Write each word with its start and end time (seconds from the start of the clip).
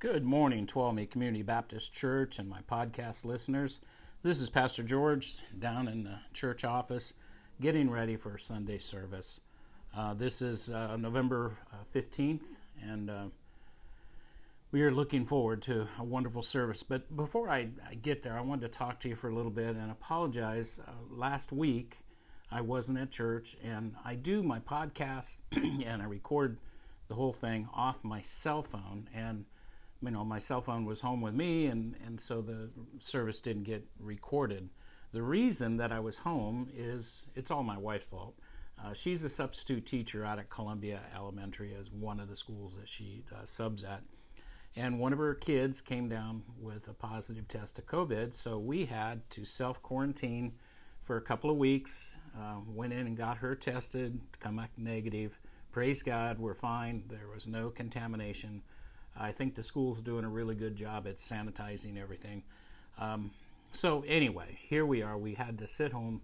Good 0.00 0.24
morning, 0.24 0.66
Tuolumne 0.66 1.10
Community 1.10 1.42
Baptist 1.42 1.92
Church 1.92 2.38
and 2.38 2.48
my 2.48 2.62
podcast 2.62 3.26
listeners. 3.26 3.80
This 4.22 4.40
is 4.40 4.48
Pastor 4.48 4.82
George 4.82 5.40
down 5.58 5.88
in 5.88 6.04
the 6.04 6.20
church 6.32 6.64
office 6.64 7.12
getting 7.60 7.90
ready 7.90 8.16
for 8.16 8.38
Sunday 8.38 8.78
service. 8.78 9.42
Uh, 9.94 10.14
this 10.14 10.40
is 10.40 10.70
uh, 10.70 10.96
November 10.96 11.52
uh, 11.70 11.84
15th, 11.94 12.46
and 12.82 13.10
uh, 13.10 13.24
we 14.72 14.80
are 14.80 14.90
looking 14.90 15.26
forward 15.26 15.60
to 15.64 15.86
a 15.98 16.02
wonderful 16.02 16.40
service. 16.40 16.82
But 16.82 17.14
before 17.14 17.50
I, 17.50 17.68
I, 17.86 17.94
get 17.94 18.22
there, 18.22 18.38
I 18.38 18.40
wanted 18.40 18.72
to 18.72 18.78
talk 18.78 19.00
to 19.00 19.08
you 19.10 19.14
for 19.14 19.28
a 19.28 19.34
little 19.34 19.52
bit 19.52 19.76
and 19.76 19.90
apologize. 19.90 20.80
Uh, 20.80 20.92
last 21.10 21.52
week, 21.52 21.98
I 22.50 22.62
wasn't 22.62 22.98
at 23.00 23.10
church, 23.10 23.54
and 23.62 23.94
I 24.02 24.14
do 24.14 24.42
my 24.42 24.60
podcast 24.60 25.40
and 25.52 26.00
I 26.00 26.06
record 26.06 26.56
the 27.08 27.16
whole 27.16 27.34
thing 27.34 27.68
off 27.74 28.02
my 28.02 28.22
cell 28.22 28.62
phone. 28.62 29.06
And 29.14 29.44
you 30.02 30.10
know, 30.10 30.24
my 30.24 30.38
cell 30.38 30.60
phone 30.60 30.84
was 30.84 31.02
home 31.02 31.20
with 31.20 31.34
me, 31.34 31.66
and, 31.66 31.94
and 32.04 32.20
so 32.20 32.40
the 32.40 32.70
service 32.98 33.40
didn't 33.40 33.64
get 33.64 33.86
recorded. 33.98 34.70
The 35.12 35.22
reason 35.22 35.76
that 35.78 35.92
I 35.92 36.00
was 36.00 36.18
home 36.18 36.70
is 36.74 37.30
it's 37.34 37.50
all 37.50 37.62
my 37.62 37.76
wife's 37.76 38.06
fault. 38.06 38.34
Uh, 38.82 38.94
she's 38.94 39.24
a 39.24 39.30
substitute 39.30 39.84
teacher 39.84 40.24
out 40.24 40.38
at 40.38 40.48
Columbia 40.48 41.00
Elementary, 41.14 41.74
as 41.78 41.90
one 41.90 42.18
of 42.18 42.28
the 42.28 42.36
schools 42.36 42.76
that 42.78 42.88
she 42.88 43.24
uh, 43.32 43.44
subs 43.44 43.84
at. 43.84 44.02
And 44.76 45.00
one 45.00 45.12
of 45.12 45.18
her 45.18 45.34
kids 45.34 45.80
came 45.80 46.08
down 46.08 46.44
with 46.58 46.88
a 46.88 46.94
positive 46.94 47.48
test 47.48 47.78
of 47.78 47.86
COVID, 47.86 48.32
so 48.32 48.58
we 48.58 48.86
had 48.86 49.28
to 49.30 49.44
self 49.44 49.82
quarantine 49.82 50.52
for 51.02 51.16
a 51.16 51.20
couple 51.20 51.50
of 51.50 51.56
weeks. 51.56 52.18
Uh, 52.38 52.60
went 52.66 52.92
in 52.92 53.06
and 53.06 53.16
got 53.16 53.38
her 53.38 53.54
tested, 53.54 54.20
come 54.38 54.56
back 54.56 54.70
negative. 54.76 55.40
Praise 55.72 56.02
God, 56.02 56.38
we're 56.38 56.54
fine. 56.54 57.04
There 57.08 57.28
was 57.32 57.46
no 57.46 57.68
contamination. 57.70 58.62
I 59.20 59.32
think 59.32 59.54
the 59.54 59.62
school's 59.62 60.00
doing 60.00 60.24
a 60.24 60.28
really 60.28 60.54
good 60.54 60.76
job 60.76 61.06
at 61.06 61.16
sanitizing 61.16 62.00
everything. 62.00 62.42
Um, 62.98 63.32
so, 63.70 64.02
anyway, 64.06 64.58
here 64.62 64.86
we 64.86 65.02
are. 65.02 65.18
We 65.18 65.34
had 65.34 65.58
to 65.58 65.66
sit 65.66 65.92
home 65.92 66.22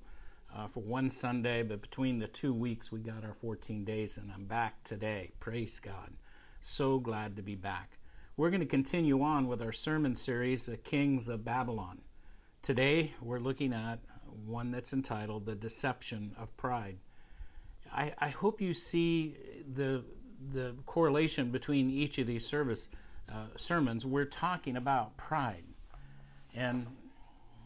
uh, 0.55 0.67
for 0.67 0.81
one 0.81 1.11
Sunday, 1.11 1.63
but 1.63 1.83
between 1.83 2.19
the 2.19 2.27
two 2.27 2.55
weeks, 2.55 2.91
we 2.91 3.01
got 3.01 3.25
our 3.25 3.35
14 3.35 3.85
days, 3.85 4.17
and 4.17 4.33
I'm 4.33 4.47
back 4.47 4.83
today. 4.83 5.33
Praise 5.39 5.79
God. 5.79 6.15
So 6.61 6.99
glad 6.99 7.37
to 7.37 7.43
be 7.43 7.55
back. 7.55 7.99
We're 8.37 8.51
going 8.51 8.61
to 8.61 8.67
continue 8.67 9.23
on 9.23 9.47
with 9.47 9.63
our 9.63 9.73
sermon 9.73 10.17
series, 10.17 10.67
The 10.67 10.77
Kings 10.77 11.29
of 11.29 11.45
Babylon. 11.45 12.01
Today, 12.63 13.13
we're 13.21 13.39
looking 13.39 13.73
at 13.73 14.01
one 14.45 14.71
that's 14.71 14.93
entitled 14.93 15.47
The 15.47 15.55
Deception 15.55 16.35
of 16.39 16.57
Pride. 16.57 16.97
I, 17.93 18.13
I 18.19 18.29
hope 18.31 18.61
you 18.61 18.73
see 18.75 19.37
the, 19.73 20.05
the 20.53 20.75
correlation 20.87 21.51
between 21.51 21.91
each 21.91 22.19
of 22.19 22.27
these 22.27 22.47
service 22.47 22.89
uh, 23.31 23.47
sermons. 23.57 24.07
We're 24.07 24.25
talking 24.25 24.77
about 24.77 25.17
pride. 25.17 25.65
And 26.55 26.87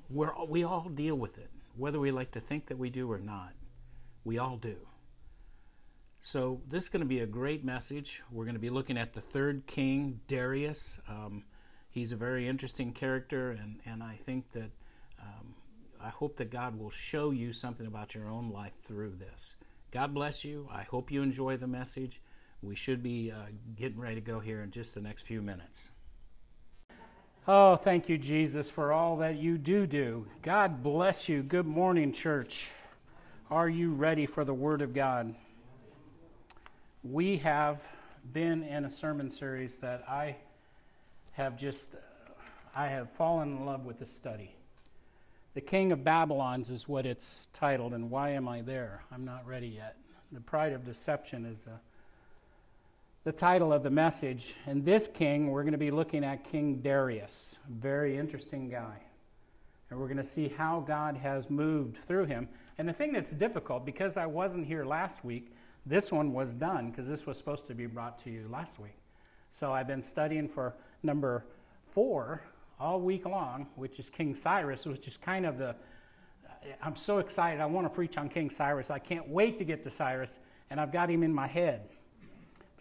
we're, 0.08 0.32
we 0.46 0.64
all 0.64 0.88
deal 0.88 1.14
with 1.14 1.38
it, 1.38 1.50
whether 1.76 2.00
we 2.00 2.10
like 2.10 2.32
to 2.32 2.40
think 2.40 2.66
that 2.66 2.78
we 2.78 2.90
do 2.90 3.10
or 3.10 3.18
not. 3.18 3.52
We 4.24 4.38
all 4.38 4.56
do. 4.56 4.76
So, 6.22 6.60
this 6.68 6.82
is 6.82 6.88
going 6.90 7.00
to 7.00 7.08
be 7.08 7.20
a 7.20 7.26
great 7.26 7.64
message. 7.64 8.22
We're 8.30 8.44
going 8.44 8.54
to 8.54 8.60
be 8.60 8.68
looking 8.68 8.98
at 8.98 9.14
the 9.14 9.22
third 9.22 9.66
king, 9.66 10.20
Darius. 10.28 11.00
Um, 11.08 11.44
he's 11.88 12.12
a 12.12 12.16
very 12.16 12.46
interesting 12.46 12.92
character, 12.92 13.50
and, 13.50 13.80
and 13.86 14.02
I 14.02 14.16
think 14.16 14.52
that 14.52 14.70
um, 15.18 15.54
I 16.02 16.10
hope 16.10 16.36
that 16.36 16.50
God 16.50 16.78
will 16.78 16.90
show 16.90 17.30
you 17.30 17.52
something 17.52 17.86
about 17.86 18.14
your 18.14 18.28
own 18.28 18.50
life 18.50 18.74
through 18.82 19.16
this. 19.16 19.56
God 19.90 20.12
bless 20.12 20.44
you. 20.44 20.68
I 20.70 20.82
hope 20.82 21.10
you 21.10 21.22
enjoy 21.22 21.56
the 21.56 21.66
message. 21.66 22.20
We 22.62 22.74
should 22.74 23.02
be 23.02 23.30
uh, 23.30 23.36
getting 23.76 23.98
ready 23.98 24.16
to 24.16 24.20
go 24.20 24.40
here 24.40 24.62
in 24.62 24.70
just 24.70 24.94
the 24.94 25.00
next 25.00 25.22
few 25.22 25.40
minutes. 25.40 25.90
Oh, 27.48 27.76
thank 27.76 28.08
you, 28.08 28.18
Jesus, 28.18 28.70
for 28.70 28.92
all 28.92 29.16
that 29.18 29.36
you 29.36 29.58
do 29.58 29.86
do. 29.86 30.26
God 30.42 30.82
bless 30.82 31.28
you. 31.28 31.42
Good 31.42 31.66
morning, 31.66 32.12
church. 32.12 32.70
Are 33.50 33.68
you 33.68 33.92
ready 33.92 34.26
for 34.26 34.44
the 34.44 34.54
Word 34.54 34.82
of 34.82 34.94
God? 34.94 35.34
we 37.02 37.38
have 37.38 37.96
been 38.30 38.62
in 38.62 38.84
a 38.84 38.90
sermon 38.90 39.30
series 39.30 39.78
that 39.78 40.04
I 40.06 40.36
have 41.32 41.56
just 41.56 41.96
I 42.76 42.88
have 42.88 43.10
fallen 43.10 43.56
in 43.56 43.64
love 43.64 43.86
with 43.86 43.98
the 43.98 44.06
study. 44.06 44.54
The 45.54 45.62
King 45.62 45.92
of 45.92 46.04
Babylons 46.04 46.70
is 46.70 46.88
what 46.88 47.06
it's 47.06 47.46
titled, 47.54 47.94
and 47.94 48.10
why 48.10 48.30
am 48.30 48.46
I 48.46 48.60
there? 48.60 49.02
I'm 49.10 49.24
not 49.24 49.46
ready 49.46 49.68
yet. 49.68 49.96
The 50.30 50.40
Pride 50.40 50.72
of 50.72 50.84
Deception 50.84 51.46
is 51.46 51.66
a, 51.66 51.80
the 53.22 53.32
title 53.32 53.72
of 53.72 53.82
the 53.82 53.90
message. 53.90 54.54
And 54.66 54.84
this 54.84 55.06
king, 55.06 55.50
we're 55.50 55.62
going 55.62 55.72
to 55.72 55.78
be 55.78 55.90
looking 55.90 56.24
at 56.24 56.44
King 56.44 56.80
Darius, 56.80 57.58
very 57.68 58.16
interesting 58.16 58.70
guy. 58.70 59.02
And 59.90 59.98
we're 59.98 60.06
going 60.06 60.16
to 60.16 60.24
see 60.24 60.48
how 60.48 60.80
God 60.80 61.16
has 61.18 61.50
moved 61.50 61.96
through 61.96 62.26
him. 62.26 62.48
And 62.78 62.88
the 62.88 62.92
thing 62.92 63.12
that's 63.12 63.32
difficult, 63.32 63.84
because 63.84 64.16
I 64.16 64.26
wasn't 64.26 64.66
here 64.66 64.84
last 64.84 65.24
week, 65.24 65.52
this 65.84 66.10
one 66.12 66.32
was 66.32 66.54
done 66.54 66.90
because 66.90 67.08
this 67.08 67.26
was 67.26 67.36
supposed 67.36 67.66
to 67.66 67.74
be 67.74 67.86
brought 67.86 68.18
to 68.18 68.30
you 68.30 68.48
last 68.50 68.78
week. 68.78 68.96
So 69.50 69.72
I've 69.72 69.88
been 69.88 70.02
studying 70.02 70.48
for 70.48 70.74
number 71.02 71.44
four 71.84 72.42
all 72.78 73.00
week 73.00 73.26
long, 73.26 73.66
which 73.74 73.98
is 73.98 74.08
King 74.08 74.34
Cyrus, 74.34 74.86
which 74.86 75.06
is 75.06 75.16
kind 75.18 75.44
of 75.44 75.58
the. 75.58 75.74
I'm 76.82 76.94
so 76.94 77.18
excited. 77.18 77.60
I 77.60 77.66
want 77.66 77.86
to 77.86 77.90
preach 77.90 78.16
on 78.16 78.28
King 78.28 78.48
Cyrus. 78.48 78.90
I 78.90 78.98
can't 78.98 79.28
wait 79.28 79.58
to 79.58 79.64
get 79.64 79.82
to 79.84 79.90
Cyrus, 79.90 80.38
and 80.68 80.78
I've 80.78 80.92
got 80.92 81.10
him 81.10 81.22
in 81.22 81.34
my 81.34 81.46
head 81.46 81.88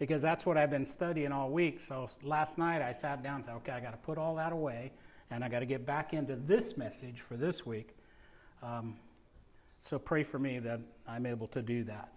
because 0.00 0.22
that's 0.22 0.46
what 0.46 0.56
I've 0.56 0.70
been 0.70 0.86
studying 0.86 1.30
all 1.30 1.50
week. 1.50 1.80
So 1.80 2.08
last 2.24 2.56
night 2.58 2.80
I 2.80 2.90
sat 2.90 3.22
down 3.22 3.36
and 3.36 3.46
thought, 3.46 3.56
okay, 3.56 3.72
I 3.72 3.80
got 3.80 3.92
to 3.92 3.98
put 3.98 4.16
all 4.18 4.34
that 4.36 4.50
away, 4.50 4.92
and 5.30 5.44
I 5.44 5.48
got 5.48 5.60
to 5.60 5.66
get 5.66 5.86
back 5.86 6.14
into 6.14 6.34
this 6.34 6.76
message 6.76 7.20
for 7.20 7.36
this 7.36 7.64
week. 7.64 7.94
Um, 8.62 8.96
so 9.78 9.98
pray 9.98 10.22
for 10.22 10.38
me 10.38 10.58
that 10.58 10.80
I'm 11.06 11.26
able 11.26 11.46
to 11.48 11.60
do 11.60 11.84
that 11.84 12.12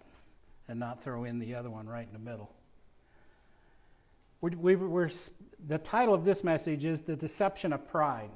and 0.66 0.80
not 0.80 1.02
throw 1.02 1.24
in 1.24 1.38
the 1.38 1.54
other 1.54 1.68
one 1.68 1.86
right 1.86 2.06
in 2.06 2.12
the 2.14 2.18
middle. 2.30 2.50
We, 4.40 4.76
we, 4.76 5.08
the 5.66 5.78
title 5.78 6.14
of 6.14 6.24
this 6.24 6.42
message 6.42 6.86
is 6.86 7.02
The 7.02 7.16
Deception 7.16 7.74
of 7.74 7.86
Pride. 7.86 8.30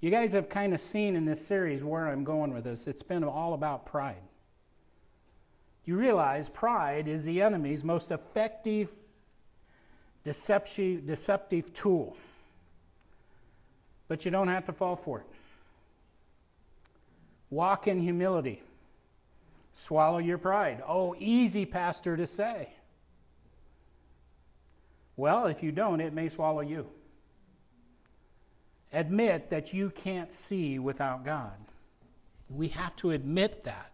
You 0.00 0.10
guys 0.10 0.32
have 0.32 0.48
kind 0.48 0.72
of 0.72 0.80
seen 0.80 1.16
in 1.16 1.26
this 1.26 1.46
series 1.46 1.84
where 1.84 2.08
I'm 2.08 2.24
going 2.24 2.54
with 2.54 2.64
this. 2.64 2.86
It's 2.86 3.02
been 3.02 3.24
all 3.24 3.52
about 3.52 3.84
pride. 3.84 4.22
You 5.84 5.96
realize 5.96 6.48
pride 6.48 7.08
is 7.08 7.24
the 7.24 7.42
enemy's 7.42 7.84
most 7.84 8.10
effective 8.10 8.94
deceptive, 10.24 11.06
deceptive 11.06 11.72
tool. 11.72 12.16
But 14.08 14.24
you 14.24 14.30
don't 14.30 14.48
have 14.48 14.64
to 14.64 14.72
fall 14.72 14.96
for 14.96 15.20
it. 15.20 15.26
Walk 17.50 17.86
in 17.86 18.00
humility. 18.00 18.62
Swallow 19.72 20.18
your 20.18 20.38
pride. 20.38 20.82
Oh, 20.86 21.14
easy, 21.18 21.66
Pastor, 21.66 22.16
to 22.16 22.26
say. 22.26 22.70
Well, 25.16 25.46
if 25.46 25.62
you 25.62 25.70
don't, 25.70 26.00
it 26.00 26.12
may 26.12 26.28
swallow 26.28 26.60
you. 26.60 26.86
Admit 28.92 29.50
that 29.50 29.72
you 29.72 29.90
can't 29.90 30.32
see 30.32 30.78
without 30.78 31.24
God. 31.24 31.54
We 32.48 32.68
have 32.68 32.94
to 32.96 33.10
admit 33.10 33.64
that. 33.64 33.90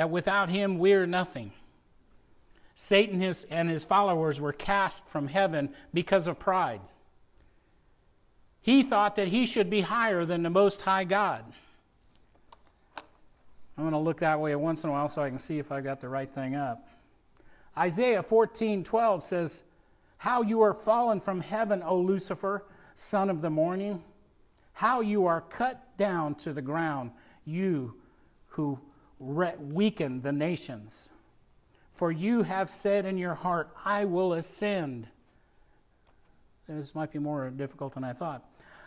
That 0.00 0.08
without 0.08 0.48
Him, 0.48 0.78
we're 0.78 1.04
nothing. 1.04 1.52
Satan 2.74 3.20
and 3.50 3.68
his 3.68 3.84
followers 3.84 4.40
were 4.40 4.54
cast 4.54 5.06
from 5.08 5.28
heaven 5.28 5.74
because 5.92 6.26
of 6.26 6.38
pride. 6.38 6.80
He 8.62 8.82
thought 8.82 9.16
that 9.16 9.28
he 9.28 9.44
should 9.44 9.68
be 9.68 9.82
higher 9.82 10.24
than 10.24 10.42
the 10.42 10.48
Most 10.48 10.80
High 10.80 11.04
God. 11.04 11.44
I'm 12.96 13.84
going 13.84 13.92
to 13.92 13.98
look 13.98 14.20
that 14.20 14.40
way 14.40 14.56
once 14.56 14.84
in 14.84 14.88
a 14.88 14.94
while 14.94 15.06
so 15.06 15.20
I 15.20 15.28
can 15.28 15.38
see 15.38 15.58
if 15.58 15.70
I 15.70 15.82
got 15.82 16.00
the 16.00 16.08
right 16.08 16.30
thing 16.30 16.54
up. 16.54 16.88
Isaiah 17.76 18.22
14 18.22 18.82
12 18.82 19.22
says, 19.22 19.64
How 20.16 20.40
you 20.40 20.62
are 20.62 20.72
fallen 20.72 21.20
from 21.20 21.42
heaven, 21.42 21.82
O 21.82 21.98
Lucifer, 21.98 22.64
son 22.94 23.28
of 23.28 23.42
the 23.42 23.50
morning. 23.50 24.02
How 24.72 25.02
you 25.02 25.26
are 25.26 25.42
cut 25.42 25.94
down 25.98 26.36
to 26.36 26.54
the 26.54 26.62
ground, 26.62 27.10
you 27.44 27.96
who 28.46 28.80
re- 29.20 29.54
weaken 29.58 30.22
the 30.22 30.32
nations. 30.32 31.10
For 31.90 32.10
you 32.10 32.42
have 32.42 32.70
said 32.70 33.04
in 33.04 33.18
your 33.18 33.34
heart, 33.34 33.70
I 33.84 34.06
will 34.06 34.32
ascend. 34.32 35.08
This 36.66 36.94
might 36.94 37.12
be 37.12 37.18
more 37.18 37.50
difficult 37.50 37.94
than 37.94 38.04
I 38.04 38.12
thought. 38.12 38.44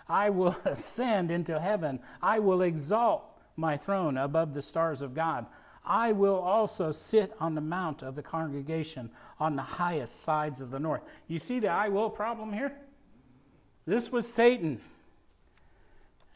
I 0.09 0.29
will 0.31 0.55
ascend 0.65 1.31
into 1.31 1.59
heaven. 1.59 1.99
I 2.21 2.39
will 2.39 2.61
exalt 2.61 3.23
my 3.55 3.77
throne 3.77 4.17
above 4.17 4.53
the 4.53 4.61
stars 4.61 5.01
of 5.01 5.13
God. 5.13 5.45
I 5.85 6.13
will 6.13 6.39
also 6.39 6.91
sit 6.91 7.33
on 7.39 7.55
the 7.55 7.61
mount 7.61 8.01
of 8.01 8.15
the 8.15 8.23
congregation 8.23 9.11
on 9.39 9.55
the 9.55 9.61
highest 9.61 10.21
sides 10.21 10.61
of 10.61 10.71
the 10.71 10.79
north. 10.79 11.01
You 11.27 11.39
see 11.39 11.59
the 11.59 11.67
I 11.67 11.89
will 11.89 12.09
problem 12.09 12.53
here? 12.53 12.73
This 13.85 14.11
was 14.11 14.31
Satan. 14.31 14.79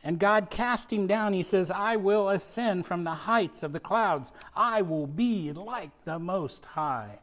And 0.08 0.20
God 0.20 0.50
cast 0.50 0.94
him 0.94 1.06
down. 1.06 1.34
He 1.34 1.44
says, 1.44 1.70
I 1.70 1.98
will 1.98 2.30
ascend 2.30 2.86
from 2.86 3.04
the 3.04 3.12
heights 3.12 3.62
of 3.62 3.74
the 3.74 3.80
clouds. 3.82 4.32
I 4.56 4.82
will 4.82 5.06
be 5.06 5.52
like 5.52 5.90
the 6.06 6.18
Most 6.18 6.64
High. 6.66 7.20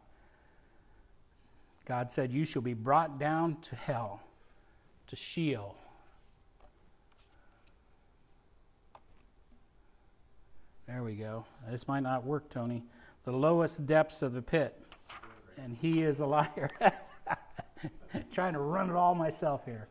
God 1.87 2.13
said, 2.13 2.35
You 2.35 2.45
shall 2.45 2.61
be 2.61 2.75
brought 2.75 3.19
down 3.19 3.55
to 3.63 3.75
hell, 3.75 4.23
to 5.07 5.17
Sheol. 5.17 5.79
There 10.87 11.03
we 11.03 11.15
go. 11.15 11.47
This 11.71 11.89
might 11.89 12.03
not 12.03 12.27
work, 12.27 12.51
Tony. 12.51 12.83
The 13.25 13.33
lowest 13.33 13.87
depths 13.87 14.21
of 14.21 14.35
the 14.35 14.43
pit. 14.43 14.79
And 15.57 15.75
he 15.75 16.03
is 16.03 16.21
a 16.21 16.27
liar. 16.27 16.71
Trying 18.31 18.53
to 18.53 18.59
run 18.59 18.91
it 18.91 18.95
all 18.95 19.15
myself 19.15 19.65
here. 19.65 19.89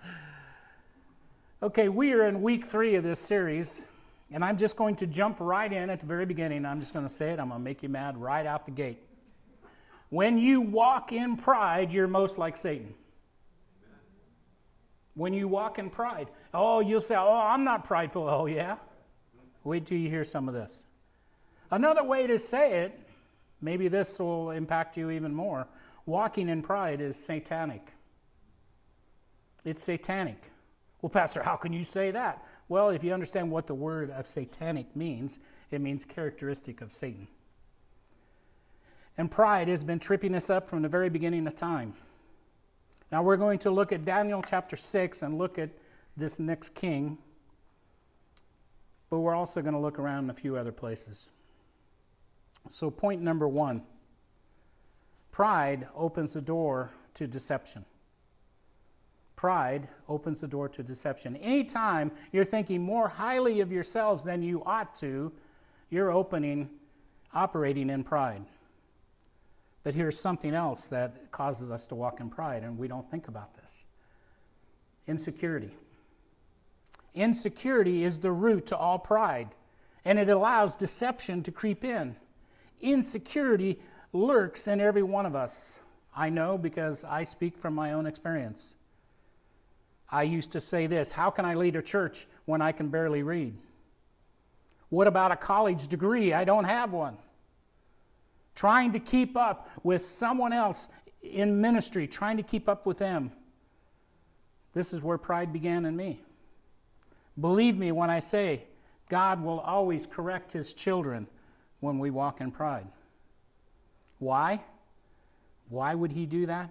Okay, 1.64 1.88
we 1.88 2.12
are 2.12 2.28
in 2.28 2.42
week 2.42 2.66
three 2.66 2.96
of 2.96 3.06
this 3.06 3.20
series, 3.20 3.88
and 4.34 4.44
I'm 4.44 4.58
just 4.58 4.76
going 4.76 4.96
to 4.96 5.08
jump 5.08 5.38
right 5.40 5.72
in 5.72 5.90
at 5.90 6.02
the 6.02 6.06
very 6.06 6.26
beginning. 6.26 6.66
I'm 6.66 6.82
just 6.82 6.92
going 6.92 7.06
to 7.06 7.14
say 7.14 7.30
it. 7.30 7.40
I'm 7.40 7.48
going 7.48 7.62
to 7.62 7.64
make 7.64 7.82
you 7.82 7.88
mad 7.88 8.18
right 8.18 8.46
out 8.46 8.66
the 8.66 8.72
gate. 8.72 8.98
When 10.10 10.38
you 10.38 10.60
walk 10.60 11.14
in 11.14 11.38
pride, 11.38 11.94
you're 11.94 12.10
most 12.10 12.38
like 12.38 12.58
Satan. 12.58 12.94
When 15.14 15.34
you 15.34 15.48
walk 15.48 15.80
in 15.80 15.90
pride, 15.90 16.28
oh, 16.54 16.82
you'll 16.82 17.00
say, 17.00 17.16
Oh, 17.16 17.34
I'm 17.34 17.64
not 17.64 17.86
prideful. 17.86 18.28
Oh, 18.28 18.46
yeah? 18.46 18.76
Wait 19.64 19.86
till 19.86 19.98
you 19.98 20.10
hear 20.10 20.26
some 20.26 20.50
of 20.50 20.54
this. 20.54 20.86
Another 21.72 22.04
way 22.04 22.28
to 22.28 22.38
say 22.38 22.82
it, 22.82 23.00
maybe 23.62 23.88
this 23.88 24.20
will 24.20 24.52
impact 24.52 24.98
you 24.98 25.10
even 25.12 25.34
more 25.34 25.66
walking 26.06 26.50
in 26.50 26.62
pride 26.62 27.00
is 27.00 27.16
satanic. 27.16 27.94
It's 29.64 29.82
satanic. 29.82 30.50
Well, 31.04 31.10
Pastor, 31.10 31.44
how 31.44 31.58
can 31.58 31.74
you 31.74 31.84
say 31.84 32.12
that? 32.12 32.46
Well, 32.70 32.88
if 32.88 33.04
you 33.04 33.12
understand 33.12 33.52
what 33.52 33.68
the 33.68 33.76
word 33.76 34.10
of 34.10 34.26
satanic 34.26 34.96
means, 34.96 35.38
it 35.70 35.82
means 35.82 36.06
characteristic 36.06 36.80
of 36.80 36.94
Satan. 36.94 37.28
And 39.18 39.30
pride 39.30 39.68
has 39.68 39.84
been 39.84 40.00
tripping 40.00 40.34
us 40.34 40.50
up 40.50 40.70
from 40.70 40.82
the 40.82 40.88
very 40.88 41.10
beginning 41.10 41.46
of 41.46 41.56
time. 41.56 41.96
Now 43.12 43.22
we're 43.22 43.36
going 43.36 43.60
to 43.60 43.70
look 43.70 43.92
at 43.92 44.06
Daniel 44.06 44.42
chapter 44.42 44.78
6 44.78 45.22
and 45.22 45.38
look 45.38 45.60
at 45.60 45.72
this 46.16 46.40
next 46.40 46.70
king. 46.70 47.18
But 49.10 49.20
we're 49.20 49.36
also 49.36 49.62
going 49.62 49.74
to 49.74 49.82
look 49.82 50.00
around 50.00 50.30
a 50.30 50.34
few 50.34 50.56
other 50.56 50.72
places. 50.72 51.32
So, 52.70 52.90
point 52.90 53.22
number 53.22 53.46
one 53.46 53.84
pride 55.32 55.86
opens 55.96 56.32
the 56.32 56.42
door 56.42 56.94
to 57.16 57.28
deception. 57.28 57.84
Pride 59.44 59.90
opens 60.08 60.40
the 60.40 60.48
door 60.48 60.70
to 60.70 60.82
deception. 60.84 61.36
Anytime 61.36 62.14
you're 62.32 62.46
thinking 62.46 62.82
more 62.82 63.10
highly 63.10 63.60
of 63.60 63.74
yourselves 63.74 64.24
than 64.24 64.42
you 64.42 64.64
ought 64.66 64.96
to, 64.96 65.34
you're 65.90 66.12
opening, 66.12 66.70
operating 67.34 67.90
in 67.90 68.06
pride. 68.06 68.46
But 69.84 69.96
here's 69.96 70.18
something 70.18 70.56
else 70.56 70.88
that 70.92 71.30
causes 71.32 71.70
us 71.70 71.88
to 71.88 71.96
walk 71.96 72.22
in 72.22 72.30
pride, 72.30 72.64
and 72.64 72.78
we 72.78 72.88
don't 72.88 73.12
think 73.12 73.28
about 73.28 73.54
this 73.56 73.86
insecurity. 75.08 75.72
Insecurity 77.14 78.06
is 78.06 78.20
the 78.20 78.32
root 78.32 78.68
to 78.68 78.78
all 78.78 78.98
pride, 78.98 79.50
and 80.06 80.18
it 80.18 80.30
allows 80.30 80.78
deception 80.78 81.44
to 81.44 81.52
creep 81.52 81.84
in. 81.84 82.16
Insecurity 82.80 83.78
lurks 84.14 84.70
in 84.70 84.80
every 84.80 85.04
one 85.04 85.26
of 85.26 85.36
us. 85.36 85.82
I 86.16 86.30
know 86.30 86.58
because 86.58 87.04
I 87.04 87.26
speak 87.26 87.58
from 87.58 87.76
my 87.76 87.92
own 87.92 88.06
experience. 88.06 88.78
I 90.14 90.24
used 90.24 90.52
to 90.52 90.62
say 90.62 90.86
this 90.86 91.12
How 91.12 91.32
can 91.32 91.44
I 91.44 91.56
lead 91.56 91.76
a 91.76 91.82
church 91.82 92.28
when 92.46 92.62
I 92.62 92.72
can 92.72 92.90
barely 92.90 93.24
read? 93.24 93.58
What 94.90 95.08
about 95.08 95.32
a 95.32 95.36
college 95.36 95.88
degree? 95.88 96.34
I 96.34 96.44
don't 96.44 96.66
have 96.66 96.94
one 96.94 97.18
trying 98.56 98.92
to 98.92 99.00
keep 99.00 99.36
up 99.36 99.68
with 99.82 100.00
someone 100.00 100.54
else 100.54 100.88
in 101.24 101.60
ministry, 101.60 102.06
trying 102.06 102.38
to 102.38 102.44
keep 102.44 102.70
up 102.70 102.86
with 102.86 103.00
them. 103.00 103.32
This 104.74 104.94
is 104.94 105.02
where 105.02 105.18
pride 105.18 105.52
began 105.52 105.86
in 105.86 105.96
me. 105.96 106.22
Believe 107.40 107.80
me 107.80 107.92
when 107.92 108.12
I 108.12 108.20
say 108.20 108.66
God 109.10 109.44
will 109.44 109.60
always 109.60 110.06
correct 110.06 110.52
his 110.52 110.76
children 110.76 111.26
when 111.80 111.98
we 111.98 112.12
walk 112.12 112.40
in 112.40 112.52
pride. 112.52 112.88
Why? 114.20 114.62
Why 115.70 115.96
would 115.96 116.12
he 116.12 116.28
do 116.28 116.46
that? 116.46 116.70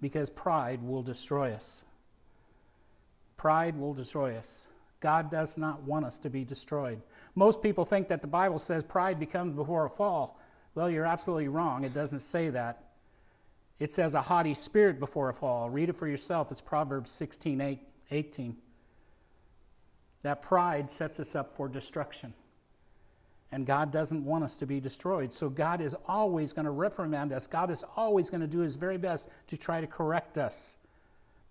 Because 0.00 0.30
pride 0.30 0.80
will 0.82 1.02
destroy 1.02 1.52
us. 1.52 1.84
Pride 3.42 3.76
will 3.76 3.92
destroy 3.92 4.36
us. 4.36 4.68
God 5.00 5.28
does 5.28 5.58
not 5.58 5.82
want 5.82 6.04
us 6.04 6.20
to 6.20 6.30
be 6.30 6.44
destroyed. 6.44 7.02
Most 7.34 7.60
people 7.60 7.84
think 7.84 8.06
that 8.06 8.22
the 8.22 8.28
Bible 8.28 8.60
says 8.60 8.84
pride 8.84 9.18
becomes 9.18 9.56
before 9.56 9.84
a 9.84 9.90
fall. 9.90 10.38
Well, 10.76 10.88
you're 10.88 11.04
absolutely 11.04 11.48
wrong. 11.48 11.82
It 11.82 11.92
doesn't 11.92 12.20
say 12.20 12.50
that. 12.50 12.84
It 13.80 13.90
says 13.90 14.14
a 14.14 14.22
haughty 14.22 14.54
spirit 14.54 15.00
before 15.00 15.28
a 15.28 15.34
fall. 15.34 15.68
Read 15.70 15.88
it 15.88 15.96
for 15.96 16.06
yourself. 16.06 16.52
It's 16.52 16.60
Proverbs 16.60 17.10
16 17.10 17.60
8, 17.60 17.80
18. 18.12 18.56
That 20.22 20.40
pride 20.40 20.88
sets 20.88 21.18
us 21.18 21.34
up 21.34 21.50
for 21.50 21.68
destruction. 21.68 22.34
And 23.50 23.66
God 23.66 23.90
doesn't 23.90 24.24
want 24.24 24.44
us 24.44 24.56
to 24.58 24.66
be 24.66 24.78
destroyed. 24.78 25.32
So 25.32 25.50
God 25.50 25.80
is 25.80 25.96
always 26.06 26.52
going 26.52 26.66
to 26.66 26.70
reprimand 26.70 27.32
us. 27.32 27.48
God 27.48 27.72
is 27.72 27.84
always 27.96 28.30
going 28.30 28.42
to 28.42 28.46
do 28.46 28.60
his 28.60 28.76
very 28.76 28.98
best 28.98 29.28
to 29.48 29.56
try 29.56 29.80
to 29.80 29.88
correct 29.88 30.38
us 30.38 30.76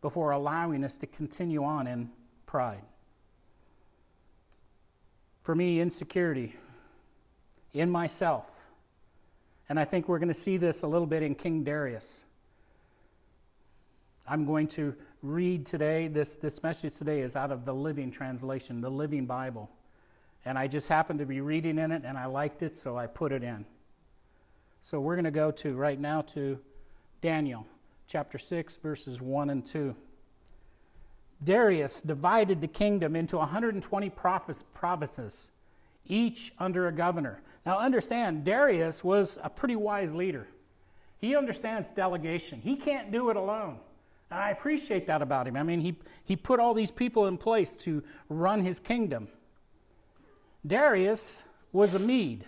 before 0.01 0.31
allowing 0.31 0.83
us 0.83 0.97
to 0.97 1.07
continue 1.07 1.63
on 1.63 1.87
in 1.87 2.09
pride. 2.45 2.83
For 5.43 5.55
me, 5.55 5.79
insecurity 5.79 6.55
in 7.73 7.89
myself 7.89 8.61
and 9.71 9.79
I 9.79 9.85
think 9.85 10.09
we're 10.09 10.19
going 10.19 10.27
to 10.27 10.33
see 10.33 10.57
this 10.57 10.83
a 10.83 10.87
little 10.87 11.07
bit 11.07 11.23
in 11.23 11.33
King 11.33 11.63
Darius. 11.63 12.25
I'm 14.27 14.45
going 14.45 14.67
to 14.67 14.97
read 15.23 15.65
today, 15.65 16.09
this, 16.09 16.35
this 16.35 16.61
message 16.61 16.97
today 16.97 17.21
is 17.21 17.37
out 17.37 17.53
of 17.53 17.63
the 17.63 17.73
Living 17.73 18.11
Translation, 18.11 18.81
the 18.81 18.91
Living 18.91 19.27
Bible. 19.27 19.71
And 20.43 20.59
I 20.59 20.67
just 20.67 20.89
happened 20.89 21.19
to 21.19 21.25
be 21.25 21.39
reading 21.39 21.77
in 21.77 21.93
it 21.93 22.03
and 22.03 22.17
I 22.17 22.25
liked 22.25 22.63
it, 22.63 22.75
so 22.75 22.97
I 22.97 23.07
put 23.07 23.31
it 23.31 23.43
in. 23.43 23.65
So 24.81 24.99
we're 24.99 25.15
going 25.15 25.23
to 25.23 25.31
go 25.31 25.51
to 25.51 25.73
right 25.73 25.97
now 25.97 26.19
to 26.23 26.59
Daniel 27.21 27.65
chapter 28.11 28.37
6, 28.37 28.75
verses 28.77 29.21
1 29.21 29.49
and 29.49 29.65
2. 29.65 29.95
Darius 31.41 32.01
divided 32.01 32.59
the 32.59 32.67
kingdom 32.67 33.15
into 33.15 33.37
120 33.37 34.11
provinces 34.73 35.51
each 36.05 36.51
under 36.59 36.87
a 36.89 36.91
governor. 36.91 37.41
Now, 37.65 37.79
understand, 37.79 38.43
Darius 38.43 39.01
was 39.01 39.39
a 39.43 39.49
pretty 39.49 39.77
wise 39.77 40.13
leader. 40.13 40.47
He 41.19 41.37
understands 41.37 41.89
delegation, 41.91 42.59
he 42.59 42.75
can't 42.75 43.11
do 43.11 43.29
it 43.29 43.37
alone. 43.37 43.79
And 44.29 44.39
I 44.39 44.49
appreciate 44.49 45.07
that 45.07 45.21
about 45.21 45.47
him. 45.47 45.55
I 45.55 45.63
mean, 45.63 45.79
he, 45.79 45.95
he 46.25 46.35
put 46.35 46.59
all 46.59 46.73
these 46.73 46.91
people 46.91 47.27
in 47.27 47.37
place 47.37 47.77
to 47.77 48.03
run 48.27 48.61
his 48.61 48.79
kingdom. 48.79 49.29
Darius 50.67 51.45
was 51.71 51.95
a 51.95 51.99
Mede, 51.99 52.43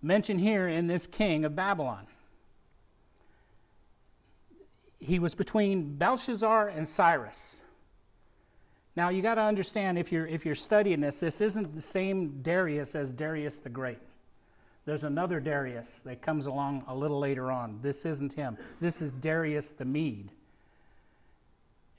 mentioned 0.00 0.40
here 0.40 0.66
in 0.66 0.86
this 0.86 1.06
king 1.06 1.44
of 1.44 1.54
Babylon. 1.54 2.06
He 5.04 5.18
was 5.18 5.34
between 5.34 5.96
Belshazzar 5.96 6.68
and 6.68 6.86
Cyrus. 6.88 7.62
Now 8.96 9.08
you 9.08 9.22
got 9.22 9.34
to 9.34 9.42
understand 9.42 9.98
if 9.98 10.12
you're 10.12 10.26
if 10.26 10.46
you're 10.46 10.54
studying 10.54 11.00
this, 11.00 11.20
this 11.20 11.40
isn't 11.40 11.74
the 11.74 11.80
same 11.80 12.42
Darius 12.42 12.94
as 12.94 13.12
Darius 13.12 13.60
the 13.60 13.68
Great. 13.68 13.98
There's 14.86 15.04
another 15.04 15.40
Darius 15.40 16.00
that 16.00 16.20
comes 16.20 16.46
along 16.46 16.84
a 16.86 16.94
little 16.94 17.18
later 17.18 17.50
on. 17.50 17.78
This 17.80 18.04
isn't 18.04 18.34
him. 18.34 18.58
This 18.80 19.00
is 19.00 19.12
Darius 19.12 19.72
the 19.72 19.84
Mede. 19.84 20.30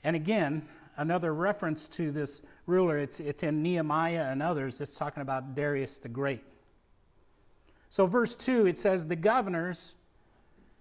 And 0.04 0.14
again, 0.14 0.62
another 0.96 1.34
reference 1.34 1.88
to 1.90 2.12
this 2.12 2.42
ruler, 2.66 2.96
it's, 2.96 3.18
it's 3.18 3.42
in 3.42 3.62
Nehemiah 3.62 4.28
and 4.30 4.40
others, 4.40 4.80
it's 4.80 4.96
talking 4.96 5.20
about 5.20 5.54
Darius 5.56 5.98
the 5.98 6.08
Great. 6.08 6.44
So, 7.88 8.06
verse 8.06 8.34
2, 8.34 8.66
it 8.66 8.78
says, 8.78 9.06
The 9.06 9.16
governors 9.16 9.96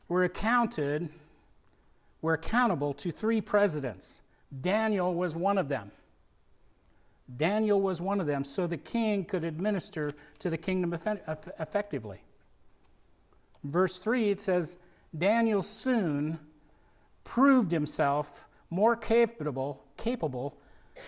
were 0.07 0.23
accounted, 0.23 1.09
were 2.25 2.33
accountable 2.33 2.91
to 2.91 3.11
three 3.11 3.39
presidents. 3.39 4.23
Daniel 4.61 5.13
was 5.13 5.35
one 5.35 5.59
of 5.59 5.69
them. 5.69 5.91
Daniel 7.37 7.79
was 7.79 8.01
one 8.01 8.19
of 8.19 8.25
them, 8.25 8.43
so 8.43 8.65
the 8.65 8.77
king 8.77 9.25
could 9.25 9.43
administer 9.43 10.11
to 10.39 10.49
the 10.49 10.57
kingdom 10.57 10.91
effectively. 10.91 12.23
Verse 13.63 13.99
3, 13.99 14.31
it 14.31 14.39
says, 14.39 14.79
Daniel 15.15 15.61
soon 15.61 16.39
proved 17.23 17.71
himself 17.71 18.47
more 18.71 18.95
capable, 18.95 19.83
capable 19.95 20.57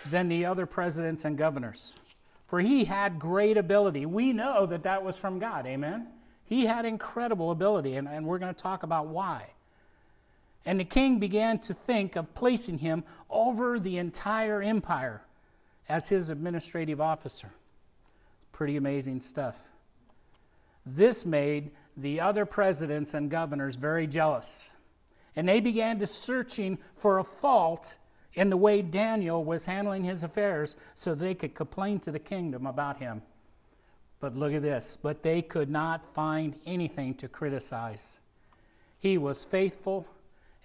than 0.08 0.28
the 0.28 0.44
other 0.44 0.66
presidents 0.66 1.24
and 1.24 1.36
governors. 1.36 1.96
For 2.46 2.60
he 2.60 2.84
had 2.84 3.18
great 3.18 3.56
ability. 3.56 4.06
We 4.06 4.32
know 4.32 4.66
that 4.66 4.84
that 4.84 5.02
was 5.02 5.18
from 5.18 5.40
God. 5.40 5.66
Amen? 5.66 6.06
He 6.44 6.66
had 6.66 6.84
incredible 6.84 7.50
ability, 7.50 7.96
and, 7.96 8.06
and 8.06 8.24
we're 8.24 8.38
going 8.38 8.54
to 8.54 8.62
talk 8.62 8.84
about 8.84 9.08
why. 9.08 9.54
And 10.64 10.78
the 10.78 10.84
king 10.84 11.18
began 11.18 11.58
to 11.60 11.74
think 11.74 12.16
of 12.16 12.34
placing 12.34 12.78
him 12.78 13.04
over 13.30 13.78
the 13.78 13.98
entire 13.98 14.60
empire 14.60 15.22
as 15.88 16.08
his 16.08 16.30
administrative 16.30 17.00
officer. 17.00 17.52
Pretty 18.52 18.76
amazing 18.76 19.20
stuff. 19.20 19.68
This 20.84 21.24
made 21.24 21.70
the 21.96 22.20
other 22.20 22.44
presidents 22.46 23.14
and 23.14 23.30
governors 23.30 23.76
very 23.76 24.06
jealous. 24.06 24.76
And 25.34 25.48
they 25.48 25.60
began 25.60 25.98
to 25.98 26.06
searching 26.06 26.78
for 26.94 27.18
a 27.18 27.24
fault 27.24 27.96
in 28.34 28.50
the 28.50 28.56
way 28.56 28.82
Daniel 28.82 29.42
was 29.44 29.66
handling 29.66 30.04
his 30.04 30.22
affairs 30.22 30.76
so 30.94 31.14
they 31.14 31.34
could 31.34 31.54
complain 31.54 31.98
to 32.00 32.12
the 32.12 32.18
kingdom 32.18 32.66
about 32.66 32.98
him. 32.98 33.22
But 34.20 34.36
look 34.36 34.52
at 34.52 34.62
this. 34.62 34.98
But 35.00 35.22
they 35.22 35.42
could 35.42 35.70
not 35.70 36.04
find 36.14 36.58
anything 36.66 37.14
to 37.14 37.28
criticize. 37.28 38.20
He 38.98 39.16
was 39.16 39.44
faithful 39.44 40.06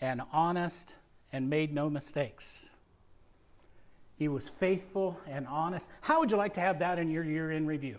and 0.03 0.21
honest 0.33 0.97
and 1.31 1.49
made 1.49 1.73
no 1.73 1.89
mistakes. 1.89 2.69
He 4.17 4.27
was 4.27 4.49
faithful 4.49 5.17
and 5.25 5.47
honest. 5.47 5.89
How 6.01 6.19
would 6.19 6.29
you 6.29 6.35
like 6.35 6.55
to 6.55 6.59
have 6.59 6.79
that 6.79 6.99
in 6.99 7.09
your 7.09 7.23
year 7.23 7.51
in 7.51 7.65
review? 7.65 7.97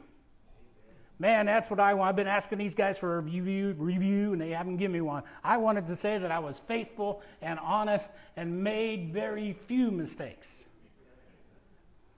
Man, 1.19 1.47
that's 1.47 1.71
what 1.71 1.81
I 1.81 1.95
want. 1.95 2.11
I've 2.11 2.17
been 2.17 2.27
asking 2.27 2.59
these 2.59 2.75
guys 2.75 2.99
for 2.99 3.17
a 3.17 3.21
review, 3.21 3.75
review, 3.79 4.35
and 4.35 4.41
they 4.41 4.51
haven't 4.51 4.77
given 4.77 4.93
me 4.93 5.01
one. 5.01 5.23
I 5.43 5.57
wanted 5.57 5.87
to 5.87 5.97
say 5.97 6.19
that 6.19 6.31
I 6.31 6.41
was 6.41 6.59
faithful 6.59 7.23
and 7.41 7.59
honest 7.59 8.11
and 8.37 8.63
made 8.63 9.11
very 9.11 9.55
few 9.55 9.91
mistakes. 9.91 10.67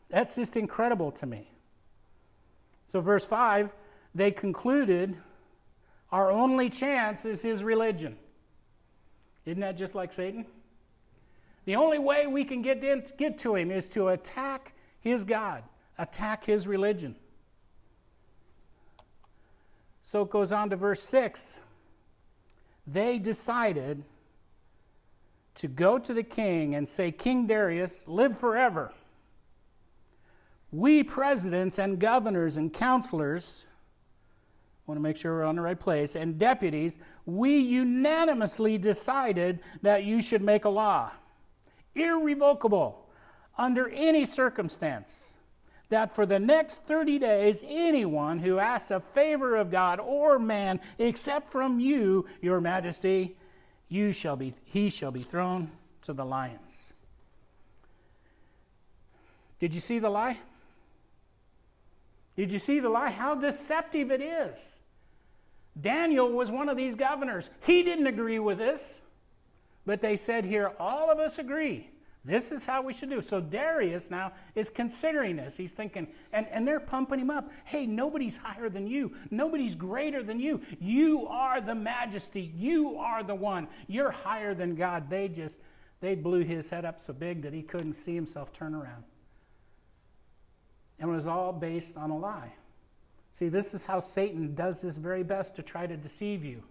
That's 0.09 0.35
just 0.35 0.57
incredible 0.57 1.13
to 1.13 1.27
me. 1.27 1.49
So, 2.87 3.01
verse 3.01 3.25
5, 3.25 3.73
they 4.17 4.33
concluded 4.33 5.17
our 6.11 6.33
only 6.33 6.71
chance 6.71 7.25
is 7.25 7.43
his 7.43 7.63
religion. 7.63 8.17
Isn't 9.47 9.61
that 9.61 9.77
just 9.77 9.95
like 9.95 10.13
Satan? 10.13 10.45
The 11.65 11.77
only 11.77 11.99
way 11.99 12.27
we 12.27 12.45
can 12.45 12.63
get, 12.63 12.83
in, 12.83 13.05
get 13.17 13.39
to 13.39 13.55
him 13.55 13.71
is 13.71 13.89
to 13.91 14.09
attack 14.09 14.75
his 15.01 15.25
God, 15.25 15.63
attack 15.99 16.45
his 16.45 16.67
religion. 16.67 17.15
So 20.01 20.23
it 20.23 20.31
goes 20.31 20.53
on 20.53 20.71
to 20.71 20.77
verse 20.77 21.03
6. 21.03 21.61
They 22.87 23.19
decided 23.19 24.05
to 25.57 25.69
go 25.69 25.99
to 25.99 26.15
the 26.15 26.23
king 26.23 26.75
and 26.75 26.89
say, 26.89 27.11
King 27.11 27.47
Darius, 27.47 28.07
live 28.07 28.39
forever. 28.39 28.93
We 30.71 31.03
presidents 31.03 31.79
and 31.79 31.99
governors 31.99 32.57
and 32.57 32.73
counselors, 32.73 33.67
want 34.87 34.99
to 34.99 35.03
make 35.03 35.17
sure 35.17 35.35
we're 35.35 35.45
on 35.45 35.57
the 35.57 35.63
right 35.63 35.79
place, 35.79 36.15
and 36.15 36.39
deputies, 36.39 36.99
we 37.25 37.59
unanimously 37.59 38.79
decided 38.79 39.61
that 39.83 40.05
you 40.05 40.21
should 40.21 40.43
make 40.43 40.65
a 40.65 40.69
law, 40.69 41.11
irrevocable, 41.95 43.09
under 43.59 43.89
any 43.89 44.25
circumstance 44.25 45.39
that 45.89 46.13
for 46.13 46.27
the 46.27 46.39
next 46.39 46.85
30 46.85 47.19
days, 47.19 47.65
anyone 47.67 48.41
who 48.41 48.59
asks 48.59 48.91
a 48.91 49.01
favor 49.01 49.57
of 49.57 49.71
God 49.71 50.01
or 50.01 50.39
man, 50.39 50.81
except 50.99 51.49
from 51.49 51.79
you, 51.79 52.27
your 52.41 52.61
majesty, 52.61 53.37
you 53.89 54.13
shall 54.13 54.37
be, 54.37 54.53
he 54.65 54.91
shall 54.91 55.13
be 55.13 55.23
thrown 55.23 55.71
to 56.03 56.13
the 56.13 56.25
lions. 56.25 56.93
Did 59.59 59.75
you 59.75 59.81
see 59.81 59.99
the 59.99 60.11
lie? 60.11 60.39
Did 62.37 62.53
you 62.53 62.59
see 62.59 62.81
the 62.81 62.89
lie? 62.89 63.11
How 63.11 63.35
deceptive 63.35 64.11
it 64.11 64.21
is. 64.21 64.79
Daniel 65.79 66.31
was 66.31 66.51
one 66.51 66.69
of 66.69 66.77
these 66.77 66.95
governors. 66.95 67.51
He 67.65 67.83
didn't 67.83 68.07
agree 68.07 68.39
with 68.39 68.59
this, 68.59 69.03
but 69.85 70.01
they 70.01 70.17
said 70.17 70.45
here, 70.45 70.73
all 70.79 71.11
of 71.11 71.19
us 71.19 71.39
agree. 71.39 71.91
This 72.25 72.51
is 72.51 72.67
how 72.67 72.83
we 72.83 72.93
should 72.93 73.11
do. 73.11 73.23
So 73.23 73.41
Darius 73.41 74.11
now 74.11 74.33
is 74.57 74.69
considering 74.69 75.37
this. 75.37 75.57
He's 75.57 75.73
thinking, 75.73 76.09
and, 76.33 76.49
and 76.49 76.67
they're 76.67 76.81
pumping 76.81 77.21
him 77.21 77.31
up. 77.31 77.53
Hey, 77.65 77.87
nobody's 77.87 78.37
higher 78.37 78.69
than 78.69 78.89
you. 78.89 79.15
Nobody's 79.31 79.77
greater 79.77 80.25
than 80.25 80.41
you. 80.41 80.61
You 80.81 81.29
are 81.29 81.61
the 81.61 81.77
majesty. 81.77 82.53
You 82.57 82.97
are 82.97 83.23
the 83.23 83.37
one. 83.37 83.69
You're 83.87 84.11
higher 84.11 84.55
than 84.55 84.75
God. 84.75 85.09
They 85.09 85.29
just, 85.29 85.61
they 86.01 86.17
blew 86.17 86.43
his 86.43 86.69
head 86.69 86.85
up 86.85 86.99
so 86.99 87.13
big 87.13 87.43
that 87.43 87.53
he 87.53 87.63
couldn't 87.63 87.93
see 87.93 88.17
himself 88.17 88.53
turn 88.53 88.75
around. 88.75 89.05
And 90.99 91.11
it 91.11 91.15
was 91.15 91.27
all 91.27 91.53
based 91.53 91.97
on 91.97 92.11
a 92.11 92.19
lie. 92.19 92.53
See, 93.33 93.49
this 93.49 93.75
is 93.75 93.85
how 93.85 94.01
Satan 94.01 94.55
does 94.55 94.81
his 94.81 94.97
very 94.97 95.23
best 95.23 95.57
to 95.57 95.63
try 95.63 95.87
to 95.87 95.97
deceive 95.97 96.45
you. 96.45 96.63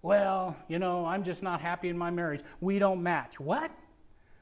Well, 0.00 0.56
you 0.66 0.78
know, 0.78 1.04
I'm 1.04 1.22
just 1.22 1.42
not 1.42 1.60
happy 1.60 1.88
in 1.88 1.98
my 1.98 2.10
marriage. 2.10 2.40
We 2.60 2.78
don't 2.78 3.02
match. 3.02 3.38
What? 3.38 3.70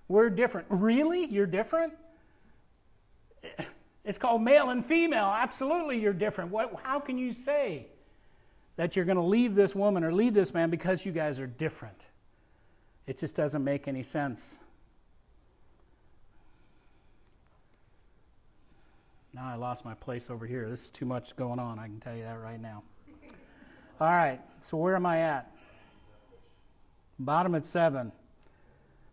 We're 0.09 0.31
different. 0.31 0.69
Really? 0.71 1.27
You're 1.27 1.47
different? 1.47 1.95
It's 4.05 4.19
called 4.19 4.43
male 4.43 4.71
and 4.71 4.85
female. 4.85 5.27
Absolutely, 5.27 6.01
you're 6.01 6.13
different. 6.13 6.51
What, 6.51 6.75
how 6.83 7.01
can 7.01 7.19
you 7.19 7.33
say 7.33 7.87
that 8.77 8.97
you're 8.97 9.05
going 9.05 9.17
to 9.17 9.23
leave 9.23 9.55
this 9.55 9.75
woman 9.75 10.03
or 10.05 10.13
leave 10.13 10.33
this 10.33 10.55
man 10.55 10.71
because 10.71 11.05
you 11.05 11.13
guys 11.13 11.39
are 11.39 11.47
different? 11.47 12.09
It 13.07 13.19
just 13.19 13.37
doesn't 13.37 13.63
make 13.63 13.89
any 13.89 14.03
sense. 14.03 14.59
Now 19.41 19.49
I 19.49 19.55
lost 19.55 19.87
my 19.87 19.95
place 19.95 20.29
over 20.29 20.47
here. 20.47 20.69
This 20.69 20.85
is 20.85 20.91
too 20.91 21.07
much 21.07 21.35
going 21.35 21.59
on. 21.59 21.79
I 21.79 21.87
can 21.87 21.99
tell 21.99 22.15
you 22.15 22.25
that 22.25 22.39
right 22.39 22.61
now. 22.61 22.83
All 23.99 24.09
right, 24.09 24.39
so 24.61 24.77
where 24.77 24.95
am 24.95 25.07
I 25.07 25.21
at? 25.21 25.51
Bottom 27.19 27.55
at 27.55 27.65
seven. 27.65 28.13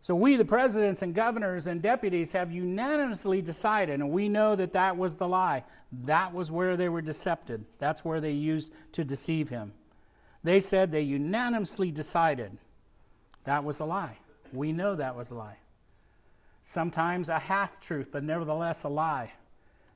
So, 0.02 0.16
we, 0.16 0.36
the 0.36 0.44
presidents 0.44 1.02
and 1.02 1.16
governors 1.16 1.66
and 1.66 1.82
deputies, 1.82 2.34
have 2.34 2.52
unanimously 2.52 3.42
decided, 3.42 4.02
and 4.02 4.12
we 4.12 4.28
know 4.28 4.56
that 4.56 4.74
that 4.74 4.98
was 4.98 5.16
the 5.16 5.28
lie. 5.30 5.64
That 5.94 6.34
was 6.34 6.52
where 6.52 6.76
they 6.76 6.90
were 6.90 7.02
decepted. 7.02 7.64
That's 7.80 8.04
where 8.04 8.20
they 8.20 8.32
used 8.32 8.74
to 8.94 9.06
deceive 9.06 9.48
him. 9.48 9.72
They 10.44 10.60
said 10.60 10.92
they 10.92 11.02
unanimously 11.02 11.92
decided 11.92 12.58
that 13.46 13.64
was 13.64 13.80
a 13.80 13.86
lie. 13.86 14.18
We 14.52 14.74
know 14.74 14.96
that 14.96 15.16
was 15.16 15.32
a 15.32 15.36
lie. 15.36 15.60
Sometimes 16.64 17.30
a 17.30 17.40
half 17.40 17.80
truth, 17.80 18.10
but 18.12 18.26
nevertheless 18.26 18.84
a 18.84 18.90
lie. 18.90 19.32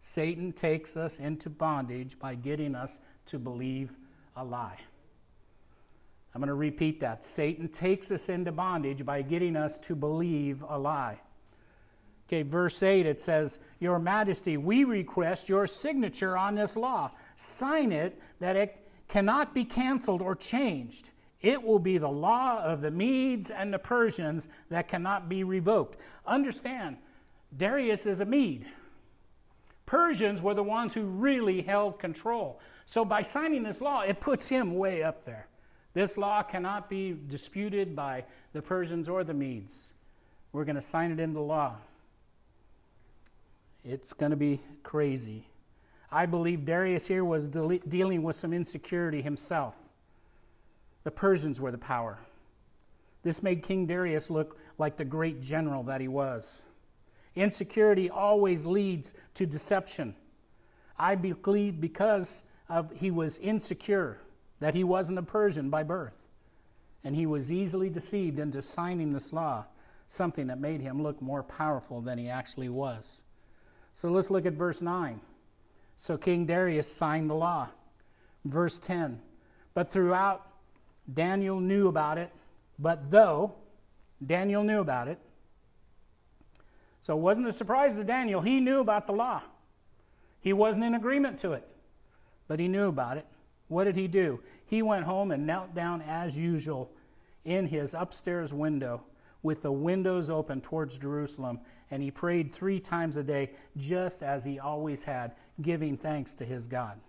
Satan 0.04 0.52
takes 0.52 0.98
us 0.98 1.20
into 1.20 1.48
bondage 1.48 2.18
by 2.18 2.34
getting 2.34 2.74
us 2.74 3.00
to 3.28 3.38
believe 3.38 3.96
a 4.36 4.44
lie. 4.44 4.80
I'm 6.34 6.42
going 6.42 6.48
to 6.48 6.56
repeat 6.56 7.02
that. 7.02 7.24
Satan 7.24 7.68
takes 7.68 8.12
us 8.12 8.28
into 8.28 8.52
bondage 8.52 9.06
by 9.06 9.22
getting 9.22 9.56
us 9.56 9.78
to 9.78 9.96
believe 9.96 10.66
a 10.68 10.80
lie. 10.80 11.22
Okay, 12.28 12.42
verse 12.42 12.82
8 12.82 13.06
it 13.06 13.22
says, 13.22 13.60
Your 13.80 14.00
Majesty, 14.00 14.58
we 14.58 14.86
request 14.86 15.48
your 15.48 15.68
signature 15.68 16.36
on 16.36 16.56
this 16.56 16.76
law. 16.76 17.12
Sign 17.36 17.92
it 17.92 18.20
that 18.40 18.56
it 18.56 18.90
cannot 19.08 19.54
be 19.54 19.64
canceled 19.64 20.24
or 20.24 20.36
changed. 20.36 21.12
It 21.42 21.62
will 21.62 21.80
be 21.80 22.00
the 22.00 22.10
law 22.10 22.60
of 22.64 22.82
the 22.82 22.90
Medes 22.90 23.52
and 23.52 23.72
the 23.72 23.80
Persians 23.80 24.50
that 24.70 24.88
cannot 24.88 25.30
be 25.30 25.44
revoked. 25.44 25.98
Understand, 26.26 26.98
Darius 27.56 28.08
is 28.08 28.20
a 28.20 28.26
Mede. 28.26 28.66
Persians 29.92 30.42
were 30.42 30.54
the 30.54 30.64
ones 30.64 30.94
who 30.94 31.04
really 31.04 31.64
held 31.64 32.00
control. 32.00 32.62
So 32.86 33.04
by 33.04 33.24
signing 33.24 33.64
this 33.64 33.82
law, 33.82 34.04
it 34.04 34.22
puts 34.22 34.48
him 34.48 34.78
way 34.78 35.04
up 35.04 35.26
there. 35.26 35.50
This 35.94 36.18
law 36.18 36.44
cannot 36.44 36.90
be 36.90 37.14
disputed 37.28 37.94
by 37.94 38.24
the 38.54 38.62
Persians 38.62 39.10
or 39.10 39.26
the 39.26 39.34
Medes. 39.34 39.92
We're 40.54 40.64
going 40.64 40.78
to 40.78 40.82
sign 40.82 41.12
it 41.12 41.20
into 41.20 41.42
law. 41.42 41.76
It's 43.84 44.14
going 44.14 44.30
to 44.30 44.38
be 44.38 44.62
crazy. 44.82 45.48
I 46.10 46.26
believe 46.26 46.64
Darius 46.64 47.08
here 47.08 47.26
was 47.26 47.50
de- 47.50 47.80
dealing 47.80 48.24
with 48.24 48.38
some 48.38 48.54
insecurity 48.54 49.22
himself. 49.22 49.78
The 51.04 51.12
Persians 51.12 51.60
were 51.60 51.72
the 51.72 51.78
power. 51.78 52.18
This 53.24 53.44
made 53.44 53.62
King 53.62 53.88
Darius 53.88 54.30
look 54.30 54.58
like 54.78 54.96
the 54.96 55.04
great 55.04 55.42
general 55.42 55.84
that 55.84 56.00
he 56.00 56.08
was. 56.08 56.66
Insecurity 57.36 58.10
always 58.10 58.66
leads 58.66 59.14
to 59.36 59.46
deception. 59.46 60.16
I 60.98 61.16
believe 61.16 61.80
because 61.80 62.44
of 62.70 62.92
he 63.00 63.12
was 63.12 63.40
insecure 63.40 64.20
that 64.60 64.76
he 64.76 64.84
wasn't 64.84 65.20
a 65.20 65.24
Persian 65.24 65.70
by 65.70 65.84
birth. 65.84 66.28
And 67.04 67.16
he 67.16 67.26
was 67.26 67.52
easily 67.52 67.90
deceived 67.90 68.38
into 68.38 68.62
signing 68.62 69.12
this 69.12 69.34
law, 69.34 69.66
something 70.08 70.48
that 70.48 70.60
made 70.60 70.82
him 70.82 71.02
look 71.02 71.22
more 71.22 71.42
powerful 71.42 72.02
than 72.02 72.18
he 72.18 72.30
actually 72.30 72.70
was. 72.70 73.24
So 73.94 74.10
let's 74.10 74.30
look 74.30 74.46
at 74.46 74.54
verse 74.54 74.82
9. 74.82 75.20
So 75.96 76.18
King 76.18 76.46
Darius 76.46 76.92
signed 76.92 77.30
the 77.30 77.36
law. 77.36 77.70
Verse 78.46 78.78
10. 78.80 79.20
But 79.74 79.90
throughout, 79.90 80.48
Daniel 81.12 81.60
knew 81.60 81.88
about 81.88 82.18
it. 82.18 82.32
But 82.78 83.10
though 83.10 83.56
Daniel 84.24 84.64
knew 84.64 84.80
about 84.80 85.08
it, 85.08 85.20
so 87.02 87.18
it 87.18 87.22
wasn't 87.22 87.48
a 87.48 87.52
surprise 87.52 87.98
to 87.98 88.04
Daniel. 88.04 88.42
He 88.42 88.60
knew 88.60 88.80
about 88.80 89.08
the 89.08 89.14
law. 89.14 89.42
He 90.40 90.54
wasn't 90.54 90.86
in 90.86 90.96
agreement 90.96 91.38
to 91.40 91.52
it, 91.52 91.68
but 92.48 92.60
he 92.60 92.68
knew 92.68 92.88
about 92.88 93.18
it. 93.18 93.26
What 93.68 93.86
did 93.86 93.96
he 93.96 94.08
do? 94.08 94.42
He 94.66 94.82
went 94.82 95.06
home 95.06 95.32
and 95.32 95.46
knelt 95.46 95.76
down 95.76 96.02
as 96.02 96.38
usual 96.38 96.92
in 97.44 97.68
his 97.68 97.94
upstairs 97.94 98.54
window 98.54 99.04
with 99.44 99.62
the 99.62 99.72
windows 99.72 100.30
open 100.30 100.62
towards 100.62 100.98
Jerusalem, 100.98 101.60
and 101.90 102.04
he 102.04 102.12
prayed 102.12 102.54
three 102.54 102.80
times 102.80 103.18
a 103.18 103.24
day, 103.24 103.52
just 103.76 104.22
as 104.22 104.46
he 104.46 104.60
always 104.60 105.04
had, 105.04 105.34
giving 105.62 105.98
thanks 105.98 106.36
to 106.36 106.46
his 106.46 106.68
God. 106.68 107.00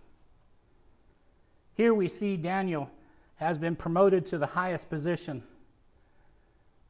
Here 1.75 1.93
we 1.93 2.09
see 2.09 2.37
Daniel 2.37 2.91
has 3.37 3.59
been 3.59 3.77
promoted 3.77 4.25
to 4.27 4.39
the 4.39 4.47
highest 4.47 4.89
position 4.89 5.43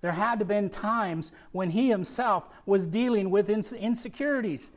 There 0.02 0.12
had 0.12 0.40
to 0.40 0.44
been 0.44 0.68
times 0.68 1.32
when 1.52 1.70
he 1.70 1.88
himself 1.88 2.46
was 2.66 2.86
dealing 2.86 3.30
with 3.30 3.48
insecurities. 3.48 4.72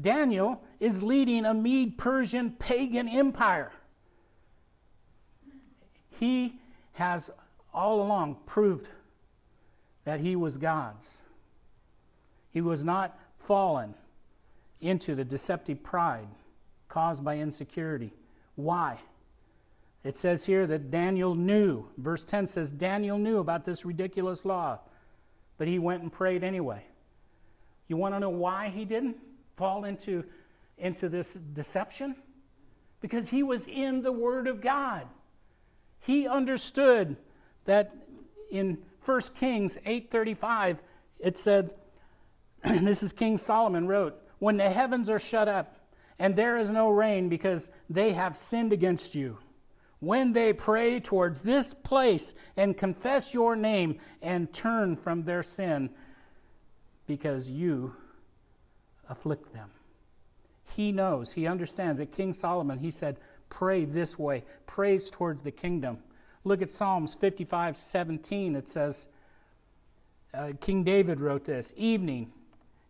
Daniel 0.00 0.62
is 0.78 1.02
leading 1.02 1.44
a 1.44 1.54
Mede 1.54 1.98
Persian 1.98 2.52
pagan 2.52 3.08
empire. 3.08 3.72
He 6.20 6.60
has 6.92 7.30
all 7.72 8.02
along 8.02 8.38
proved 8.44 8.90
that 10.04 10.20
he 10.20 10.36
was 10.36 10.58
God's. 10.58 11.22
He 12.50 12.60
was 12.60 12.84
not 12.84 13.18
fallen 13.34 13.94
into 14.80 15.14
the 15.14 15.24
deceptive 15.24 15.82
pride 15.82 16.28
caused 16.88 17.24
by 17.24 17.38
insecurity. 17.38 18.12
Why? 18.54 18.98
It 20.04 20.16
says 20.16 20.46
here 20.46 20.66
that 20.66 20.90
Daniel 20.90 21.34
knew. 21.34 21.88
Verse 21.96 22.24
10 22.24 22.46
says 22.46 22.70
Daniel 22.70 23.18
knew 23.18 23.38
about 23.38 23.64
this 23.64 23.84
ridiculous 23.84 24.44
law, 24.44 24.80
but 25.56 25.68
he 25.68 25.78
went 25.78 26.02
and 26.02 26.12
prayed 26.12 26.44
anyway. 26.44 26.84
You 27.88 27.96
want 27.96 28.14
to 28.14 28.20
know 28.20 28.30
why 28.30 28.68
he 28.68 28.84
didn't 28.84 29.16
fall 29.56 29.84
into, 29.84 30.24
into 30.76 31.08
this 31.08 31.34
deception? 31.34 32.16
Because 33.00 33.30
he 33.30 33.42
was 33.42 33.66
in 33.66 34.02
the 34.02 34.12
Word 34.12 34.46
of 34.46 34.60
God. 34.60 35.06
He 36.00 36.28
understood 36.28 37.16
that 37.64 37.94
in 38.50 38.78
1 39.04 39.20
Kings 39.36 39.78
8:35 39.84 40.78
it 41.18 41.36
said 41.36 41.72
this 42.64 43.02
is 43.02 43.12
King 43.12 43.38
Solomon 43.38 43.86
wrote, 43.86 44.16
when 44.38 44.56
the 44.56 44.70
heavens 44.70 45.10
are 45.10 45.18
shut 45.18 45.48
up 45.48 45.76
and 46.18 46.36
there 46.36 46.56
is 46.56 46.70
no 46.70 46.88
rain 46.88 47.28
because 47.28 47.70
they 47.90 48.12
have 48.12 48.36
sinned 48.36 48.72
against 48.72 49.14
you. 49.14 49.38
When 50.00 50.32
they 50.32 50.52
pray 50.52 51.00
towards 51.00 51.42
this 51.42 51.74
place 51.74 52.34
and 52.56 52.76
confess 52.76 53.34
your 53.34 53.56
name 53.56 53.98
and 54.22 54.52
turn 54.52 54.94
from 54.94 55.24
their 55.24 55.42
sin 55.42 55.90
because 57.06 57.50
you 57.50 57.96
afflict 59.08 59.52
them. 59.52 59.70
He 60.76 60.92
knows, 60.92 61.32
he 61.32 61.46
understands 61.46 61.98
that 61.98 62.12
King 62.12 62.32
Solomon, 62.32 62.78
he 62.78 62.90
said, 62.90 63.16
pray 63.48 63.84
this 63.84 64.18
way, 64.18 64.44
praise 64.66 65.10
towards 65.10 65.42
the 65.42 65.50
kingdom. 65.50 65.98
Look 66.44 66.62
at 66.62 66.70
Psalms 66.70 67.14
55 67.14 67.76
17. 67.76 68.54
It 68.54 68.68
says, 68.68 69.08
uh, 70.32 70.52
King 70.60 70.84
David 70.84 71.20
wrote 71.20 71.44
this 71.44 71.72
Evening 71.76 72.32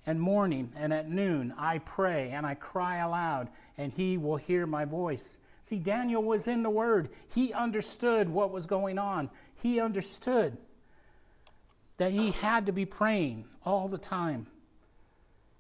and 0.06 0.20
morning 0.20 0.72
and 0.76 0.92
at 0.92 1.08
noon 1.08 1.54
I 1.56 1.78
pray 1.78 2.30
and 2.30 2.44
I 2.44 2.54
cry 2.54 2.96
aloud, 2.96 3.48
and 3.76 3.92
he 3.92 4.18
will 4.18 4.36
hear 4.36 4.66
my 4.66 4.84
voice. 4.84 5.38
See, 5.68 5.76
Daniel 5.76 6.22
was 6.22 6.48
in 6.48 6.62
the 6.62 6.70
Word. 6.70 7.10
He 7.34 7.52
understood 7.52 8.30
what 8.30 8.50
was 8.50 8.64
going 8.64 8.98
on. 8.98 9.28
He 9.54 9.80
understood 9.80 10.56
that 11.98 12.10
he 12.10 12.30
had 12.30 12.64
to 12.64 12.72
be 12.72 12.86
praying 12.86 13.44
all 13.66 13.86
the 13.86 13.98
time. 13.98 14.46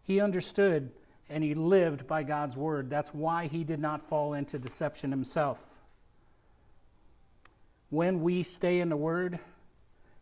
He 0.02 0.18
understood 0.18 0.92
and 1.28 1.44
he 1.44 1.52
lived 1.52 2.06
by 2.06 2.22
God's 2.22 2.56
Word. 2.56 2.88
That's 2.88 3.12
why 3.12 3.48
he 3.48 3.64
did 3.64 3.80
not 3.80 4.00
fall 4.00 4.32
into 4.32 4.58
deception 4.58 5.10
himself. 5.10 5.62
When 7.90 8.22
we 8.22 8.42
stay 8.44 8.80
in 8.80 8.88
the 8.88 8.96
Word, 8.96 9.38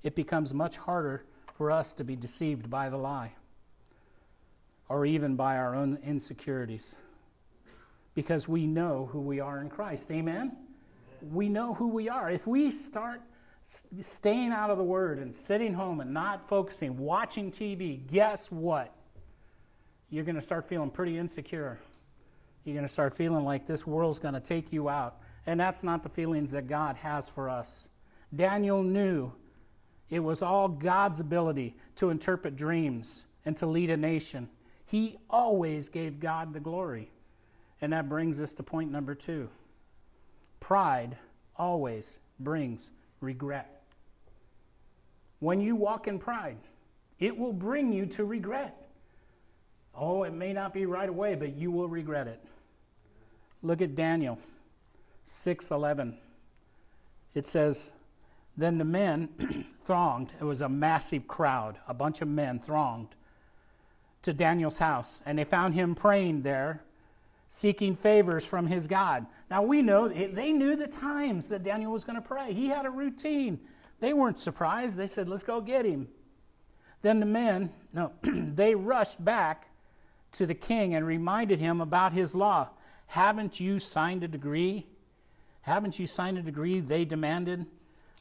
it 0.03 0.17
becomes 0.17 0.53
much 0.53 0.79
harder 0.79 1.23
for 1.55 1.71
us 1.71 1.93
to 1.93 2.03
be 2.03 2.17
deceived 2.17 2.69
by 2.69 2.89
the 2.89 2.97
lie 2.97 3.35
or 4.89 5.07
even 5.07 5.37
by 5.37 5.57
our 5.57 5.77
own 5.77 6.01
insecurities 6.03 6.97
because 8.17 8.49
we 8.49 8.67
know 8.67 9.09
who 9.13 9.21
we 9.21 9.39
are 9.39 9.61
in 9.61 9.69
Christ. 9.69 10.11
Amen? 10.11 10.57
We 11.23 11.49
know 11.49 11.75
who 11.75 11.89
we 11.89 12.09
are. 12.09 12.31
If 12.31 12.47
we 12.47 12.71
start 12.71 13.21
staying 14.01 14.53
out 14.53 14.71
of 14.71 14.79
the 14.79 14.85
Word 14.85 15.19
and 15.19 15.35
sitting 15.35 15.75
home 15.75 16.01
and 16.01 16.15
not 16.15 16.49
focusing, 16.49 16.97
watching 16.97 17.51
TV, 17.51 18.05
guess 18.07 18.51
what? 18.51 18.93
You're 20.09 20.25
going 20.25 20.37
to 20.37 20.41
start 20.41 20.65
feeling 20.65 20.91
pretty 20.91 21.19
insecure. 21.19 21.79
You're 22.65 22.75
going 22.75 22.87
to 22.87 22.93
start 22.93 23.15
feeling 23.15 23.45
like 23.45 23.67
this 23.67 23.87
world's 23.87 24.19
going 24.19 24.35
to 24.35 24.41
take 24.41 24.73
you 24.73 24.89
out. 24.89 25.19
And 25.47 25.61
that's 25.61 25.85
not 25.85 26.03
the 26.03 26.09
feelings 26.09 26.53
that 26.53 26.67
God 26.67 26.97
has 26.97 27.29
for 27.29 27.51
us. 27.51 27.91
Daniel 28.35 28.83
knew 28.83 29.33
it 30.09 30.21
was 30.21 30.41
all 30.41 30.69
God's 30.69 31.21
ability 31.21 31.77
to 31.97 32.09
interpret 32.09 32.57
dreams 32.57 33.27
and 33.45 33.57
to 33.59 33.67
lead 33.67 33.91
a 33.91 33.97
nation. 33.97 34.49
He 34.87 35.19
always 35.29 35.91
gave 35.91 36.19
God 36.19 36.55
the 36.55 36.61
glory. 36.61 37.11
And 37.81 37.93
that 37.93 38.09
brings 38.09 38.41
us 38.41 38.55
to 38.55 38.63
point 38.63 38.91
number 38.91 39.15
two 39.15 39.51
pride 40.61 41.17
always 41.57 42.19
brings 42.41 42.93
regret. 43.21 43.83
When 45.39 45.61
you 45.61 45.77
walk 45.77 46.09
in 46.09 46.19
pride, 46.19 46.59
it 47.19 47.37
will 47.37 47.53
bring 47.53 47.93
you 47.93 48.07
to 48.07 48.25
regret. 48.25 48.89
Oh, 49.95 50.25
it 50.25 50.33
may 50.33 50.53
not 50.53 50.75
be 50.75 50.87
right 50.87 51.09
away, 51.09 51.35
but 51.35 51.57
you 51.57 51.71
will 51.71 51.89
regret 51.89 52.27
it. 52.27 52.43
Look 53.63 53.81
at 53.81 53.95
Daniel 53.95 54.39
6:11. 55.25 56.19
It 57.35 57.47
says, 57.47 57.93
"Then 58.57 58.79
the 58.79 58.85
men 58.85 59.29
thronged. 59.85 60.33
It 60.41 60.45
was 60.45 60.61
a 60.61 60.69
massive 60.69 61.27
crowd, 61.27 61.79
a 61.87 61.95
bunch 61.95 62.23
of 62.23 62.29
men 62.29 62.59
thronged 62.59 63.15
to 64.23 64.33
Daniel's 64.33 64.79
house, 64.79 65.23
and 65.25 65.39
they 65.39 65.45
found 65.45 65.75
him 65.75 65.95
praying 65.95 66.43
there 66.43 66.83
seeking 67.49 67.95
favors 67.95 68.45
from 68.45 68.67
his 68.67 68.87
God. 68.87 69.27
Now 69.51 69.63
we 69.63 69.83
know 69.83 70.09
they 70.09 70.53
knew 70.53 70.77
the 70.77 70.87
times 70.87 71.49
that 71.51 71.63
Daniel 71.63 71.93
was 71.93 72.05
going 72.05 72.17
to 72.17 72.27
pray. 72.27 72.53
He 72.53 72.69
had 72.69 72.87
a 72.87 72.91
routine. 72.91 73.61
They 74.01 74.13
weren't 74.13 74.39
surprised. 74.39 74.97
They 74.97 75.07
said, 75.07 75.29
"Let's 75.29 75.43
go 75.43 75.61
get 75.61 75.85
him." 75.85 76.09
Then 77.03 77.21
the 77.21 77.27
men, 77.27 77.73
no, 77.93 78.13
they 78.23 78.75
rushed 78.75 79.25
back 79.25 79.69
to 80.33 80.47
the 80.47 80.55
king 80.55 80.95
and 80.95 81.07
reminded 81.07 81.61
him 81.61 81.81
about 81.81 82.13
his 82.13 82.35
law. 82.35 82.71
Haven't 83.07 83.61
you 83.61 83.79
signed 83.79 84.25
a 84.25 84.29
decree? 84.29 84.87
Haven't 85.63 85.99
you 85.99 86.07
signed 86.07 86.39
a 86.39 86.43
decree 86.43 86.81
they 86.81 87.05
demanded 87.05 87.67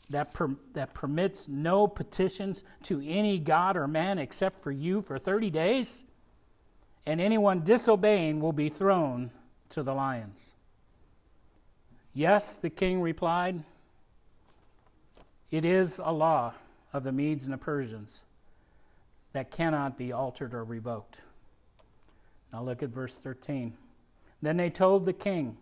that, 0.10 0.34
per, 0.34 0.56
that 0.74 0.94
permits 0.94 1.48
no 1.48 1.88
petitions 1.88 2.64
to 2.84 3.04
any 3.06 3.40
god 3.40 3.76
or 3.76 3.88
man 3.88 4.20
except 4.20 4.60
for 4.60 4.72
you 4.72 5.02
for 5.02 5.18
30 5.18 5.50
days? 5.50 6.06
And 7.06 7.22
anyone 7.22 7.64
disobeying 7.64 8.40
will 8.40 8.54
be 8.54 8.70
thrown 8.70 9.32
to 9.70 9.84
the 9.84 9.94
lions. 9.94 10.54
Yes, 12.14 12.58
the 12.58 12.70
king 12.70 13.02
replied, 13.02 13.64
it 15.52 15.66
is 15.66 16.02
a 16.04 16.12
law 16.12 16.54
of 16.94 17.04
the 17.04 17.12
Medes 17.12 17.46
and 17.46 17.54
the 17.54 17.58
Persians 17.58 18.24
that 19.34 19.52
cannot 19.52 19.98
be 19.98 20.12
altered 20.12 20.54
or 20.54 20.64
revoked. 20.64 21.24
Now 22.52 22.64
look 22.64 22.82
at 22.82 22.90
verse 22.90 23.18
13. 23.18 23.74
Then 24.42 24.58
they 24.58 24.70
told 24.70 25.06
the 25.06 25.14
king, 25.14 25.58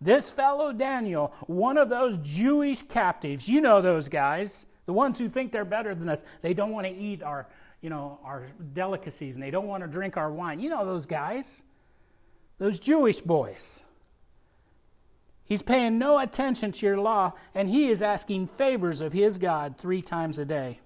This 0.00 0.30
fellow 0.30 0.72
Daniel, 0.72 1.32
one 1.46 1.76
of 1.76 1.88
those 1.88 2.16
Jewish 2.18 2.82
captives, 2.82 3.48
you 3.48 3.60
know 3.60 3.80
those 3.80 4.08
guys, 4.08 4.66
the 4.86 4.92
ones 4.92 5.18
who 5.18 5.28
think 5.28 5.50
they're 5.50 5.64
better 5.64 5.94
than 5.94 6.08
us, 6.08 6.22
they 6.40 6.54
don't 6.54 6.70
want 6.70 6.86
to 6.86 6.92
eat 6.92 7.22
our 7.22 7.48
you 7.82 7.90
know, 7.90 8.18
our 8.24 8.46
delicacies 8.72 9.34
and 9.34 9.42
they 9.42 9.50
don't 9.50 9.66
want 9.66 9.82
to 9.82 9.88
drink 9.88 10.16
our 10.16 10.32
wine. 10.32 10.60
You 10.60 10.70
know 10.70 10.86
those 10.86 11.04
guys, 11.04 11.64
those 12.58 12.80
Jewish 12.80 13.20
boys. 13.20 13.84
He's 15.44 15.62
paying 15.62 15.98
no 15.98 16.18
attention 16.18 16.70
to 16.72 16.86
your 16.86 16.98
law 16.98 17.32
and 17.54 17.68
he 17.68 17.88
is 17.88 18.02
asking 18.02 18.46
favors 18.46 19.00
of 19.00 19.12
his 19.12 19.36
God 19.38 19.76
three 19.76 20.00
times 20.00 20.38
a 20.38 20.44
day. 20.44 20.78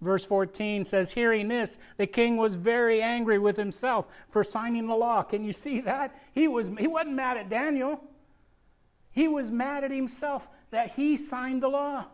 Verse 0.00 0.24
14 0.24 0.84
says, 0.84 1.12
Hearing 1.12 1.48
this, 1.48 1.80
the 1.96 2.06
king 2.06 2.36
was 2.36 2.54
very 2.54 3.02
angry 3.02 3.38
with 3.38 3.56
himself 3.56 4.06
for 4.28 4.44
signing 4.44 4.86
the 4.86 4.94
law. 4.94 5.24
Can 5.24 5.44
you 5.44 5.52
see 5.52 5.80
that? 5.80 6.14
He, 6.32 6.46
was, 6.46 6.70
he 6.78 6.86
wasn't 6.86 7.16
mad 7.16 7.36
at 7.36 7.48
Daniel, 7.48 8.00
he 9.10 9.26
was 9.26 9.50
mad 9.50 9.82
at 9.82 9.90
himself 9.90 10.48
that 10.70 10.92
he 10.92 11.16
signed 11.16 11.64
the 11.64 11.68
law. 11.68 12.06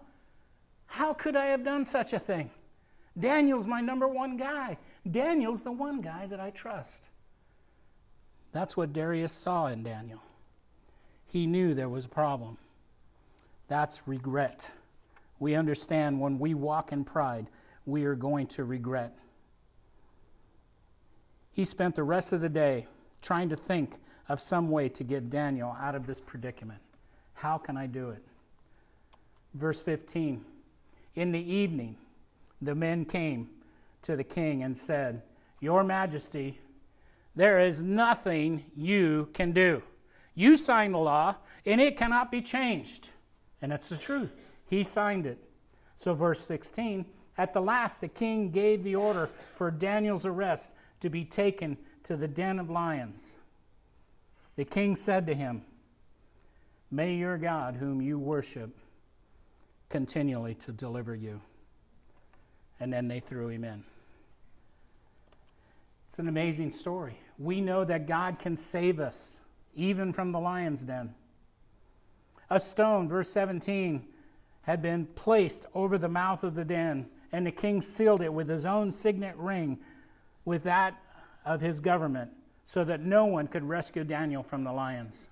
How 0.94 1.12
could 1.12 1.34
I 1.34 1.46
have 1.46 1.64
done 1.64 1.84
such 1.84 2.12
a 2.12 2.20
thing? 2.20 2.50
Daniel's 3.18 3.66
my 3.66 3.80
number 3.80 4.06
one 4.06 4.36
guy. 4.36 4.78
Daniel's 5.10 5.64
the 5.64 5.72
one 5.72 6.00
guy 6.00 6.26
that 6.28 6.38
I 6.38 6.50
trust. 6.50 7.08
That's 8.52 8.76
what 8.76 8.92
Darius 8.92 9.32
saw 9.32 9.66
in 9.66 9.82
Daniel. 9.82 10.22
He 11.26 11.48
knew 11.48 11.74
there 11.74 11.88
was 11.88 12.04
a 12.04 12.08
problem. 12.08 12.58
That's 13.66 14.06
regret. 14.06 14.72
We 15.40 15.56
understand 15.56 16.20
when 16.20 16.38
we 16.38 16.54
walk 16.54 16.92
in 16.92 17.02
pride, 17.02 17.48
we 17.84 18.04
are 18.04 18.14
going 18.14 18.46
to 18.48 18.62
regret. 18.62 19.18
He 21.52 21.64
spent 21.64 21.96
the 21.96 22.04
rest 22.04 22.32
of 22.32 22.40
the 22.40 22.48
day 22.48 22.86
trying 23.20 23.48
to 23.48 23.56
think 23.56 23.96
of 24.28 24.40
some 24.40 24.70
way 24.70 24.88
to 24.90 25.02
get 25.02 25.28
Daniel 25.28 25.76
out 25.80 25.96
of 25.96 26.06
this 26.06 26.20
predicament. 26.20 26.82
How 27.34 27.58
can 27.58 27.76
I 27.76 27.88
do 27.88 28.10
it? 28.10 28.22
Verse 29.54 29.82
15 29.82 30.44
in 31.14 31.32
the 31.32 31.52
evening, 31.52 31.96
the 32.60 32.74
men 32.74 33.04
came 33.04 33.50
to 34.02 34.16
the 34.16 34.24
king 34.24 34.62
and 34.62 34.76
said, 34.76 35.22
Your 35.60 35.84
Majesty, 35.84 36.60
there 37.34 37.58
is 37.58 37.82
nothing 37.82 38.64
you 38.76 39.28
can 39.32 39.52
do. 39.52 39.82
You 40.34 40.56
signed 40.56 40.94
the 40.94 40.98
law, 40.98 41.36
and 41.64 41.80
it 41.80 41.96
cannot 41.96 42.30
be 42.30 42.42
changed. 42.42 43.10
And 43.62 43.70
that's 43.72 43.88
the 43.88 43.96
truth. 43.96 44.38
He 44.68 44.82
signed 44.82 45.26
it. 45.26 45.38
So, 45.96 46.14
verse 46.14 46.40
16 46.40 47.06
At 47.38 47.52
the 47.52 47.60
last, 47.60 48.00
the 48.00 48.08
king 48.08 48.50
gave 48.50 48.82
the 48.82 48.96
order 48.96 49.30
for 49.54 49.70
Daniel's 49.70 50.26
arrest 50.26 50.72
to 51.00 51.10
be 51.10 51.24
taken 51.24 51.76
to 52.04 52.16
the 52.16 52.28
den 52.28 52.58
of 52.58 52.70
lions. 52.70 53.36
The 54.56 54.64
king 54.64 54.96
said 54.96 55.26
to 55.26 55.34
him, 55.34 55.62
May 56.90 57.14
your 57.14 57.38
God, 57.38 57.76
whom 57.76 58.00
you 58.00 58.18
worship, 58.18 58.76
continually 59.94 60.56
to 60.56 60.72
deliver 60.72 61.14
you. 61.14 61.40
And 62.80 62.92
then 62.92 63.06
they 63.06 63.20
threw 63.20 63.46
him 63.46 63.62
in. 63.62 63.84
It's 66.08 66.18
an 66.18 66.26
amazing 66.26 66.72
story. 66.72 67.20
We 67.38 67.60
know 67.60 67.84
that 67.84 68.08
God 68.08 68.40
can 68.40 68.56
save 68.56 68.98
us, 68.98 69.40
even 69.72 70.12
from 70.12 70.32
the 70.32 70.40
lion's 70.40 70.82
den. 70.82 71.14
A 72.50 72.58
stone, 72.58 73.08
verse 73.08 73.30
17, 73.30 74.04
had 74.62 74.82
been 74.82 75.06
placed 75.06 75.66
over 75.74 75.96
the 75.96 76.08
mouth 76.08 76.42
of 76.42 76.56
the 76.56 76.64
den, 76.64 77.08
and 77.30 77.46
the 77.46 77.52
king 77.52 77.80
sealed 77.80 78.20
it 78.20 78.34
with 78.34 78.48
his 78.48 78.66
own 78.66 78.90
signet 78.90 79.36
ring, 79.36 79.78
with 80.44 80.64
that 80.64 81.00
of 81.44 81.60
his 81.60 81.78
government, 81.78 82.32
so 82.64 82.82
that 82.82 83.00
no 83.00 83.26
one 83.26 83.46
could 83.46 83.62
rescue 83.62 84.02
Daniel 84.02 84.42
from 84.42 84.64
the 84.64 84.72
lions. 84.72 85.28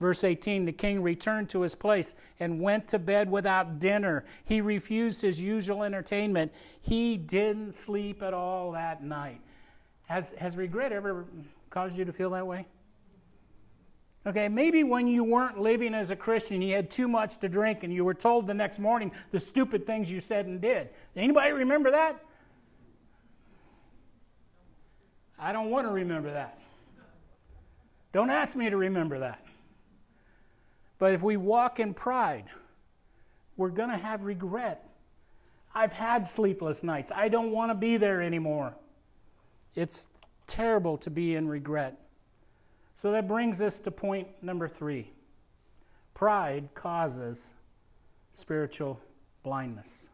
Verse 0.00 0.22
18 0.24 0.64
The 0.64 0.72
king 0.72 1.02
returned 1.02 1.48
to 1.50 1.62
his 1.62 1.74
place 1.74 2.14
and 2.38 2.60
went 2.60 2.88
to 2.88 2.98
bed 2.98 3.30
without 3.30 3.78
dinner. 3.78 4.24
He 4.44 4.60
refused 4.60 5.22
his 5.22 5.40
usual 5.40 5.82
entertainment. 5.82 6.52
He 6.80 7.16
didn't 7.16 7.74
sleep 7.74 8.22
at 8.22 8.34
all 8.34 8.72
that 8.72 9.02
night. 9.02 9.40
Has, 10.06 10.32
has 10.32 10.56
regret 10.56 10.92
ever 10.92 11.26
caused 11.70 11.98
you 11.98 12.04
to 12.04 12.12
feel 12.12 12.30
that 12.30 12.46
way? 12.46 12.66
Okay, 14.26 14.48
maybe 14.48 14.84
when 14.84 15.06
you 15.06 15.24
weren't 15.24 15.58
living 15.60 15.94
as 15.94 16.10
a 16.10 16.16
Christian, 16.16 16.60
you 16.60 16.74
had 16.74 16.90
too 16.90 17.08
much 17.08 17.38
to 17.38 17.48
drink 17.48 17.82
and 17.82 17.92
you 17.92 18.04
were 18.04 18.14
told 18.14 18.46
the 18.46 18.54
next 18.54 18.78
morning 18.78 19.12
the 19.30 19.40
stupid 19.40 19.86
things 19.86 20.10
you 20.10 20.20
said 20.20 20.46
and 20.46 20.60
did. 20.60 20.90
Anybody 21.16 21.52
remember 21.52 21.92
that? 21.92 22.22
I 25.38 25.52
don't 25.52 25.70
want 25.70 25.86
to 25.86 25.92
remember 25.92 26.32
that. 26.32 26.58
Don't 28.12 28.30
ask 28.30 28.56
me 28.56 28.68
to 28.68 28.76
remember 28.76 29.20
that. 29.20 29.40
But 30.98 31.12
if 31.12 31.22
we 31.22 31.36
walk 31.36 31.78
in 31.78 31.94
pride, 31.94 32.46
we're 33.56 33.70
going 33.70 33.90
to 33.90 33.96
have 33.96 34.22
regret. 34.22 34.88
I've 35.74 35.92
had 35.92 36.26
sleepless 36.26 36.82
nights. 36.82 37.12
I 37.14 37.28
don't 37.28 37.52
want 37.52 37.70
to 37.70 37.74
be 37.74 37.96
there 37.96 38.20
anymore. 38.20 38.74
It's 39.74 40.08
terrible 40.46 40.96
to 40.98 41.10
be 41.10 41.34
in 41.34 41.46
regret. 41.46 41.98
So 42.94 43.12
that 43.12 43.28
brings 43.28 43.62
us 43.62 43.78
to 43.80 43.90
point 43.90 44.28
number 44.42 44.66
three 44.66 45.12
pride 46.14 46.68
causes 46.74 47.54
spiritual 48.32 48.98
blindness. 49.44 50.08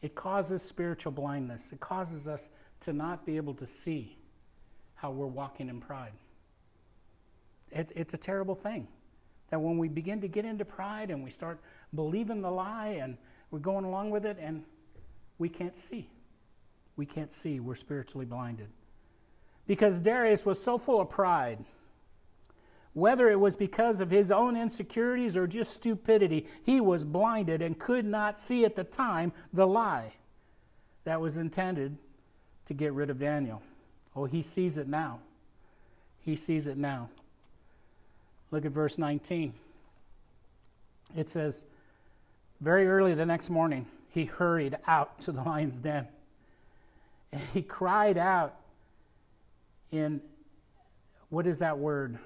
It 0.00 0.14
causes 0.14 0.62
spiritual 0.62 1.10
blindness. 1.10 1.72
It 1.72 1.80
causes 1.80 2.28
us 2.28 2.50
to 2.80 2.92
not 2.92 3.26
be 3.26 3.36
able 3.36 3.54
to 3.54 3.66
see 3.66 4.16
how 4.94 5.10
we're 5.10 5.26
walking 5.26 5.68
in 5.68 5.80
pride. 5.80 6.12
It, 7.72 7.90
it's 7.96 8.14
a 8.14 8.18
terrible 8.18 8.54
thing 8.54 8.86
that 9.50 9.60
when 9.60 9.78
we 9.78 9.88
begin 9.88 10.20
to 10.20 10.28
get 10.28 10.44
into 10.44 10.64
pride 10.64 11.10
and 11.10 11.22
we 11.22 11.30
start 11.30 11.60
believing 11.94 12.42
the 12.42 12.50
lie 12.50 12.98
and 13.00 13.16
we're 13.50 13.58
going 13.58 13.84
along 13.84 14.10
with 14.10 14.26
it 14.26 14.36
and 14.40 14.64
we 15.38 15.48
can't 15.48 15.76
see. 15.76 16.08
We 16.96 17.06
can't 17.06 17.32
see. 17.32 17.60
We're 17.60 17.74
spiritually 17.74 18.26
blinded. 18.26 18.68
Because 19.66 20.00
Darius 20.00 20.46
was 20.46 20.62
so 20.62 20.78
full 20.78 21.00
of 21.00 21.10
pride, 21.10 21.58
whether 22.92 23.28
it 23.28 23.38
was 23.38 23.56
because 23.56 24.00
of 24.00 24.10
his 24.10 24.32
own 24.32 24.56
insecurities 24.56 25.36
or 25.36 25.46
just 25.46 25.72
stupidity, 25.72 26.46
he 26.64 26.80
was 26.80 27.04
blinded 27.04 27.60
and 27.60 27.78
could 27.78 28.06
not 28.06 28.40
see 28.40 28.64
at 28.64 28.74
the 28.74 28.84
time 28.84 29.32
the 29.52 29.66
lie 29.66 30.14
that 31.04 31.20
was 31.20 31.36
intended 31.36 31.98
to 32.64 32.74
get 32.74 32.92
rid 32.92 33.10
of 33.10 33.18
Daniel. 33.18 33.62
Oh, 34.14 34.24
he 34.24 34.40
sees 34.40 34.78
it 34.78 34.88
now. 34.88 35.20
He 36.20 36.36
sees 36.36 36.66
it 36.66 36.78
now. 36.78 37.10
Look 38.50 38.64
at 38.64 38.72
verse 38.72 38.98
19. 38.98 39.54
It 41.16 41.28
says, 41.28 41.64
Very 42.60 42.86
early 42.86 43.14
the 43.14 43.26
next 43.26 43.50
morning, 43.50 43.86
he 44.10 44.24
hurried 44.24 44.76
out 44.86 45.18
to 45.20 45.32
the 45.32 45.42
lion's 45.42 45.78
den. 45.78 46.08
And 47.32 47.42
he 47.52 47.62
cried 47.62 48.18
out 48.18 48.54
in, 49.90 50.20
what 51.28 51.46
is 51.46 51.58
that 51.58 51.78
word? 51.78 52.18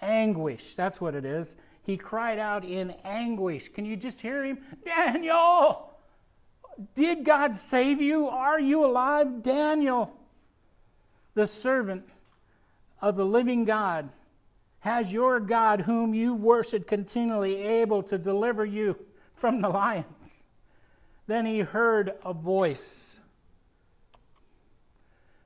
Anguish. 0.00 0.74
That's 0.74 1.00
what 1.00 1.14
it 1.14 1.24
is. 1.24 1.56
He 1.82 1.96
cried 1.96 2.38
out 2.38 2.64
in 2.64 2.94
anguish. 3.04 3.68
Can 3.68 3.84
you 3.84 3.96
just 3.96 4.20
hear 4.20 4.44
him? 4.44 4.58
Daniel! 4.84 5.92
Did 6.94 7.24
God 7.24 7.54
save 7.54 8.02
you? 8.02 8.28
Are 8.28 8.60
you 8.60 8.84
alive? 8.84 9.42
Daniel, 9.42 10.14
the 11.34 11.46
servant 11.46 12.04
of 13.00 13.16
the 13.16 13.24
living 13.24 13.64
God 13.64 14.10
has 14.86 15.12
your 15.12 15.40
God, 15.40 15.80
whom 15.80 16.14
you 16.14 16.36
worship 16.36 16.86
continually, 16.86 17.56
able 17.56 18.04
to 18.04 18.16
deliver 18.16 18.64
you 18.64 18.96
from 19.34 19.60
the 19.60 19.68
lions? 19.68 20.46
Then 21.26 21.44
he 21.44 21.58
heard 21.58 22.14
a 22.24 22.32
voice. 22.32 23.20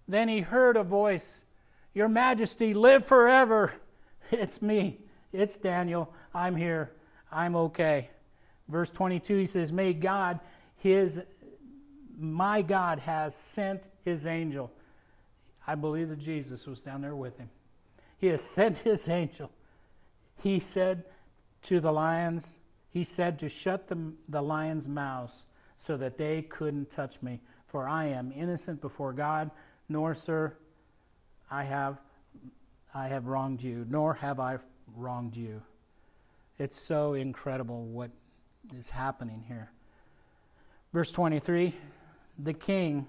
Then 0.06 0.28
he 0.28 0.40
heard 0.40 0.76
a 0.76 0.84
voice 0.84 1.46
Your 1.94 2.08
Majesty, 2.08 2.74
live 2.74 3.06
forever. 3.06 3.72
It's 4.30 4.62
me. 4.62 4.98
It's 5.32 5.58
Daniel. 5.58 6.14
I'm 6.32 6.54
here. 6.54 6.92
I'm 7.32 7.56
okay. 7.56 8.10
Verse 8.68 8.92
22, 8.92 9.38
he 9.38 9.46
says, 9.46 9.72
May 9.72 9.92
God, 9.92 10.38
his, 10.76 11.22
my 12.16 12.62
God, 12.62 13.00
has 13.00 13.34
sent 13.34 13.88
his 14.04 14.28
angel. 14.28 14.70
I 15.66 15.74
believe 15.74 16.10
that 16.10 16.18
Jesus 16.20 16.66
was 16.66 16.82
down 16.82 17.00
there 17.00 17.16
with 17.16 17.38
him 17.38 17.48
he 18.20 18.26
has 18.26 18.42
sent 18.42 18.78
his 18.78 19.08
angel. 19.08 19.50
He 20.42 20.60
said 20.60 21.04
to 21.62 21.80
the 21.80 21.90
lions, 21.90 22.60
He 22.90 23.02
said 23.02 23.38
to 23.38 23.48
shut 23.48 23.88
the, 23.88 24.12
the 24.28 24.42
lions' 24.42 24.88
mouths 24.88 25.46
so 25.76 25.96
that 25.96 26.18
they 26.18 26.42
couldn't 26.42 26.90
touch 26.90 27.22
me. 27.22 27.40
For 27.66 27.88
I 27.88 28.06
am 28.06 28.30
innocent 28.36 28.82
before 28.82 29.14
God, 29.14 29.50
nor, 29.88 30.12
sir, 30.12 30.54
I 31.50 31.64
have, 31.64 32.02
I 32.94 33.08
have 33.08 33.26
wronged 33.26 33.62
you, 33.62 33.86
nor 33.88 34.12
have 34.14 34.38
I 34.38 34.58
wronged 34.94 35.34
you. 35.34 35.62
It's 36.58 36.78
so 36.78 37.14
incredible 37.14 37.86
what 37.86 38.10
is 38.76 38.90
happening 38.90 39.44
here. 39.48 39.70
Verse 40.92 41.10
23 41.10 41.72
The 42.38 42.52
king 42.52 43.06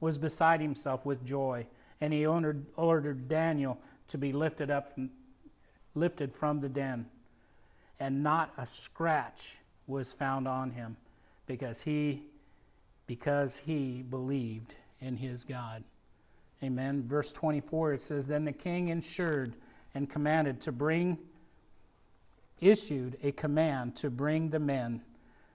was 0.00 0.18
beside 0.18 0.60
himself 0.60 1.06
with 1.06 1.24
joy, 1.24 1.68
and 2.00 2.12
he 2.12 2.26
ordered, 2.26 2.66
ordered 2.76 3.28
Daniel 3.28 3.78
to 4.08 4.18
be 4.18 4.32
lifted 4.32 4.70
up 4.70 4.86
from, 4.86 5.10
lifted 5.94 6.34
from 6.34 6.60
the 6.60 6.68
den, 6.68 7.06
and 8.00 8.22
not 8.22 8.52
a 8.56 8.66
scratch 8.66 9.58
was 9.86 10.12
found 10.12 10.46
on 10.46 10.70
him, 10.72 10.96
because 11.46 11.82
he 11.82 12.22
because 13.06 13.56
he 13.56 14.02
believed 14.02 14.76
in 15.00 15.16
his 15.16 15.42
God. 15.42 15.82
Amen. 16.62 17.04
Verse 17.08 17.32
24 17.32 17.94
it 17.94 18.00
says, 18.00 18.26
Then 18.26 18.44
the 18.44 18.52
king 18.52 18.90
ensured 18.90 19.56
and 19.94 20.08
commanded 20.08 20.60
to 20.62 20.72
bring, 20.72 21.18
issued 22.60 23.16
a 23.22 23.32
command 23.32 23.96
to 23.96 24.10
bring 24.10 24.50
the 24.50 24.58
men 24.58 25.02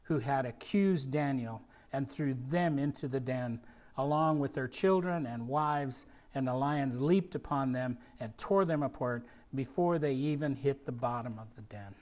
who 0.03 0.19
had 0.19 0.45
accused 0.45 1.11
Daniel 1.11 1.61
and 1.93 2.11
threw 2.11 2.33
them 2.33 2.79
into 2.79 3.07
the 3.07 3.19
den, 3.19 3.59
along 3.97 4.39
with 4.39 4.55
their 4.55 4.67
children 4.67 5.25
and 5.25 5.47
wives 5.47 6.05
and 6.35 6.47
the 6.47 6.53
lions 6.53 7.01
leaped 7.01 7.35
upon 7.35 7.71
them 7.71 7.97
and 8.19 8.37
tore 8.37 8.65
them 8.65 8.83
apart 8.83 9.25
before 9.53 9.99
they 9.99 10.13
even 10.13 10.55
hit 10.55 10.85
the 10.85 10.91
bottom 10.91 11.37
of 11.37 11.55
the 11.55 11.61
den. 11.61 11.95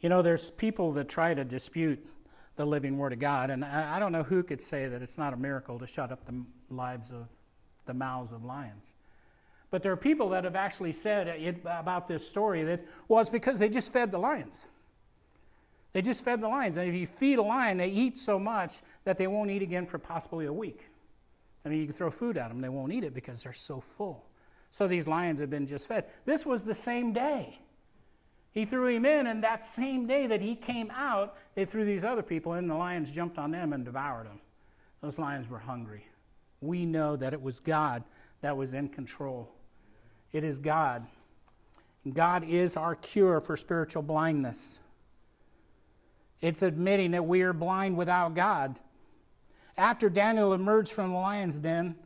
You 0.00 0.08
know, 0.08 0.22
there's 0.22 0.50
people 0.50 0.92
that 0.92 1.08
try 1.08 1.34
to 1.34 1.44
dispute 1.44 2.04
the 2.56 2.64
living 2.64 2.98
Word 2.98 3.12
of 3.12 3.18
God, 3.18 3.50
and 3.50 3.64
I 3.64 3.98
don't 3.98 4.12
know 4.12 4.22
who 4.22 4.42
could 4.42 4.60
say 4.60 4.86
that 4.86 5.02
it's 5.02 5.18
not 5.18 5.32
a 5.32 5.36
miracle 5.36 5.78
to 5.78 5.86
shut 5.86 6.10
up 6.10 6.24
the 6.24 6.44
lives 6.68 7.10
of 7.12 7.28
the 7.86 7.94
mouths 7.94 8.32
of 8.32 8.44
lions. 8.44 8.94
But 9.70 9.82
there 9.82 9.92
are 9.92 9.96
people 9.96 10.30
that 10.30 10.44
have 10.44 10.56
actually 10.56 10.92
said 10.92 11.28
about 11.64 12.06
this 12.06 12.28
story 12.28 12.64
that, 12.64 12.84
well, 13.08 13.20
it's 13.20 13.30
because 13.30 13.58
they 13.58 13.68
just 13.68 13.92
fed 13.92 14.10
the 14.10 14.18
lions. 14.18 14.68
They 15.92 16.02
just 16.02 16.24
fed 16.24 16.40
the 16.40 16.48
lions. 16.48 16.76
And 16.76 16.88
if 16.88 16.94
you 16.94 17.06
feed 17.06 17.38
a 17.38 17.42
lion, 17.42 17.78
they 17.78 17.88
eat 17.88 18.18
so 18.18 18.38
much 18.38 18.80
that 19.04 19.16
they 19.16 19.26
won't 19.26 19.50
eat 19.50 19.62
again 19.62 19.86
for 19.86 19.98
possibly 19.98 20.46
a 20.46 20.52
week. 20.52 20.89
I 21.64 21.68
mean, 21.68 21.80
you 21.80 21.86
can 21.86 21.94
throw 21.94 22.10
food 22.10 22.36
at 22.36 22.48
them, 22.48 22.60
they 22.60 22.68
won't 22.68 22.92
eat 22.92 23.04
it 23.04 23.14
because 23.14 23.42
they're 23.42 23.52
so 23.52 23.80
full. 23.80 24.24
So 24.70 24.86
these 24.86 25.08
lions 25.08 25.40
have 25.40 25.50
been 25.50 25.66
just 25.66 25.88
fed. 25.88 26.06
This 26.24 26.46
was 26.46 26.64
the 26.64 26.74
same 26.74 27.12
day. 27.12 27.58
He 28.52 28.64
threw 28.64 28.88
him 28.88 29.04
in, 29.04 29.26
and 29.26 29.44
that 29.44 29.64
same 29.64 30.06
day 30.06 30.26
that 30.26 30.40
he 30.40 30.56
came 30.56 30.90
out, 30.90 31.36
they 31.54 31.64
threw 31.64 31.84
these 31.84 32.04
other 32.04 32.22
people 32.22 32.54
in, 32.54 32.60
and 32.60 32.70
the 32.70 32.74
lions 32.74 33.10
jumped 33.10 33.38
on 33.38 33.52
them 33.52 33.72
and 33.72 33.84
devoured 33.84 34.26
them. 34.26 34.40
Those 35.00 35.18
lions 35.18 35.48
were 35.48 35.60
hungry. 35.60 36.06
We 36.60 36.84
know 36.84 37.16
that 37.16 37.32
it 37.32 37.42
was 37.42 37.60
God 37.60 38.04
that 38.40 38.56
was 38.56 38.74
in 38.74 38.88
control. 38.88 39.50
It 40.32 40.44
is 40.44 40.58
God. 40.58 41.06
God 42.12 42.44
is 42.44 42.76
our 42.76 42.94
cure 42.94 43.40
for 43.40 43.56
spiritual 43.56 44.02
blindness. 44.02 44.80
It's 46.40 46.62
admitting 46.62 47.10
that 47.12 47.26
we 47.26 47.42
are 47.42 47.52
blind 47.52 47.96
without 47.96 48.34
God. 48.34 48.80
After 49.76 50.08
Daniel 50.08 50.52
emerged 50.52 50.92
from 50.92 51.10
the 51.10 51.16
lion's 51.16 51.58
den 51.58 51.96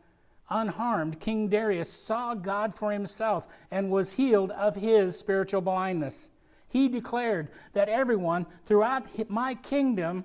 unharmed, 0.50 1.20
King 1.20 1.48
Darius 1.48 1.92
saw 1.92 2.34
God 2.34 2.74
for 2.74 2.92
himself 2.92 3.48
and 3.70 3.90
was 3.90 4.12
healed 4.12 4.50
of 4.50 4.76
his 4.76 5.18
spiritual 5.18 5.60
blindness. 5.60 6.30
He 6.68 6.88
declared 6.88 7.48
that 7.72 7.88
everyone 7.88 8.46
throughout 8.64 9.06
my 9.30 9.54
kingdom 9.54 10.24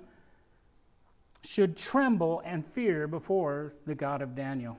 should 1.42 1.76
tremble 1.76 2.42
and 2.44 2.64
fear 2.64 3.06
before 3.06 3.72
the 3.86 3.94
God 3.94 4.20
of 4.20 4.34
Daniel. 4.34 4.78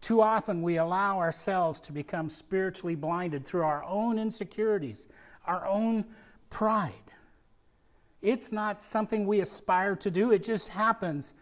Too 0.00 0.22
often 0.22 0.62
we 0.62 0.76
allow 0.76 1.18
ourselves 1.18 1.80
to 1.82 1.92
become 1.92 2.28
spiritually 2.28 2.94
blinded 2.94 3.44
through 3.44 3.62
our 3.62 3.82
own 3.84 4.18
insecurities, 4.18 5.08
our 5.46 5.66
own 5.66 6.04
pride. 6.50 6.92
It's 8.20 8.50
not 8.50 8.82
something 8.82 9.26
we 9.26 9.40
aspire 9.40 9.94
to 9.96 10.10
do, 10.10 10.32
it 10.32 10.42
just 10.42 10.70
happens, 10.70 11.34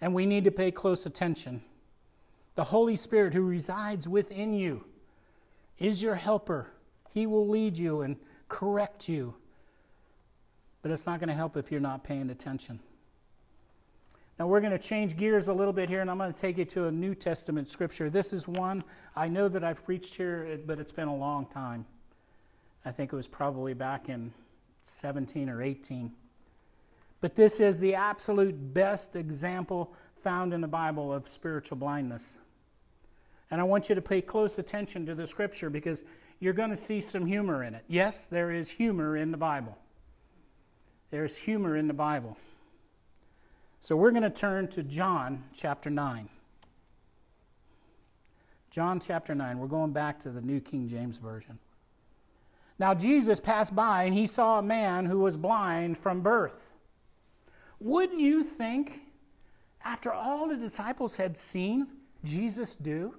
and 0.00 0.14
we 0.14 0.26
need 0.26 0.44
to 0.44 0.50
pay 0.50 0.70
close 0.70 1.06
attention. 1.06 1.62
The 2.54 2.64
Holy 2.64 2.96
Spirit 2.96 3.34
who 3.34 3.42
resides 3.42 4.08
within 4.08 4.52
you 4.52 4.84
is 5.78 6.02
your 6.02 6.14
helper. 6.14 6.70
He 7.12 7.26
will 7.26 7.48
lead 7.48 7.76
you 7.76 8.02
and 8.02 8.16
correct 8.48 9.08
you. 9.08 9.34
But 10.82 10.90
it's 10.90 11.06
not 11.06 11.20
going 11.20 11.28
to 11.28 11.34
help 11.34 11.56
if 11.56 11.70
you're 11.70 11.80
not 11.80 12.04
paying 12.04 12.30
attention. 12.30 12.80
Now, 14.38 14.46
we're 14.46 14.60
going 14.60 14.72
to 14.72 14.78
change 14.78 15.16
gears 15.16 15.48
a 15.48 15.52
little 15.52 15.72
bit 15.72 15.90
here, 15.90 16.00
and 16.00 16.10
I'm 16.10 16.16
going 16.16 16.32
to 16.32 16.38
take 16.38 16.56
you 16.56 16.64
to 16.66 16.86
a 16.86 16.90
New 16.90 17.14
Testament 17.14 17.68
scripture. 17.68 18.08
This 18.08 18.32
is 18.32 18.48
one 18.48 18.84
I 19.14 19.28
know 19.28 19.48
that 19.48 19.62
I've 19.62 19.84
preached 19.84 20.14
here, 20.14 20.58
but 20.64 20.78
it's 20.78 20.92
been 20.92 21.08
a 21.08 21.16
long 21.16 21.44
time. 21.46 21.84
I 22.84 22.90
think 22.90 23.12
it 23.12 23.16
was 23.16 23.28
probably 23.28 23.74
back 23.74 24.08
in 24.08 24.32
17 24.80 25.50
or 25.50 25.60
18. 25.60 26.12
But 27.20 27.34
this 27.34 27.60
is 27.60 27.78
the 27.78 27.94
absolute 27.94 28.74
best 28.74 29.14
example 29.14 29.94
found 30.14 30.52
in 30.52 30.60
the 30.60 30.68
Bible 30.68 31.12
of 31.12 31.28
spiritual 31.28 31.76
blindness. 31.76 32.38
And 33.50 33.60
I 33.60 33.64
want 33.64 33.88
you 33.88 33.94
to 33.94 34.02
pay 34.02 34.20
close 34.20 34.58
attention 34.58 35.06
to 35.06 35.14
the 35.14 35.26
scripture 35.26 35.70
because 35.70 36.04
you're 36.38 36.52
going 36.54 36.70
to 36.70 36.76
see 36.76 37.00
some 37.00 37.26
humor 37.26 37.62
in 37.64 37.74
it. 37.74 37.84
Yes, 37.88 38.28
there 38.28 38.50
is 38.50 38.70
humor 38.70 39.16
in 39.16 39.32
the 39.32 39.36
Bible. 39.36 39.76
There's 41.10 41.36
humor 41.36 41.76
in 41.76 41.88
the 41.88 41.94
Bible. 41.94 42.38
So 43.80 43.96
we're 43.96 44.12
going 44.12 44.22
to 44.22 44.30
turn 44.30 44.68
to 44.68 44.82
John 44.82 45.44
chapter 45.52 45.90
9. 45.90 46.28
John 48.70 49.00
chapter 49.00 49.34
9. 49.34 49.58
We're 49.58 49.66
going 49.66 49.92
back 49.92 50.20
to 50.20 50.30
the 50.30 50.40
New 50.40 50.60
King 50.60 50.86
James 50.86 51.18
Version. 51.18 51.58
Now, 52.78 52.94
Jesus 52.94 53.40
passed 53.40 53.74
by 53.74 54.04
and 54.04 54.14
he 54.14 54.26
saw 54.26 54.58
a 54.58 54.62
man 54.62 55.06
who 55.06 55.18
was 55.18 55.36
blind 55.36 55.98
from 55.98 56.22
birth. 56.22 56.76
Wouldn't 57.80 58.20
you 58.20 58.44
think, 58.44 59.00
after 59.84 60.12
all 60.12 60.48
the 60.48 60.56
disciples 60.56 61.16
had 61.16 61.36
seen 61.36 61.88
Jesus 62.22 62.76
do, 62.76 63.16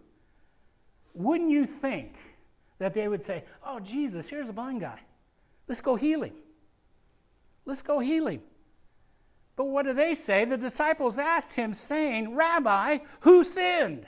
wouldn't 1.13 1.49
you 1.49 1.65
think 1.65 2.15
that 2.77 2.93
they 2.93 3.07
would 3.07 3.23
say, 3.23 3.43
Oh, 3.65 3.79
Jesus, 3.79 4.29
here's 4.29 4.49
a 4.49 4.53
blind 4.53 4.81
guy. 4.81 4.99
Let's 5.67 5.81
go 5.81 5.95
heal 5.95 6.23
him. 6.23 6.33
Let's 7.65 7.81
go 7.81 7.99
heal 7.99 8.27
him. 8.27 8.41
But 9.55 9.65
what 9.65 9.85
do 9.85 9.93
they 9.93 10.13
say? 10.13 10.45
The 10.45 10.57
disciples 10.57 11.19
asked 11.19 11.53
him, 11.53 11.73
saying, 11.73 12.35
Rabbi, 12.35 12.99
who 13.21 13.43
sinned? 13.43 14.05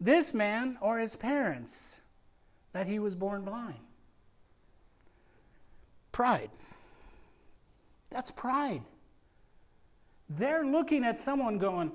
This 0.00 0.34
man 0.34 0.78
or 0.80 0.98
his 0.98 1.16
parents, 1.16 2.00
that 2.72 2.86
he 2.86 2.98
was 2.98 3.14
born 3.14 3.42
blind? 3.42 3.80
Pride. 6.10 6.50
That's 8.10 8.30
pride. 8.30 8.82
They're 10.28 10.64
looking 10.64 11.04
at 11.04 11.20
someone 11.20 11.58
going, 11.58 11.92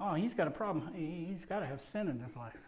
Oh, 0.00 0.14
he's 0.14 0.34
got 0.34 0.48
a 0.48 0.50
problem. 0.50 0.92
He's 0.94 1.44
got 1.44 1.60
to 1.60 1.66
have 1.66 1.80
sin 1.80 2.08
in 2.08 2.18
his 2.18 2.36
life. 2.36 2.66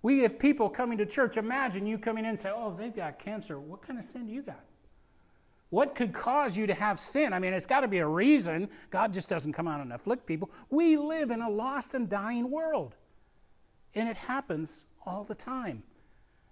We 0.00 0.20
have 0.20 0.38
people 0.38 0.68
coming 0.68 0.98
to 0.98 1.06
church. 1.06 1.36
Imagine 1.36 1.86
you 1.86 1.98
coming 1.98 2.24
in 2.24 2.30
and 2.30 2.40
say, 2.40 2.50
Oh, 2.54 2.72
they've 2.72 2.94
got 2.94 3.18
cancer. 3.18 3.58
What 3.58 3.82
kind 3.82 3.98
of 3.98 4.04
sin 4.04 4.26
do 4.26 4.32
you 4.32 4.42
got? 4.42 4.64
What 5.70 5.94
could 5.94 6.12
cause 6.12 6.58
you 6.58 6.66
to 6.66 6.74
have 6.74 7.00
sin? 7.00 7.32
I 7.32 7.38
mean, 7.38 7.54
it's 7.54 7.64
got 7.64 7.80
to 7.80 7.88
be 7.88 7.98
a 7.98 8.06
reason. 8.06 8.68
God 8.90 9.12
just 9.12 9.30
doesn't 9.30 9.54
come 9.54 9.66
out 9.66 9.80
and 9.80 9.90
afflict 9.90 10.26
people. 10.26 10.50
We 10.68 10.98
live 10.98 11.30
in 11.30 11.40
a 11.40 11.48
lost 11.48 11.94
and 11.94 12.10
dying 12.10 12.50
world, 12.50 12.94
and 13.94 14.06
it 14.06 14.18
happens 14.18 14.86
all 15.06 15.24
the 15.24 15.34
time. 15.34 15.82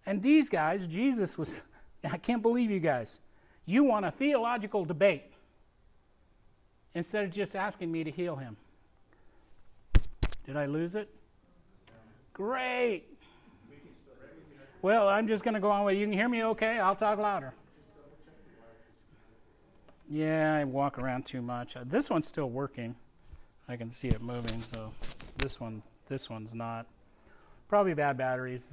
And 0.06 0.22
these 0.22 0.48
guys, 0.48 0.86
Jesus 0.86 1.36
was, 1.36 1.62
I 2.04 2.16
can't 2.16 2.40
believe 2.40 2.70
you 2.70 2.80
guys. 2.80 3.20
You 3.66 3.84
want 3.84 4.06
a 4.06 4.10
theological 4.10 4.86
debate 4.86 5.24
instead 6.94 7.24
of 7.24 7.31
just 7.31 7.55
asking 7.55 7.90
me 7.90 8.05
to 8.05 8.11
heal 8.11 8.37
him. 8.37 8.57
Did 10.44 10.57
I 10.57 10.66
lose 10.66 10.94
it? 10.94 11.09
Great. 12.33 13.05
Well, 14.83 15.09
I'm 15.09 15.26
just 15.26 15.44
going 15.44 15.55
to 15.55 15.61
go 15.61 15.70
on 15.70 15.85
with 15.85 15.96
you. 15.96 16.07
can 16.07 16.12
hear 16.12 16.29
me 16.29 16.42
okay? 16.44 16.79
I'll 16.79 16.96
talk 16.96 17.18
louder. 17.18 17.53
Yeah, 20.09 20.57
I 20.57 20.64
walk 20.64 20.98
around 20.98 21.26
too 21.26 21.42
much. 21.42 21.76
Uh, 21.76 21.85
this 21.85 22.11
one's 22.11 22.26
still 22.26 22.50
working. 22.50 22.96
I 23.68 23.76
can 23.76 23.90
see 23.90 24.09
it 24.09 24.20
moving, 24.20 24.61
so 24.61 24.92
this 25.38 25.61
one 25.61 25.83
this 26.09 26.29
one's 26.29 26.57
not. 26.57 26.87
Probably 27.68 27.94
bad 27.94 28.16
batteries. 28.16 28.72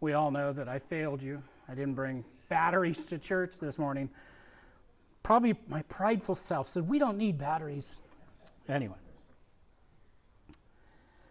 We 0.00 0.14
all 0.14 0.30
know 0.30 0.54
that 0.54 0.66
I 0.66 0.78
failed 0.78 1.20
you. 1.20 1.42
I 1.68 1.74
didn't 1.74 1.92
bring 1.92 2.24
batteries 2.48 3.04
to 3.06 3.18
church 3.18 3.58
this 3.60 3.78
morning. 3.78 4.08
Probably 5.22 5.54
my 5.68 5.82
prideful 5.82 6.34
self 6.34 6.68
said, 6.68 6.88
We 6.88 6.98
don't 6.98 7.18
need 7.18 7.38
batteries. 7.38 8.02
Anyway. 8.68 8.94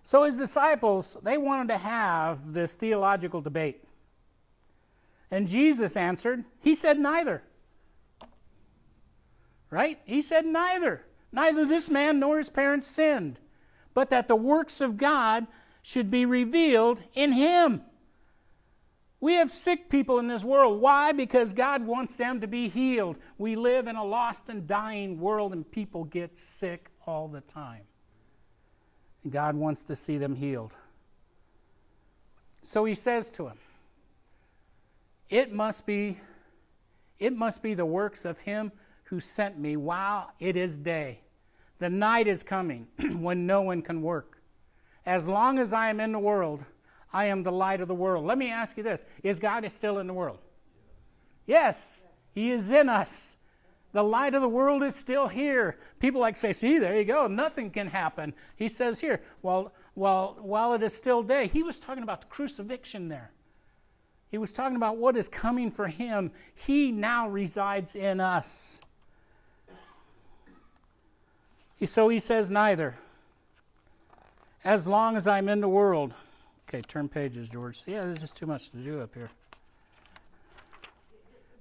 So 0.04 0.24
his 0.24 0.38
disciples, 0.38 1.18
they 1.24 1.38
wanted 1.38 1.68
to 1.70 1.78
have 1.78 2.54
this 2.54 2.76
theological 2.76 3.42
debate. 3.42 3.84
And 5.32 5.48
Jesus 5.48 5.96
answered, 5.96 6.46
He 6.62 6.74
said, 6.74 7.00
Neither. 7.00 7.44
Right? 9.70 10.00
He 10.06 10.22
said, 10.22 10.46
Neither. 10.46 11.06
Neither 11.32 11.66
this 11.66 11.90
man 11.90 12.20
nor 12.20 12.38
his 12.38 12.50
parents 12.50 12.88
sinned, 12.88 13.40
but 13.94 14.10
that 14.10 14.28
the 14.28 14.36
works 14.36 14.82
of 14.82 14.98
God 14.98 15.46
should 15.84 16.10
be 16.10 16.26
revealed 16.26 17.04
in 17.14 17.34
him. 17.34 17.84
We 19.22 19.34
have 19.34 19.52
sick 19.52 19.90
people 19.90 20.20
in 20.20 20.28
this 20.28 20.44
world. 20.44 20.80
Why? 20.82 21.12
Because 21.12 21.54
God 21.54 21.86
wants 21.86 22.16
them 22.16 22.40
to 22.40 22.48
be 22.48 22.70
healed. 22.70 23.18
We 23.38 23.56
live 23.56 23.88
in 23.88 23.98
a 23.98 24.04
lost 24.04 24.50
and 24.50 24.66
dying 24.66 25.20
world, 25.20 25.52
and 25.52 25.70
people 25.70 26.06
get 26.06 26.38
sick 26.38 26.90
all 27.06 27.28
the 27.28 27.42
time. 27.42 27.84
And 29.24 29.32
God 29.32 29.56
wants 29.56 29.84
to 29.86 29.96
see 29.96 30.18
them 30.18 30.36
healed. 30.36 30.76
So 32.62 32.86
he 32.86 32.94
says 32.94 33.30
to 33.32 33.48
him, 33.48 33.58
It 35.30 35.52
must 35.52 35.86
be, 35.86 36.20
it 37.20 37.36
must 37.36 37.62
be 37.62 37.74
the 37.74 37.86
works 37.86 38.24
of 38.24 38.42
him 38.42 38.72
who 39.06 39.20
sent 39.20 39.58
me 39.60 39.76
while 39.76 40.32
it 40.40 40.56
is 40.56 40.78
day. 40.78 41.22
The 41.80 41.90
night 41.90 42.28
is 42.28 42.44
coming 42.44 42.88
when 43.20 43.46
no 43.46 43.64
one 43.64 43.82
can 43.82 44.02
work. 44.02 44.42
As 45.06 45.28
long 45.28 45.60
as 45.60 45.74
I 45.74 45.90
am 45.90 46.00
in 46.00 46.12
the 46.12 46.20
world, 46.20 46.64
I 47.12 47.26
am 47.26 47.44
the 47.44 47.52
light 47.52 47.82
of 47.82 47.88
the 47.88 47.96
world. 47.96 48.26
Let 48.26 48.38
me 48.38 48.50
ask 48.50 48.78
you 48.78 48.84
this 48.84 49.06
Is 49.24 49.40
God 49.40 49.70
still 49.72 50.00
in 50.00 50.08
the 50.08 50.14
world? 50.14 50.40
Yes, 51.46 52.06
He 52.34 52.52
is 52.52 52.72
in 52.72 52.90
us. 52.90 53.38
The 53.92 54.04
light 54.04 54.36
of 54.36 54.42
the 54.42 54.50
world 54.50 54.84
is 54.84 54.96
still 54.96 55.28
here. 55.28 55.78
People 56.00 56.22
like 56.22 56.38
say, 56.38 56.54
see, 56.54 56.78
there 56.78 56.96
you 56.96 57.06
go, 57.06 57.26
nothing 57.28 57.72
can 57.72 57.88
happen. 57.88 58.36
He 58.56 58.68
says 58.68 59.02
here, 59.02 59.22
well, 59.42 59.74
while, 59.96 60.38
while 60.40 60.74
it 60.74 60.84
is 60.84 60.96
still 60.96 61.24
day, 61.24 61.48
he 61.48 61.64
was 61.64 61.80
talking 61.80 62.04
about 62.04 62.22
the 62.22 62.28
crucifixion 62.28 63.10
there. 63.10 63.32
He 64.30 64.38
was 64.38 64.54
talking 64.54 64.76
about 64.76 64.98
what 64.98 65.18
is 65.18 65.28
coming 65.28 65.72
for 65.72 65.88
him. 65.88 66.32
He 66.54 66.92
now 66.92 67.28
resides 67.28 67.96
in 67.96 68.20
us. 68.20 68.80
So 71.84 72.10
he 72.10 72.20
says, 72.20 72.52
neither. 72.52 72.96
As 74.64 74.88
long 74.88 75.16
as 75.16 75.28
I'm 75.28 75.50
in 75.50 75.62
the 75.62 75.70
world. 75.70 76.14
Okay, 76.70 76.82
turn 76.84 77.10
pages, 77.10 77.50
George. 77.50 77.82
Yeah, 77.88 78.02
there's 78.02 78.20
just 78.20 78.38
too 78.38 78.46
much 78.46 78.70
to 78.70 78.78
do 78.78 79.02
up 79.02 79.16
here. 79.16 79.32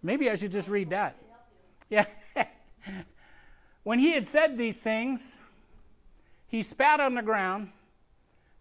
Maybe 0.02 0.28
I 0.28 0.34
should 0.34 0.52
just 0.52 0.68
read 0.68 0.90
that. 0.90 1.16
Yeah. 1.88 2.04
when 3.84 3.98
he 3.98 4.12
had 4.12 4.24
said 4.24 4.58
these 4.58 4.82
things, 4.82 5.40
he 6.46 6.60
spat 6.60 7.00
on 7.00 7.14
the 7.14 7.22
ground 7.22 7.70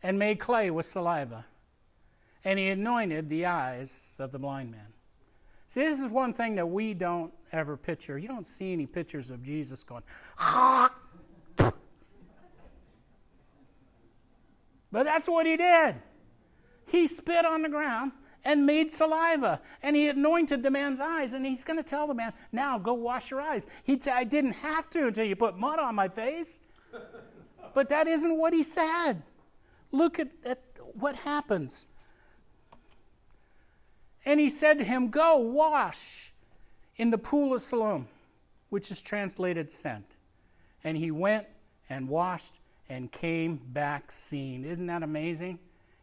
and 0.01 0.17
made 0.17 0.39
clay 0.39 0.71
with 0.71 0.85
saliva, 0.85 1.43
and 2.45 2.57
he 2.57 2.69
anointed 2.69 3.27
the 3.27 3.45
eyes 3.45 4.15
of 4.17 4.31
the 4.31 4.39
blind 4.39 4.71
man. 4.71 4.93
See, 5.67 5.81
this 5.81 5.99
is 5.99 6.09
one 6.09 6.31
thing 6.31 6.55
that 6.55 6.67
we 6.67 6.93
don't 6.93 7.33
ever 7.51 7.75
picture. 7.75 8.17
You 8.17 8.29
don't 8.29 8.47
see 8.47 8.71
any 8.71 8.85
pictures 8.85 9.31
of 9.31 9.43
Jesus 9.43 9.83
going, 9.83 10.03
But 14.89 15.03
that's 15.03 15.27
what 15.27 15.45
he 15.45 15.57
did. 15.57 15.95
He 16.87 17.05
spit 17.05 17.45
on 17.45 17.61
the 17.61 17.69
ground 17.69 18.13
and 18.43 18.65
made 18.65 18.89
saliva. 18.89 19.61
And 19.83 19.95
he 19.95 20.07
anointed 20.07 20.63
the 20.63 20.71
man's 20.71 21.01
eyes. 21.01 21.33
And 21.33 21.45
he's 21.45 21.63
going 21.63 21.77
to 21.77 21.83
tell 21.83 22.07
the 22.07 22.13
man, 22.13 22.33
now 22.51 22.79
go 22.79 22.93
wash 22.93 23.29
your 23.29 23.41
eyes. 23.41 23.67
He'd 23.83 24.03
say, 24.03 24.11
I 24.11 24.23
didn't 24.23 24.53
have 24.53 24.89
to 24.91 25.07
until 25.07 25.25
you 25.25 25.35
put 25.35 25.57
mud 25.57 25.79
on 25.79 25.95
my 25.95 26.07
face. 26.07 26.61
but 27.73 27.89
that 27.89 28.07
isn't 28.07 28.37
what 28.37 28.53
he 28.53 28.63
said. 28.63 29.21
Look 29.91 30.17
at, 30.17 30.29
at 30.45 30.61
what 30.93 31.17
happens. 31.17 31.87
And 34.25 34.39
he 34.39 34.49
said 34.49 34.77
to 34.77 34.83
him, 34.83 35.09
Go 35.09 35.37
wash 35.37 36.31
in 36.95 37.11
the 37.11 37.17
pool 37.17 37.53
of 37.53 37.61
Siloam, 37.61 38.07
which 38.69 38.91
is 38.91 39.01
translated 39.01 39.71
sent. 39.71 40.15
And 40.83 40.97
he 40.97 41.11
went 41.11 41.47
and 41.89 42.07
washed 42.07 42.59
and 42.89 43.11
came 43.11 43.57
back 43.57 44.11
seeing. 44.11 44.63
Isn't 44.63 44.87
that 44.87 45.03
amazing? 45.03 45.59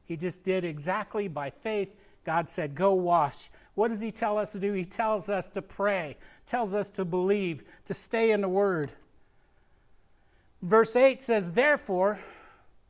He 0.07 0.17
just 0.17 0.45
did 0.45 0.65
exactly 0.65 1.29
by 1.29 1.51
faith. 1.51 1.95
God 2.25 2.49
said, 2.49 2.75
Go 2.75 2.95
wash. 2.95 3.51
What 3.75 3.89
does 3.89 4.01
He 4.01 4.11
tell 4.11 4.39
us 4.39 4.53
to 4.53 4.61
do? 4.61 4.73
He 4.73 4.85
tells 4.85 5.29
us 5.29 5.49
to 5.51 5.63
pray, 5.63 6.17
tells 6.47 6.75
us 6.75 6.91
to 6.91 7.05
believe, 7.05 7.63
to 7.87 7.95
stay 7.95 8.31
in 8.31 8.41
the 8.41 8.49
Word. 8.49 8.93
Verse 10.63 10.97
8 10.97 11.21
says, 11.21 11.53
Therefore, 11.53 12.19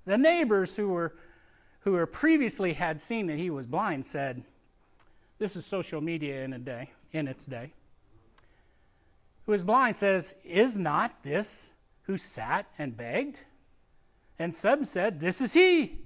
the 0.05 0.18
neighbors 0.18 0.77
who 0.77 0.88
were 0.92 1.14
who 1.85 1.92
were 1.92 2.07
previously 2.07 2.72
had 2.72 2.98
seen 2.98 3.27
that 3.27 3.38
he 3.38 3.50
was 3.50 3.66
blind 3.66 4.07
said, 4.07 4.42
This 5.38 5.55
is 5.55 5.66
social 5.66 6.00
media 6.00 6.42
in 6.42 6.55
a 6.55 6.59
day, 6.59 6.90
in 7.12 7.29
its 7.29 7.44
day. 7.44 7.74
Who 9.44 9.53
is 9.53 9.64
blind 9.64 9.94
says, 9.94 10.35
Is 10.44 10.79
not 10.79 11.22
this 11.22 11.74
who 12.05 12.16
sat 12.16 12.66
and 12.79 12.96
begged? 12.96 13.44
And 14.38 14.55
some 14.55 14.85
said, 14.85 15.20
This 15.20 15.42
is 15.42 15.53
he. 15.53 15.98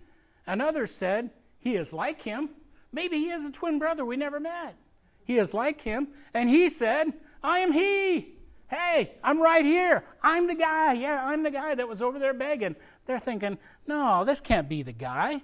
And 0.49 0.63
others 0.63 0.91
said, 0.93 1.31
He 1.59 1.77
is 1.77 1.93
like 1.93 2.23
him. 2.23 2.49
Maybe 2.91 3.19
he 3.19 3.31
is 3.31 3.45
a 3.45 3.53
twin 3.53 3.79
brother 3.79 4.03
we 4.05 4.17
never 4.17 4.41
met. 4.41 4.77
He 5.23 5.37
is 5.37 5.53
like 5.53 5.83
him. 5.83 6.09
And 6.33 6.49
he 6.49 6.71
said, 6.71 7.13
I 7.43 7.59
am 7.59 7.71
he. 7.71 8.35
Hey, 8.69 9.13
I'm 9.23 9.43
right 9.43 9.65
here. 9.65 10.05
I'm 10.23 10.47
the 10.47 10.55
guy. 10.55 10.95
Yeah, 10.95 11.23
I'm 11.23 11.43
the 11.43 11.51
guy 11.51 11.75
that 11.75 11.87
was 11.87 12.01
over 12.01 12.19
there 12.19 12.33
begging. 12.33 12.77
They're 13.05 13.19
thinking, 13.19 13.59
No, 13.87 14.25
this 14.25 14.41
can't 14.41 14.71
be 14.71 14.83
the 14.83 14.93
guy. 14.93 15.43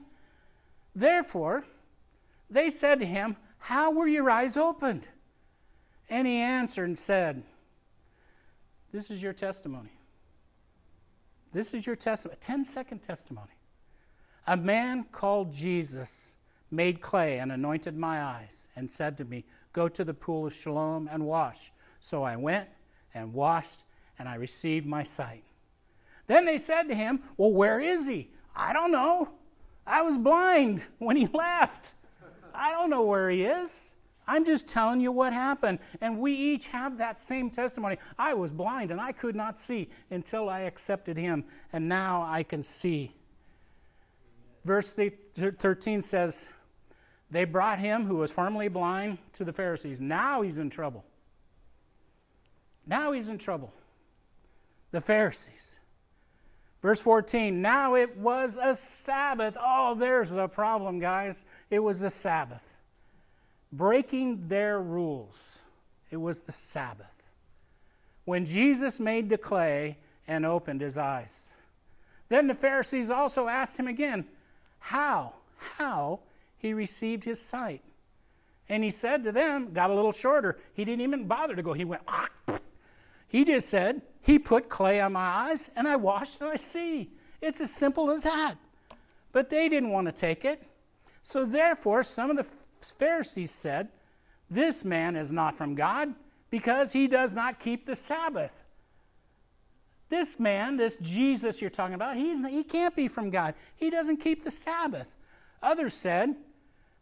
Therefore, 0.95 1.67
they 2.49 2.71
said 2.71 2.99
to 3.01 3.07
him, 3.07 3.37
How 3.59 3.91
were 3.91 4.09
your 4.09 4.31
eyes 4.31 4.57
opened? 4.57 5.09
And 6.09 6.27
he 6.27 6.37
answered 6.37 6.87
and 6.87 6.97
said, 6.97 7.43
This 8.91 9.11
is 9.11 9.23
your 9.23 9.35
testimony. 9.35 9.91
This 11.53 11.75
is 11.75 11.87
your 11.87 11.95
testimony, 11.95 12.39
a 12.41 12.43
10 12.43 12.65
second 12.65 13.01
testimony. 13.01 13.53
A 14.47 14.57
man 14.57 15.05
called 15.05 15.53
Jesus 15.53 16.37
made 16.71 17.01
clay 17.01 17.39
and 17.39 17.51
anointed 17.51 17.97
my 17.97 18.23
eyes 18.23 18.69
and 18.77 18.91
said 18.91 19.17
to 19.19 19.25
me, 19.25 19.45
Go 19.73 19.89
to 19.89 20.05
the 20.05 20.15
pool 20.15 20.47
of 20.47 20.53
Siloam 20.53 21.09
and 21.11 21.25
wash. 21.25 21.73
So 21.99 22.23
I 22.23 22.37
went 22.37 22.69
and 23.15 23.33
washed, 23.33 23.85
and 24.19 24.29
I 24.29 24.35
received 24.35 24.87
my 24.87 25.03
sight. 25.03 25.45
Then 26.27 26.45
they 26.45 26.59
said 26.59 26.85
to 26.85 26.95
him, 26.95 27.21
Well, 27.37 27.53
where 27.53 27.81
is 27.81 28.07
he? 28.07 28.31
I 28.55 28.73
don't 28.73 28.93
know. 28.93 29.31
I 29.87 30.03
was 30.03 30.19
blind 30.19 30.87
when 30.99 31.17
he 31.17 31.27
left. 31.27 31.95
I 32.55 32.71
don't 32.71 32.91
know 32.91 33.03
where 33.03 33.31
he 33.31 33.45
is. 33.45 33.93
I'm 34.27 34.45
just 34.45 34.69
telling 34.69 35.01
you 35.01 35.13
what 35.13 35.33
happened. 35.33 35.81
And 36.01 36.19
we 36.19 36.33
each 36.33 36.69
have 36.69 36.99
that 36.99 37.21
same 37.21 37.51
testimony. 37.51 37.99
I 38.19 38.35
was 38.35 38.53
blind 38.53 38.91
and 38.91 39.01
I 39.01 39.13
could 39.13 39.35
not 39.35 39.59
see 39.59 39.91
until 40.11 40.49
I 40.49 40.61
accepted 40.61 41.17
him, 41.17 41.45
and 41.73 41.89
now 41.89 42.23
I 42.23 42.43
can 42.43 42.63
see. 42.63 43.15
Verse 44.65 44.95
13 44.95 46.03
says, 46.03 46.53
They 47.31 47.45
brought 47.45 47.79
him 47.79 48.07
who 48.07 48.17
was 48.17 48.31
formerly 48.31 48.69
blind 48.69 49.19
to 49.35 49.45
the 49.45 49.53
Pharisees. 49.53 50.01
Now 50.01 50.43
he's 50.43 50.59
in 50.59 50.71
trouble. 50.71 51.05
Now 52.87 53.13
he's 53.13 53.29
in 53.29 53.39
trouble. 53.39 53.73
The 54.91 55.01
Pharisees. 55.01 55.81
Verse 56.83 57.01
14, 57.01 57.63
now 57.63 57.95
it 57.95 58.17
was 58.17 58.59
a 58.63 58.75
Sabbath. 58.75 59.57
Oh, 59.59 59.95
there's 59.95 60.33
a 60.33 60.49
problem, 60.49 60.99
guys. 60.99 61.45
It 61.71 61.79
was 61.79 62.03
a 62.03 62.11
Sabbath 62.11 62.79
breaking 63.73 64.49
their 64.49 64.81
rules. 64.81 65.63
It 66.11 66.19
was 66.19 66.43
the 66.43 66.53
Sabbath. 66.53 67.33
When 68.25 68.47
Jesus 68.47 69.01
made 69.01 69.29
the 69.29 69.39
clay 69.39 69.99
and 70.29 70.47
opened 70.47 70.81
his 70.81 70.97
eyes. 70.97 71.55
Then 72.29 72.47
the 72.47 72.55
Pharisees 72.55 73.11
also 73.11 73.49
asked 73.49 73.79
him 73.79 73.89
again, 73.89 74.27
how, 74.85 75.33
how 75.79 76.21
he 76.59 76.75
received 76.75 77.25
his 77.25 77.41
sight. 77.41 77.81
And 78.69 78.85
he 78.85 78.91
said 78.91 79.25
to 79.25 79.33
them, 79.33 79.73
got 79.73 79.89
a 79.89 79.95
little 79.95 80.13
shorter. 80.13 80.59
He 80.75 80.85
didn't 80.85 81.01
even 81.01 81.27
bother 81.27 81.57
to 81.57 81.63
go. 81.63 81.73
He 81.73 81.87
went, 81.87 82.03
he 83.29 83.47
just 83.47 83.71
said, 83.71 84.03
He 84.21 84.39
put 84.39 84.69
clay 84.69 85.01
on 85.01 85.15
my 85.15 85.27
eyes 85.27 85.71
and 85.75 85.89
I 85.89 85.97
washed 85.97 86.43
and 86.43 86.51
I 86.51 86.57
see. 86.57 87.11
It's 87.41 87.63
as 87.63 87.73
simple 87.73 88.11
as 88.11 88.25
that. 88.25 88.57
But 89.33 89.49
they 89.49 89.71
didn't 89.71 89.89
want 89.89 90.07
to 90.07 90.13
take 90.13 90.45
it. 90.45 90.63
So 91.23 91.47
therefore, 91.47 92.03
some 92.03 92.31
of 92.31 92.37
the 92.37 92.45
Pharisees 92.45 93.53
said, 93.53 93.89
This 94.51 94.85
man 94.85 95.17
is 95.17 95.33
not 95.33 95.55
from 95.55 95.75
God 95.75 96.15
because 96.51 96.93
he 96.93 97.09
does 97.09 97.33
not 97.33 97.59
keep 97.59 97.87
the 97.87 97.97
Sabbath. 97.97 98.64
This 100.15 100.39
man, 100.39 100.77
this 100.77 100.97
Jesus 100.99 101.61
you're 101.61 101.69
talking 101.69 101.97
about, 101.97 102.17
he's, 102.17 102.39
he 102.47 102.63
can't 102.63 102.95
be 102.95 103.09
from 103.09 103.31
God. 103.31 103.53
He 103.75 103.91
doesn't 103.91 104.19
keep 104.19 104.45
the 104.45 104.51
Sabbath. 104.51 105.17
Others 105.61 105.93
said, 105.93 106.37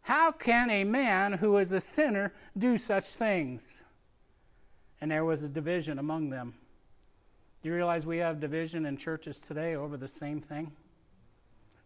How 0.01 0.31
can 0.31 0.71
a 0.71 0.83
man 0.83 1.33
who 1.33 1.57
is 1.57 1.73
a 1.73 1.79
sinner 1.79 2.33
do 2.57 2.75
such 2.75 3.05
things? 3.05 3.83
And 4.99 5.11
there 5.11 5.23
was 5.23 5.43
a 5.43 5.47
division 5.47 5.99
among 5.99 6.31
them. 6.31 6.55
Do 7.61 7.69
you 7.69 7.75
realize 7.75 8.07
we 8.07 8.17
have 8.17 8.39
division 8.39 8.83
in 8.83 8.97
churches 8.97 9.37
today 9.37 9.75
over 9.75 9.95
the 9.95 10.07
same 10.07 10.41
thing? 10.41 10.71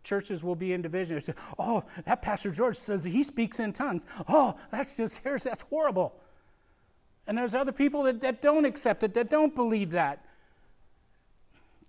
churches 0.03 0.41
will 0.41 0.55
be 0.55 0.71
in 0.71 0.81
division. 0.81 1.19
Say, 1.19 1.33
oh, 1.59 1.83
that 2.05 2.21
Pastor 2.21 2.51
George 2.51 2.77
says 2.77 3.03
he 3.03 3.23
speaks 3.23 3.59
in 3.59 3.73
tongues. 3.73 4.05
Oh, 4.29 4.55
that's 4.71 4.95
just. 4.95 5.21
That's 5.21 5.63
horrible. 5.63 6.15
And 7.27 7.37
there's 7.37 7.53
other 7.53 7.73
people 7.73 8.03
that, 8.03 8.21
that 8.21 8.41
don't 8.41 8.63
accept 8.63 9.03
it, 9.03 9.13
that 9.15 9.29
don't 9.29 9.53
believe 9.53 9.91
that. 9.91 10.23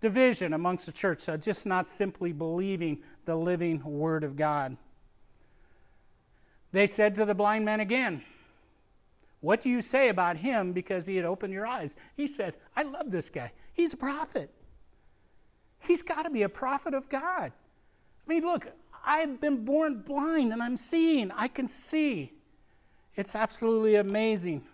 Division 0.01 0.53
amongst 0.53 0.87
the 0.87 0.93
church, 0.93 1.21
so 1.21 1.37
just 1.37 1.67
not 1.67 1.89
simply 1.89 2.33
believing 2.33 3.03
the 3.25 3.35
living 3.35 3.83
Word 3.83 4.23
of 4.23 4.37
God. 4.37 4.77
They 6.71 6.87
said 6.87 7.15
to 7.17 7.25
the 7.25 7.35
blind 7.35 7.65
man 7.65 7.81
again, 7.81 8.23
What 9.41 9.61
do 9.61 9.69
you 9.69 9.81
say 9.81 10.09
about 10.09 10.37
him 10.37 10.73
because 10.73 11.07
he 11.07 11.17
had 11.17 11.25
opened 11.25 11.53
your 11.53 11.67
eyes? 11.67 11.97
He 12.17 12.27
said, 12.27 12.57
I 12.77 12.83
love 12.83 13.11
this 13.11 13.31
guy. 13.31 13.53
He's 13.73 13.95
a 13.95 13.97
prophet. 13.97 14.51
He's 15.81 16.03
got 16.03 16.23
to 16.23 16.31
be 16.31 16.43
a 16.43 16.49
prophet 16.49 16.95
of 16.95 17.09
God. 17.09 17.53
I 17.53 18.29
mean, 18.29 18.43
look, 18.43 18.67
I've 19.05 19.41
been 19.41 19.65
born 19.65 20.03
blind 20.03 20.53
and 20.53 20.63
I'm 20.63 20.77
seeing. 20.77 21.31
I 21.33 21.49
can 21.49 21.69
see. 21.69 22.33
It's 23.15 23.35
absolutely 23.35 23.97
amazing. 23.97 24.65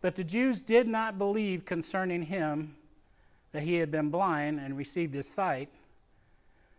But 0.00 0.16
the 0.16 0.24
Jews 0.24 0.60
did 0.60 0.88
not 0.88 1.18
believe 1.18 1.64
concerning 1.64 2.22
him 2.22 2.76
that 3.52 3.62
he 3.62 3.76
had 3.76 3.90
been 3.90 4.10
blind 4.10 4.60
and 4.60 4.76
received 4.76 5.14
his 5.14 5.28
sight. 5.28 5.68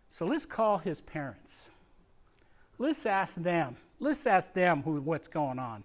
So 0.08 0.26
let's 0.26 0.46
call 0.46 0.78
his 0.78 1.00
parents. 1.00 1.70
Let's 2.78 3.04
ask 3.06 3.36
them. 3.36 3.76
Let's 3.98 4.26
ask 4.26 4.54
them 4.54 4.82
who, 4.82 5.00
what's 5.00 5.28
going 5.28 5.58
on. 5.58 5.84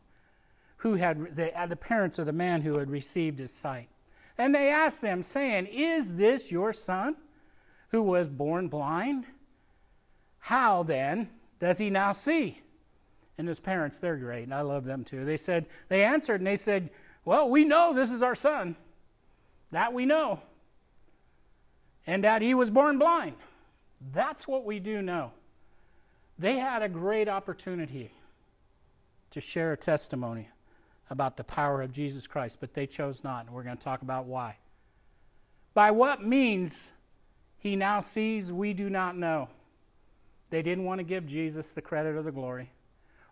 Who 0.77 0.95
had 0.95 1.35
the, 1.35 1.59
uh, 1.59 1.65
the 1.67 1.75
parents 1.75 2.19
of 2.19 2.25
the 2.25 2.33
man 2.33 2.61
who 2.61 2.77
had 2.77 2.89
received 2.89 3.39
his 3.39 3.51
sight. 3.51 3.89
And 4.37 4.53
they 4.53 4.69
asked 4.69 5.01
them, 5.01 5.23
saying, 5.23 5.67
Is 5.67 6.15
this 6.15 6.51
your 6.51 6.73
son 6.73 7.15
who 7.89 8.03
was 8.03 8.29
born 8.29 8.67
blind? 8.67 9.25
How 10.39 10.83
then 10.83 11.29
does 11.59 11.79
he 11.79 11.89
now 11.89 12.11
see? 12.11 12.61
And 13.37 13.47
his 13.47 13.59
parents, 13.59 13.99
they're 13.99 14.15
great, 14.15 14.43
and 14.43 14.53
I 14.53 14.61
love 14.61 14.85
them 14.85 15.03
too. 15.03 15.25
They 15.25 15.37
said, 15.37 15.65
they 15.89 16.03
answered 16.03 16.39
and 16.39 16.47
they 16.47 16.55
said, 16.55 16.91
Well, 17.25 17.49
we 17.49 17.65
know 17.65 17.93
this 17.93 18.11
is 18.11 18.23
our 18.23 18.35
son. 18.35 18.75
That 19.71 19.93
we 19.93 20.05
know. 20.05 20.41
And 22.07 22.23
that 22.23 22.41
he 22.41 22.53
was 22.53 22.69
born 22.69 22.99
blind. 22.99 23.35
That's 24.13 24.47
what 24.47 24.65
we 24.65 24.79
do 24.79 25.01
know. 25.01 25.31
They 26.37 26.57
had 26.57 26.83
a 26.83 26.89
great 26.89 27.27
opportunity 27.27 28.11
to 29.31 29.41
share 29.41 29.73
a 29.73 29.77
testimony 29.77 30.49
about 31.09 31.37
the 31.37 31.43
power 31.43 31.81
of 31.81 31.91
Jesus 31.91 32.27
Christ, 32.27 32.59
but 32.59 32.73
they 32.73 32.87
chose 32.87 33.23
not, 33.23 33.45
and 33.45 33.55
we're 33.55 33.63
going 33.63 33.77
to 33.77 33.83
talk 33.83 34.01
about 34.01 34.25
why. 34.25 34.57
By 35.73 35.91
what 35.91 36.23
means 36.23 36.93
he 37.57 37.75
now 37.75 37.99
sees, 37.99 38.51
we 38.51 38.73
do 38.73 38.89
not 38.89 39.17
know. 39.17 39.49
They 40.49 40.61
didn't 40.61 40.85
want 40.85 40.99
to 40.99 41.03
give 41.03 41.25
Jesus 41.25 41.73
the 41.73 41.81
credit 41.81 42.15
or 42.15 42.21
the 42.21 42.31
glory. 42.31 42.71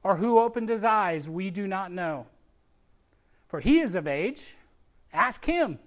Or 0.03 0.17
who 0.17 0.39
opened 0.39 0.69
his 0.69 0.83
eyes, 0.83 1.29
we 1.29 1.49
do 1.49 1.67
not 1.67 1.91
know. 1.91 2.27
For 3.47 3.59
he 3.59 3.79
is 3.79 3.95
of 3.95 4.07
age. 4.07 4.55
Ask 5.13 5.45
him. 5.45 5.79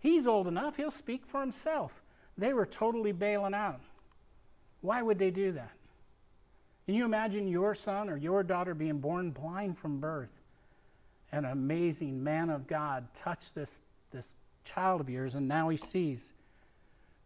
He's 0.00 0.26
old 0.26 0.46
enough, 0.46 0.76
he'll 0.76 0.90
speak 0.90 1.26
for 1.26 1.40
himself. 1.40 2.02
They 2.36 2.52
were 2.52 2.66
totally 2.66 3.12
bailing 3.12 3.54
out. 3.54 3.80
Why 4.80 5.02
would 5.02 5.18
they 5.18 5.30
do 5.30 5.52
that? 5.52 5.72
Can 6.86 6.94
you 6.94 7.04
imagine 7.04 7.48
your 7.48 7.74
son 7.74 8.08
or 8.08 8.16
your 8.16 8.42
daughter 8.42 8.74
being 8.74 8.98
born 8.98 9.30
blind 9.30 9.76
from 9.76 10.00
birth? 10.00 10.40
An 11.32 11.44
amazing 11.44 12.22
man 12.22 12.48
of 12.48 12.66
God 12.66 13.12
touched 13.12 13.54
this, 13.54 13.82
this 14.12 14.34
child 14.64 15.00
of 15.00 15.10
yours, 15.10 15.34
and 15.34 15.48
now 15.48 15.68
he 15.68 15.76
sees. 15.76 16.32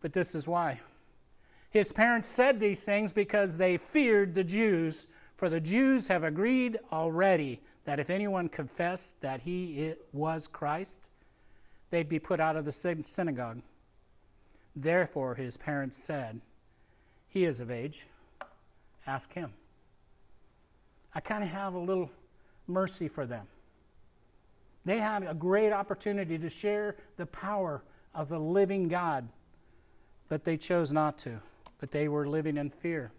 But 0.01 0.15
this 0.15 0.35
is 0.35 0.49
why. 0.49 0.81
His 1.71 1.93
parents 1.93 2.27
said 2.27 2.59
these 2.59 2.85
things 2.85 3.13
because 3.13 3.57
they 3.57 3.77
feared 3.77 4.35
the 4.35 4.45
Jews, 4.45 5.07
for 5.37 5.49
the 5.49 5.61
Jews 5.61 6.09
have 6.09 6.25
agreed 6.25 6.79
already 6.91 7.61
that 7.85 8.01
if 8.01 8.11
anyone 8.11 8.49
confessed 8.49 9.21
that 9.21 9.43
he 9.43 9.95
was 10.13 10.49
Christ, 10.49 11.09
they'd 11.93 12.09
be 12.09 12.19
put 12.19 12.41
out 12.41 12.57
of 12.57 12.65
the 12.65 12.73
synagogue. 12.73 13.61
Therefore, 14.75 15.35
his 15.35 15.59
parents 15.59 16.03
said, 16.03 16.41
He 17.29 17.45
is 17.45 17.61
of 17.61 17.71
age. 17.71 18.07
Ask 19.07 19.35
him. 19.35 19.53
I 21.15 21.21
kind 21.21 21.45
of 21.45 21.51
have 21.51 21.75
a 21.75 21.79
little 21.79 22.11
mercy 22.67 23.09
for 23.09 23.27
them. 23.27 23.47
They 24.87 25.01
had 25.01 25.23
a 25.23 25.35
great 25.35 25.71
opportunity 25.71 26.39
to 26.39 26.49
share 26.49 26.97
the 27.19 27.27
power 27.27 27.83
of 28.15 28.31
the 28.31 28.41
living 28.41 28.89
God, 28.89 29.29
but 30.31 30.45
they 30.45 30.57
chose 30.57 30.95
not 30.95 31.19
to. 31.19 31.41
But 31.79 31.91
they 31.91 32.09
were 32.09 32.27
living 32.27 32.57
in 32.57 32.71
fear. 32.71 33.13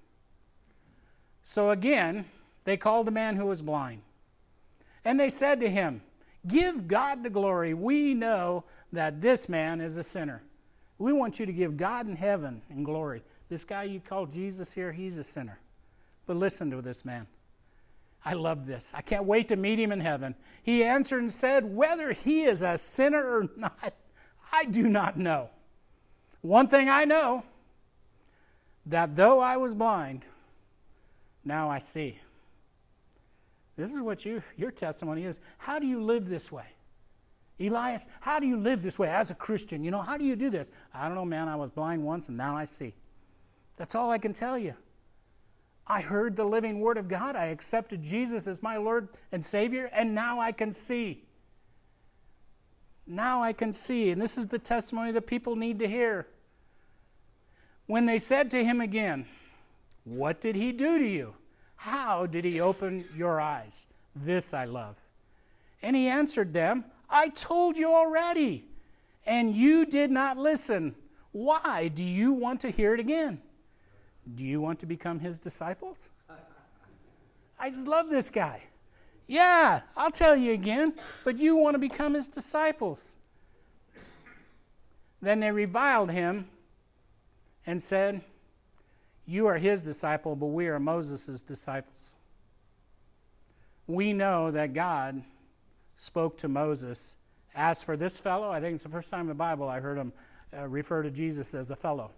So 1.43 1.69
again, 1.69 2.25
they 2.63 2.75
called 2.75 3.05
the 3.05 3.11
man 3.11 3.35
who 3.35 3.45
was 3.45 3.61
blind. 3.61 4.01
And 5.05 5.19
they 5.19 5.29
said 5.29 5.59
to 5.59 5.69
him, 5.69 6.01
Give 6.47 6.87
God 6.87 7.23
the 7.23 7.29
glory. 7.29 7.73
We 7.73 8.13
know 8.13 8.65
that 8.91 9.21
this 9.21 9.47
man 9.47 9.81
is 9.81 9.97
a 9.97 10.03
sinner. 10.03 10.43
We 10.97 11.13
want 11.13 11.39
you 11.39 11.45
to 11.45 11.53
give 11.53 11.77
God 11.77 12.07
in 12.07 12.15
heaven 12.15 12.61
and 12.69 12.85
glory. 12.85 13.23
This 13.49 13.63
guy 13.63 13.83
you 13.83 13.99
call 13.99 14.25
Jesus 14.25 14.73
here, 14.73 14.91
he's 14.91 15.17
a 15.17 15.23
sinner. 15.23 15.59
But 16.25 16.37
listen 16.37 16.71
to 16.71 16.81
this 16.81 17.05
man. 17.05 17.27
I 18.25 18.33
love 18.33 18.65
this. 18.65 18.93
I 18.95 19.01
can't 19.01 19.25
wait 19.25 19.49
to 19.49 19.55
meet 19.55 19.79
him 19.79 19.91
in 19.91 19.99
heaven. 19.99 20.35
He 20.63 20.83
answered 20.83 21.21
and 21.21 21.31
said, 21.31 21.75
Whether 21.75 22.13
he 22.13 22.43
is 22.43 22.61
a 22.61 22.77
sinner 22.77 23.21
or 23.21 23.49
not, 23.57 23.93
I 24.51 24.65
do 24.65 24.87
not 24.87 25.17
know. 25.17 25.49
One 26.41 26.67
thing 26.67 26.89
I 26.89 27.05
know 27.05 27.43
that 28.85 29.15
though 29.15 29.39
I 29.39 29.57
was 29.57 29.75
blind, 29.75 30.25
now 31.43 31.69
I 31.69 31.79
see. 31.79 32.19
This 33.75 33.93
is 33.93 34.01
what 34.01 34.25
you, 34.25 34.43
your 34.55 34.71
testimony 34.71 35.25
is. 35.25 35.39
How 35.57 35.79
do 35.79 35.87
you 35.87 36.01
live 36.01 36.27
this 36.27 36.51
way? 36.51 36.65
Elias, 37.59 38.07
how 38.19 38.39
do 38.39 38.47
you 38.47 38.57
live 38.57 38.81
this 38.81 38.99
way 38.99 39.09
as 39.09 39.31
a 39.31 39.35
Christian? 39.35 39.83
You 39.83 39.91
know, 39.91 40.01
how 40.01 40.17
do 40.17 40.25
you 40.25 40.35
do 40.35 40.49
this? 40.49 40.71
I 40.93 41.07
don't 41.07 41.15
know, 41.15 41.25
man. 41.25 41.47
I 41.47 41.55
was 41.55 41.69
blind 41.69 42.03
once 42.03 42.27
and 42.27 42.37
now 42.37 42.55
I 42.57 42.65
see. 42.65 42.93
That's 43.77 43.95
all 43.95 44.11
I 44.11 44.17
can 44.17 44.33
tell 44.33 44.57
you. 44.57 44.75
I 45.85 46.01
heard 46.01 46.35
the 46.35 46.45
living 46.45 46.79
word 46.79 46.97
of 46.97 47.07
God. 47.07 47.35
I 47.35 47.45
accepted 47.45 48.01
Jesus 48.01 48.47
as 48.47 48.63
my 48.63 48.77
Lord 48.77 49.09
and 49.31 49.43
Savior, 49.43 49.89
and 49.93 50.15
now 50.15 50.39
I 50.39 50.51
can 50.51 50.71
see. 50.71 51.23
Now 53.05 53.43
I 53.43 53.51
can 53.51 53.73
see. 53.73 54.09
And 54.11 54.21
this 54.21 54.37
is 54.37 54.47
the 54.47 54.59
testimony 54.59 55.11
that 55.11 55.27
people 55.27 55.55
need 55.55 55.79
to 55.79 55.87
hear. 55.87 56.27
When 57.85 58.05
they 58.05 58.17
said 58.17 58.49
to 58.51 58.63
him 58.63 58.79
again, 58.79 59.25
What 60.05 60.39
did 60.39 60.55
he 60.55 60.71
do 60.71 60.97
to 60.97 61.05
you? 61.05 61.35
How 61.83 62.25
did 62.27 62.45
he 62.45 62.61
open 62.61 63.03
your 63.13 63.41
eyes? 63.41 63.87
This 64.15 64.53
I 64.53 64.63
love. 64.63 64.97
And 65.81 65.97
he 65.97 66.07
answered 66.07 66.53
them, 66.53 66.85
I 67.09 67.27
told 67.27 67.75
you 67.75 67.93
already, 67.93 68.63
and 69.25 69.53
you 69.53 69.85
did 69.85 70.09
not 70.09 70.37
listen. 70.37 70.95
Why 71.33 71.89
do 71.89 72.01
you 72.01 72.31
want 72.31 72.61
to 72.61 72.69
hear 72.69 72.93
it 72.93 73.01
again? 73.01 73.41
Do 74.33 74.45
you 74.45 74.61
want 74.61 74.79
to 74.79 74.85
become 74.85 75.19
his 75.19 75.37
disciples? 75.37 76.09
I 77.59 77.69
just 77.69 77.85
love 77.85 78.09
this 78.09 78.29
guy. 78.29 78.63
Yeah, 79.27 79.81
I'll 79.97 80.09
tell 80.09 80.37
you 80.37 80.53
again, 80.53 80.93
but 81.25 81.37
you 81.37 81.57
want 81.57 81.73
to 81.75 81.79
become 81.79 82.13
his 82.13 82.29
disciples. 82.29 83.17
Then 85.21 85.41
they 85.41 85.51
reviled 85.51 86.11
him 86.11 86.47
and 87.65 87.81
said, 87.81 88.21
You 89.25 89.47
are 89.47 89.57
his 89.57 89.85
disciple, 89.85 90.35
but 90.35 90.47
we 90.47 90.67
are 90.67 90.79
Moses' 90.79 91.43
disciples. 91.43 92.15
We 93.87 94.13
know 94.13 94.51
that 94.51 94.73
God 94.73 95.23
spoke 95.95 96.37
to 96.39 96.47
Moses. 96.47 97.17
As 97.55 97.83
for 97.83 97.95
this 97.95 98.17
fellow, 98.17 98.49
I 98.49 98.59
think 98.59 98.75
it's 98.75 98.83
the 98.83 98.89
first 98.89 99.09
time 99.09 99.21
in 99.21 99.27
the 99.27 99.33
Bible 99.33 99.69
I 99.69 99.79
heard 99.79 99.97
him 99.97 100.13
uh, 100.57 100.67
refer 100.67 101.03
to 101.03 101.11
Jesus 101.11 101.53
as 101.53 101.71
a 101.71 101.75
fellow. 101.75 102.11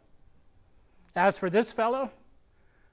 As 1.16 1.38
for 1.38 1.50
this 1.50 1.72
fellow, 1.72 2.12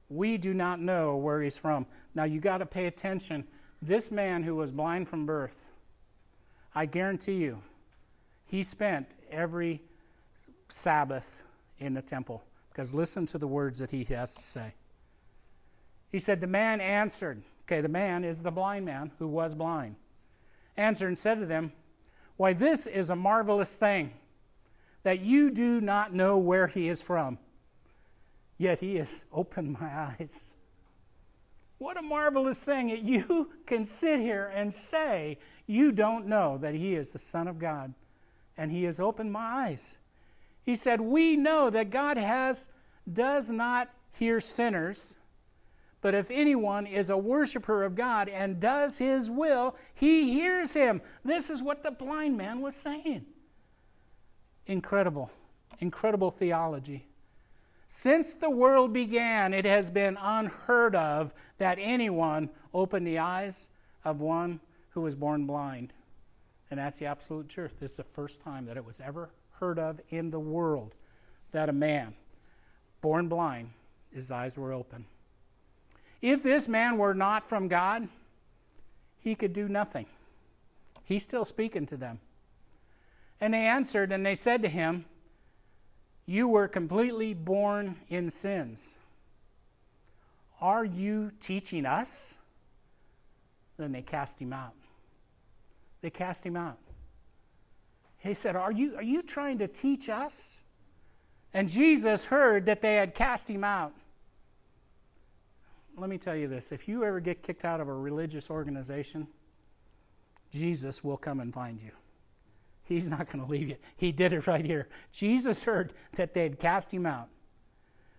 we 0.08 0.36
do 0.36 0.54
not 0.54 0.80
know 0.80 1.16
where 1.16 1.40
he's 1.40 1.56
from. 1.56 1.86
Now 2.14 2.24
you 2.24 2.40
got 2.40 2.58
to 2.58 2.66
pay 2.66 2.86
attention. 2.86 3.44
This 3.80 4.10
man 4.10 4.42
who 4.42 4.54
was 4.54 4.72
blind 4.72 5.08
from 5.08 5.26
birth, 5.26 5.66
I 6.74 6.86
guarantee 6.86 7.36
you, 7.36 7.62
he 8.46 8.62
spent 8.62 9.08
every 9.30 9.80
Sabbath 10.68 11.42
in 11.78 11.94
the 11.94 12.02
temple. 12.02 12.44
Because 12.72 12.94
listen 12.94 13.26
to 13.26 13.38
the 13.38 13.46
words 13.46 13.78
that 13.80 13.90
he 13.90 14.04
has 14.04 14.34
to 14.34 14.42
say. 14.42 14.74
He 16.10 16.18
said, 16.18 16.40
The 16.40 16.46
man 16.46 16.80
answered, 16.80 17.42
okay, 17.64 17.80
the 17.80 17.88
man 17.88 18.24
is 18.24 18.40
the 18.40 18.50
blind 18.50 18.86
man 18.86 19.12
who 19.18 19.28
was 19.28 19.54
blind, 19.54 19.96
answered 20.76 21.08
and 21.08 21.18
said 21.18 21.38
to 21.38 21.46
them, 21.46 21.72
Why, 22.36 22.52
this 22.52 22.86
is 22.86 23.10
a 23.10 23.16
marvelous 23.16 23.76
thing 23.76 24.12
that 25.02 25.20
you 25.20 25.50
do 25.50 25.80
not 25.80 26.14
know 26.14 26.38
where 26.38 26.66
he 26.66 26.88
is 26.88 27.02
from 27.02 27.38
yet 28.62 28.80
He 28.80 28.96
has 28.96 29.24
opened 29.32 29.76
my 29.78 30.14
eyes. 30.18 30.54
What 31.78 31.96
a 31.96 32.02
marvelous 32.02 32.62
thing 32.62 32.88
that 32.88 33.02
you 33.02 33.50
can 33.66 33.84
sit 33.84 34.20
here 34.20 34.50
and 34.54 34.72
say 34.72 35.38
you 35.66 35.92
don't 35.92 36.26
know 36.26 36.58
that 36.58 36.74
He 36.74 36.94
is 36.94 37.12
the 37.12 37.18
Son 37.18 37.48
of 37.48 37.58
God 37.58 37.92
and 38.56 38.70
He 38.70 38.84
has 38.84 39.00
opened 39.00 39.32
my 39.32 39.66
eyes. 39.66 39.98
He 40.64 40.76
said, 40.76 41.00
We 41.00 41.36
know 41.36 41.70
that 41.70 41.90
God 41.90 42.16
has, 42.16 42.68
does 43.10 43.50
not 43.50 43.90
hear 44.12 44.40
sinners, 44.40 45.16
but 46.00 46.14
if 46.14 46.30
anyone 46.30 46.86
is 46.86 47.10
a 47.10 47.16
worshiper 47.16 47.84
of 47.84 47.94
God 47.94 48.28
and 48.28 48.60
does 48.60 48.98
His 48.98 49.30
will, 49.30 49.76
He 49.94 50.32
hears 50.32 50.74
him. 50.74 51.00
This 51.24 51.48
is 51.48 51.62
what 51.62 51.82
the 51.82 51.90
blind 51.90 52.36
man 52.36 52.60
was 52.60 52.74
saying. 52.74 53.24
Incredible, 54.66 55.30
incredible 55.78 56.30
theology. 56.30 57.06
Since 57.86 58.34
the 58.34 58.50
world 58.50 58.92
began, 58.92 59.52
it 59.52 59.64
has 59.64 59.90
been 59.90 60.16
unheard 60.20 60.94
of 60.96 61.34
that 61.58 61.78
anyone 61.80 62.50
opened 62.72 63.06
the 63.06 63.18
eyes 63.18 63.68
of 64.04 64.20
one 64.20 64.60
who 64.90 65.02
was 65.02 65.14
born 65.14 65.46
blind. 65.46 65.92
And 66.70 66.80
that's 66.80 66.98
the 66.98 67.06
absolute 67.06 67.48
truth. 67.48 67.80
This 67.80 67.92
is 67.92 67.96
the 67.98 68.04
first 68.04 68.40
time 68.40 68.64
that 68.66 68.78
it 68.78 68.84
was 68.84 69.00
ever 69.00 69.30
heard 69.62 69.78
of 69.78 70.00
in 70.10 70.32
the 70.32 70.40
world 70.40 70.92
that 71.52 71.68
a 71.68 71.72
man 71.72 72.12
born 73.00 73.28
blind, 73.28 73.70
his 74.12 74.28
eyes 74.32 74.58
were 74.58 74.72
open. 74.72 75.04
If 76.20 76.42
this 76.42 76.66
man 76.66 76.98
were 76.98 77.14
not 77.14 77.48
from 77.48 77.68
God, 77.68 78.08
he 79.20 79.36
could 79.36 79.52
do 79.52 79.68
nothing. 79.68 80.06
He's 81.04 81.22
still 81.22 81.44
speaking 81.44 81.86
to 81.86 81.96
them. 81.96 82.18
And 83.40 83.54
they 83.54 83.64
answered 83.64 84.10
and 84.10 84.26
they 84.26 84.34
said 84.34 84.62
to 84.62 84.68
him, 84.68 85.04
you 86.26 86.48
were 86.48 86.66
completely 86.66 87.32
born 87.32 87.96
in 88.08 88.30
sins. 88.30 88.98
Are 90.60 90.84
you 90.84 91.30
teaching 91.38 91.86
us? 91.86 92.40
Then 93.76 93.92
they 93.92 94.02
cast 94.02 94.42
him 94.42 94.52
out. 94.52 94.74
They 96.00 96.10
cast 96.10 96.44
him 96.44 96.56
out. 96.56 96.78
He 98.22 98.34
said, 98.34 98.56
Are 98.56 98.72
you, 98.72 98.96
are 98.96 99.02
you 99.02 99.22
trying 99.22 99.58
to 99.58 99.68
teach 99.68 100.08
us? 100.08 100.64
And 101.52 101.68
Jesus 101.68 102.26
heard 102.26 102.66
that 102.66 102.80
they 102.80 102.94
had 102.94 103.14
cast 103.14 103.50
him 103.50 103.64
out. 103.64 103.92
Let 105.96 106.08
me 106.08 106.18
tell 106.18 106.36
you 106.36 106.48
this 106.48 106.72
if 106.72 106.88
you 106.88 107.04
ever 107.04 107.20
get 107.20 107.42
kicked 107.42 107.64
out 107.64 107.80
of 107.80 107.88
a 107.88 107.94
religious 107.94 108.50
organization, 108.50 109.26
Jesus 110.50 111.02
will 111.02 111.16
come 111.16 111.40
and 111.40 111.52
find 111.52 111.80
you. 111.80 111.90
He's 112.84 113.08
not 113.08 113.30
going 113.30 113.44
to 113.44 113.50
leave 113.50 113.68
you. 113.68 113.76
He 113.96 114.12
did 114.12 114.32
it 114.32 114.46
right 114.46 114.64
here. 114.64 114.88
Jesus 115.12 115.64
heard 115.64 115.92
that 116.14 116.34
they 116.34 116.42
had 116.42 116.58
cast 116.58 116.92
him 116.92 117.06
out. 117.06 117.28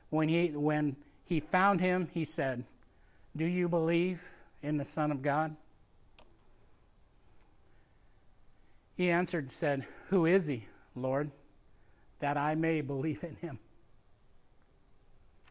When 0.09 0.29
he, 0.29 0.47
when 0.49 0.95
he 1.25 1.39
found 1.39 1.81
him, 1.81 2.09
he 2.13 2.23
said, 2.23 2.65
Do 3.35 3.45
you 3.45 3.67
believe 3.67 4.27
in 4.61 4.77
the 4.77 4.85
Son 4.85 5.11
of 5.11 5.21
God? 5.21 5.55
He 8.95 9.09
answered 9.09 9.43
and 9.45 9.51
said, 9.51 9.85
Who 10.09 10.25
is 10.25 10.47
he, 10.47 10.67
Lord, 10.95 11.31
that 12.19 12.37
I 12.37 12.55
may 12.55 12.81
believe 12.81 13.23
in 13.23 13.35
him? 13.35 13.59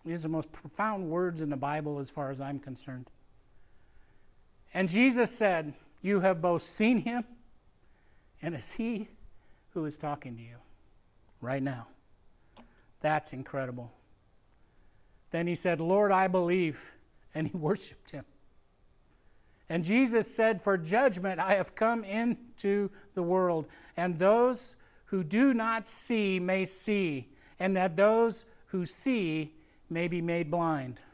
These 0.05 0.21
are 0.21 0.29
the 0.29 0.33
most 0.33 0.51
profound 0.53 1.09
words 1.11 1.41
in 1.41 1.51
the 1.51 1.57
Bible 1.57 1.99
as 1.99 2.11
far 2.11 2.31
as 2.31 2.41
I'm 2.41 2.59
concerned. 2.59 3.11
And 4.75 4.89
Jesus 4.89 5.31
said, 5.31 5.75
You 6.01 6.21
have 6.21 6.41
both 6.41 6.63
seen 6.63 6.99
him 6.99 7.25
and 8.43 8.55
it's 8.55 8.73
He 8.73 9.09
who 9.71 9.85
is 9.85 9.97
talking 9.97 10.37
to 10.37 10.43
you 10.43 10.57
right 11.41 11.63
now. 11.63 11.87
That's 13.01 13.33
incredible. 13.33 13.93
Then 15.31 15.47
he 15.47 15.55
said, 15.55 15.81
Lord, 15.81 16.13
I 16.13 16.29
believe. 16.29 16.93
and 17.35 17.49
he 17.49 17.57
worshiped 17.57 18.11
him. 18.11 18.25
And 19.73 19.83
Jesus 19.83 20.33
said, 20.33 20.61
For 20.61 20.77
judgment 20.77 21.41
I 21.41 21.55
have 21.55 21.75
come 21.75 22.05
into 22.05 22.91
the 23.15 23.23
world, 23.23 23.65
and 23.97 24.19
those 24.19 24.77
who 25.07 25.25
do 25.25 25.55
not 25.55 25.87
see 25.87 26.39
may 26.39 26.67
see, 26.67 27.31
and 27.59 27.75
that 27.75 27.97
those 27.97 28.45
who 28.67 28.85
see 28.85 29.55
may 29.89 30.09
be 30.09 30.21
made 30.21 30.51
blind. 30.51 31.05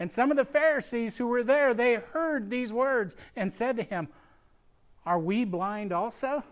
And 0.00 0.10
some 0.10 0.32
of 0.32 0.36
the 0.36 0.44
Pharisees 0.44 1.18
who 1.18 1.28
were 1.28 1.44
there, 1.44 1.72
they 1.72 1.94
heard 1.94 2.50
these 2.50 2.72
words 2.72 3.14
and 3.36 3.54
said 3.54 3.76
to 3.76 3.84
him, 3.84 4.08
Are 5.06 5.20
we 5.20 5.44
blind 5.44 5.92
also? 5.92 6.42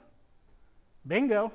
Bingo. 1.09 1.51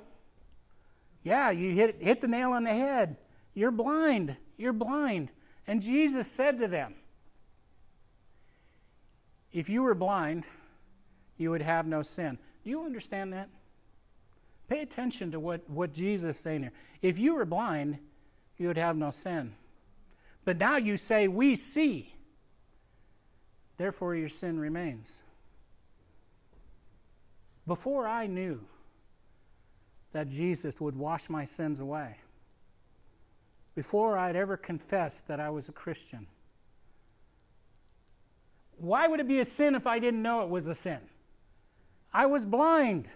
Yeah, 1.24 1.50
you 1.50 1.72
hit, 1.72 2.02
hit 2.02 2.20
the 2.20 2.28
nail 2.28 2.52
on 2.52 2.66
the 2.66 2.72
head. 2.72 3.16
You're 3.54 3.72
blind. 3.72 4.36
You're 4.58 4.74
blind. 4.74 5.32
And 5.66 5.82
Jesus 5.82 6.30
said 6.30 6.58
to 6.58 6.68
them, 6.68 6.96
If 9.54 9.70
you 9.70 9.84
were 9.84 9.96
blind, 9.96 10.48
you 11.38 11.52
would 11.52 11.62
have 11.62 11.88
no 11.88 12.02
sin. 12.02 12.40
Do 12.64 12.70
you 12.70 12.84
understand 12.84 13.32
that? 13.34 13.50
Pay 14.68 14.82
attention 14.82 15.32
to 15.32 15.40
what, 15.40 15.70
what 15.70 15.94
Jesus 15.94 16.38
is 16.38 16.42
saying 16.42 16.64
here. 16.64 16.72
If 17.02 17.20
you 17.20 17.36
were 17.36 17.46
blind, 17.46 18.00
you 18.58 18.68
would 18.68 18.78
have 18.78 18.98
no 18.98 19.12
sin. 19.12 19.54
But 20.44 20.58
now 20.58 20.78
you 20.78 20.98
say, 20.98 21.28
We 21.28 21.56
see. 21.56 22.16
Therefore, 23.78 24.16
your 24.16 24.30
sin 24.30 24.60
remains. 24.60 25.24
Before 27.66 28.08
I 28.08 28.28
knew 28.28 28.62
that 30.12 30.30
Jesus 30.30 30.80
would 30.80 30.96
wash 30.96 31.30
my 31.30 31.44
sins 31.44 31.80
away, 31.80 32.18
before 33.76 34.18
I'd 34.18 34.36
ever 34.36 34.58
confessed 34.58 35.28
that 35.28 35.40
I 35.40 35.50
was 35.50 35.70
a 35.70 35.72
Christian, 35.72 36.28
why 38.84 39.08
would 39.08 39.22
it 39.22 39.30
be 39.30 39.40
a 39.40 39.46
sin 39.46 39.76
if 39.76 39.88
I 39.88 39.98
didn't 39.98 40.22
know 40.22 40.42
it 40.42 40.50
was 40.50 40.68
a 40.68 40.76
sin? 40.76 41.00
I 42.14 42.26
was 42.26 42.46
blind. 42.46 43.08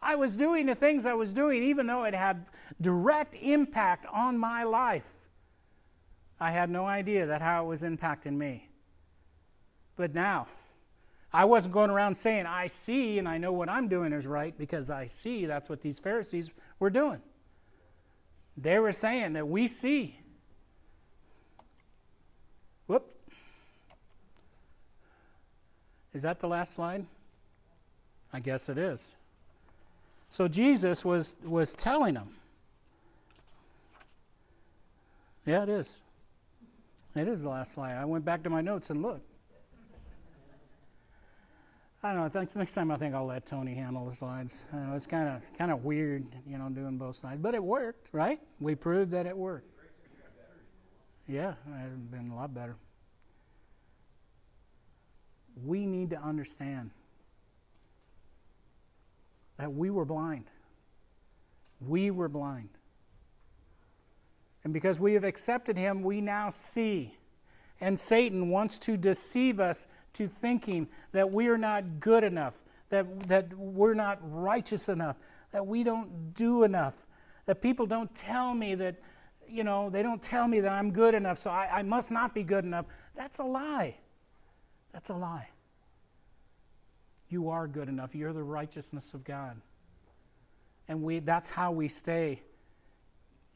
I 0.00 0.14
was 0.14 0.36
doing 0.36 0.66
the 0.66 0.76
things 0.76 1.04
I 1.04 1.14
was 1.14 1.32
doing, 1.32 1.64
even 1.64 1.88
though 1.88 2.04
it 2.04 2.14
had 2.14 2.46
direct 2.80 3.34
impact 3.34 4.06
on 4.12 4.38
my 4.38 4.62
life. 4.62 5.28
I 6.38 6.52
had 6.52 6.70
no 6.70 6.86
idea 6.86 7.26
that 7.26 7.42
how 7.42 7.64
it 7.64 7.66
was 7.66 7.82
impacting 7.82 8.36
me. 8.36 8.68
But 9.96 10.14
now, 10.14 10.46
I 11.32 11.44
wasn't 11.44 11.74
going 11.74 11.90
around 11.90 12.14
saying, 12.14 12.46
I 12.46 12.68
see 12.68 13.18
and 13.18 13.28
I 13.28 13.36
know 13.36 13.52
what 13.52 13.68
I'm 13.68 13.88
doing 13.88 14.12
is 14.12 14.28
right 14.28 14.56
because 14.56 14.90
I 14.90 15.08
see. 15.08 15.44
That's 15.44 15.68
what 15.68 15.82
these 15.82 15.98
Pharisees 15.98 16.52
were 16.78 16.90
doing. 16.90 17.20
They 18.56 18.78
were 18.78 18.92
saying 18.92 19.32
that 19.32 19.48
we 19.48 19.66
see. 19.66 20.20
Whoop. 22.86 23.15
Is 26.16 26.22
that 26.22 26.40
the 26.40 26.48
last 26.48 26.72
slide? 26.72 27.04
I 28.32 28.40
guess 28.40 28.70
it 28.70 28.78
is. 28.78 29.18
So 30.30 30.48
Jesus 30.48 31.04
was, 31.04 31.36
was 31.44 31.74
telling 31.74 32.14
them. 32.14 32.30
Yeah, 35.44 35.64
it 35.64 35.68
is. 35.68 36.02
It 37.14 37.28
is 37.28 37.42
the 37.42 37.50
last 37.50 37.72
slide. 37.72 37.96
I 37.96 38.06
went 38.06 38.24
back 38.24 38.42
to 38.44 38.50
my 38.50 38.62
notes 38.62 38.88
and 38.88 39.02
looked. 39.02 39.28
I 42.02 42.14
don't 42.14 42.32
know. 42.34 42.46
Next 42.56 42.72
time, 42.72 42.90
I 42.90 42.96
think 42.96 43.14
I'll 43.14 43.26
let 43.26 43.44
Tony 43.44 43.74
handle 43.74 44.06
the 44.06 44.14
slides. 44.14 44.64
Know, 44.72 44.94
it's 44.94 45.06
kind 45.06 45.28
of 45.28 45.58
kind 45.58 45.70
of 45.70 45.84
weird, 45.84 46.24
you 46.48 46.56
know, 46.56 46.70
doing 46.70 46.96
both 46.96 47.16
sides, 47.16 47.42
but 47.42 47.54
it 47.54 47.62
worked, 47.62 48.08
right? 48.12 48.40
We 48.58 48.74
proved 48.74 49.10
that 49.10 49.26
it 49.26 49.36
worked. 49.36 49.76
Yeah, 51.28 51.56
it's 51.84 52.10
been 52.10 52.30
a 52.30 52.34
lot 52.34 52.54
better. 52.54 52.76
We 55.64 55.86
need 55.86 56.10
to 56.10 56.22
understand 56.22 56.90
that 59.56 59.72
we 59.72 59.90
were 59.90 60.04
blind. 60.04 60.44
We 61.80 62.10
were 62.10 62.28
blind. 62.28 62.68
And 64.64 64.72
because 64.72 64.98
we 64.98 65.14
have 65.14 65.24
accepted 65.24 65.76
him, 65.76 66.02
we 66.02 66.20
now 66.20 66.50
see. 66.50 67.16
And 67.80 67.98
Satan 67.98 68.50
wants 68.50 68.78
to 68.80 68.96
deceive 68.96 69.60
us 69.60 69.86
to 70.14 70.28
thinking 70.28 70.88
that 71.12 71.30
we 71.30 71.48
are 71.48 71.58
not 71.58 72.00
good 72.00 72.24
enough, 72.24 72.62
that, 72.88 73.28
that 73.28 73.56
we're 73.56 73.94
not 73.94 74.18
righteous 74.22 74.88
enough, 74.88 75.16
that 75.52 75.66
we 75.66 75.82
don't 75.84 76.34
do 76.34 76.64
enough, 76.64 77.06
that 77.44 77.62
people 77.62 77.86
don't 77.86 78.14
tell 78.14 78.54
me 78.54 78.74
that, 78.74 78.96
you 79.48 79.62
know, 79.62 79.90
they 79.90 80.02
don't 80.02 80.22
tell 80.22 80.48
me 80.48 80.60
that 80.60 80.72
I'm 80.72 80.90
good 80.90 81.14
enough, 81.14 81.38
so 81.38 81.50
I, 81.50 81.68
I 81.78 81.82
must 81.82 82.10
not 82.10 82.34
be 82.34 82.42
good 82.42 82.64
enough. 82.64 82.86
That's 83.14 83.38
a 83.38 83.44
lie. 83.44 83.96
That's 84.92 85.10
a 85.10 85.14
lie. 85.14 85.48
You 87.28 87.50
are 87.50 87.66
good 87.66 87.88
enough. 87.88 88.14
You're 88.14 88.32
the 88.32 88.42
righteousness 88.42 89.14
of 89.14 89.24
God. 89.24 89.60
And 90.88 91.02
we, 91.02 91.18
that's 91.18 91.50
how 91.50 91.72
we 91.72 91.88
stay 91.88 92.42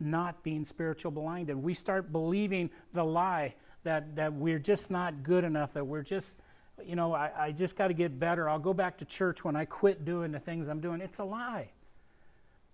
not 0.00 0.42
being 0.42 0.64
spiritual 0.64 1.12
blinded. 1.12 1.56
We 1.56 1.74
start 1.74 2.10
believing 2.10 2.70
the 2.92 3.04
lie 3.04 3.54
that, 3.84 4.16
that 4.16 4.32
we're 4.32 4.58
just 4.58 4.90
not 4.90 5.22
good 5.22 5.44
enough, 5.44 5.74
that 5.74 5.86
we're 5.86 6.02
just, 6.02 6.38
you 6.84 6.96
know, 6.96 7.14
I, 7.14 7.30
I 7.36 7.52
just 7.52 7.76
got 7.76 7.88
to 7.88 7.94
get 7.94 8.18
better. 8.18 8.48
I'll 8.48 8.58
go 8.58 8.74
back 8.74 8.98
to 8.98 9.04
church 9.04 9.44
when 9.44 9.56
I 9.56 9.66
quit 9.66 10.04
doing 10.04 10.32
the 10.32 10.38
things 10.38 10.68
I'm 10.68 10.80
doing. 10.80 11.00
It's 11.00 11.18
a 11.18 11.24
lie. 11.24 11.70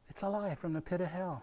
It's 0.08 0.22
a 0.22 0.28
lie 0.28 0.54
from 0.54 0.72
the 0.72 0.80
pit 0.80 1.00
of 1.00 1.08
hell. 1.08 1.42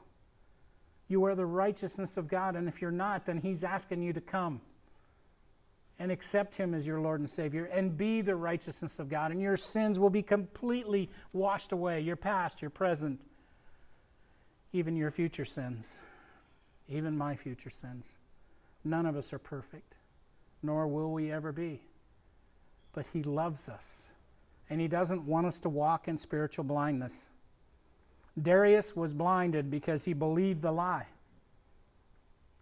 You 1.09 1.26
are 1.26 1.36
the 1.36 1.45
righteousness 1.45 2.18
of 2.18 2.28
God, 2.28 2.55
and 2.55 2.68
if 2.68 2.82
you're 2.82 2.89
not, 2.89 3.26
then 3.26 3.38
He's 3.38 3.64
asking 3.64 4.01
you 4.01 4.14
to 4.14 4.22
come 4.22 4.61
and 6.04 6.12
accept 6.12 6.58
Him 6.58 6.74
as 6.74 6.86
your 6.86 6.99
Lord 6.99 7.22
and 7.22 7.32
Savior 7.32 7.64
and 7.64 7.97
be 7.97 8.20
the 8.20 8.36
righteousness 8.36 8.99
of 8.99 9.08
God, 9.08 9.32
and 9.32 9.41
your 9.41 9.56
sins 9.56 9.97
will 9.97 10.10
be 10.10 10.22
completely 10.22 11.10
washed 11.32 11.72
away 11.72 12.01
your 12.01 12.18
past, 12.18 12.62
your 12.62 12.70
present, 12.70 13.22
even 14.74 14.97
your 14.97 15.12
future 15.12 15.45
sins, 15.45 15.99
even 16.89 17.18
my 17.18 17.38
future 17.38 17.70
sins. 17.70 18.18
None 18.84 19.06
of 19.06 19.16
us 19.16 19.32
are 19.32 19.39
perfect, 19.39 19.95
nor 20.62 20.89
will 20.89 21.10
we 21.10 21.32
ever 21.32 21.54
be. 21.54 21.84
But 22.91 23.06
He 23.14 23.24
loves 23.24 23.70
us, 23.70 24.08
and 24.70 24.82
He 24.82 24.89
doesn't 24.89 25.26
want 25.26 25.47
us 25.47 25.62
to 25.62 25.70
walk 25.70 26.10
in 26.10 26.18
spiritual 26.18 26.66
blindness. 26.66 27.30
Darius 28.41 28.93
was 28.93 29.14
blinded 29.14 29.72
because 29.72 30.04
he 30.04 30.12
believed 30.12 30.64
the 30.64 30.72
lie. 30.74 31.08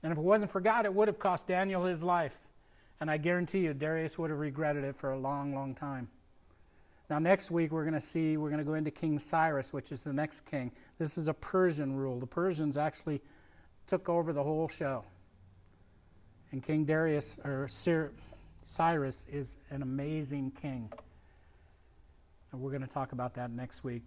And 0.04 0.12
if 0.12 0.20
it 0.20 0.24
wasn't 0.24 0.52
for 0.52 0.62
God, 0.62 0.86
it 0.86 0.94
would 0.94 1.08
have 1.08 1.18
cost 1.18 1.48
Daniel 1.48 1.86
his 1.86 2.04
life. 2.04 2.38
And 3.02 3.10
I 3.10 3.18
guarantee 3.18 3.62
you, 3.62 3.74
Darius 3.74 4.20
would 4.20 4.30
have 4.30 4.40
regretted 4.40 4.84
it 4.84 4.96
for 4.96 5.12
a 5.12 5.18
long, 5.18 5.56
long 5.56 5.74
time. 5.74 6.08
Now, 7.10 7.18
next 7.18 7.50
week, 7.50 7.72
we're 7.72 7.84
going 7.84 7.96
to 7.96 8.00
see, 8.00 8.38
we're 8.38 8.50
going 8.50 8.60
to 8.60 8.64
go 8.64 8.76
into 8.76 8.92
King 8.92 9.18
Cyrus, 9.18 9.74
which 9.74 9.92
is 9.92 10.04
the 10.04 10.14
next 10.14 10.42
king. 10.42 10.72
This 11.00 11.18
is 11.18 11.28
a 11.28 11.34
Persian 11.34 11.96
rule. 11.96 12.20
The 12.20 12.28
Persians 12.28 12.78
actually 12.78 13.20
took 13.88 14.08
over 14.08 14.32
the 14.32 14.44
whole 14.44 14.68
show. 14.68 15.04
And 16.52 16.64
King 16.64 16.86
Darius, 16.86 17.40
or 17.44 17.68
Cyrus, 18.62 19.26
is 19.32 19.58
an 19.72 19.82
amazing 19.82 20.52
king. 20.62 20.94
And 22.52 22.62
we're 22.62 22.72
going 22.72 22.84
to 22.84 22.88
talk 22.88 23.14
about 23.14 23.34
that 23.34 23.50
next 23.50 23.84
week. 23.84 24.04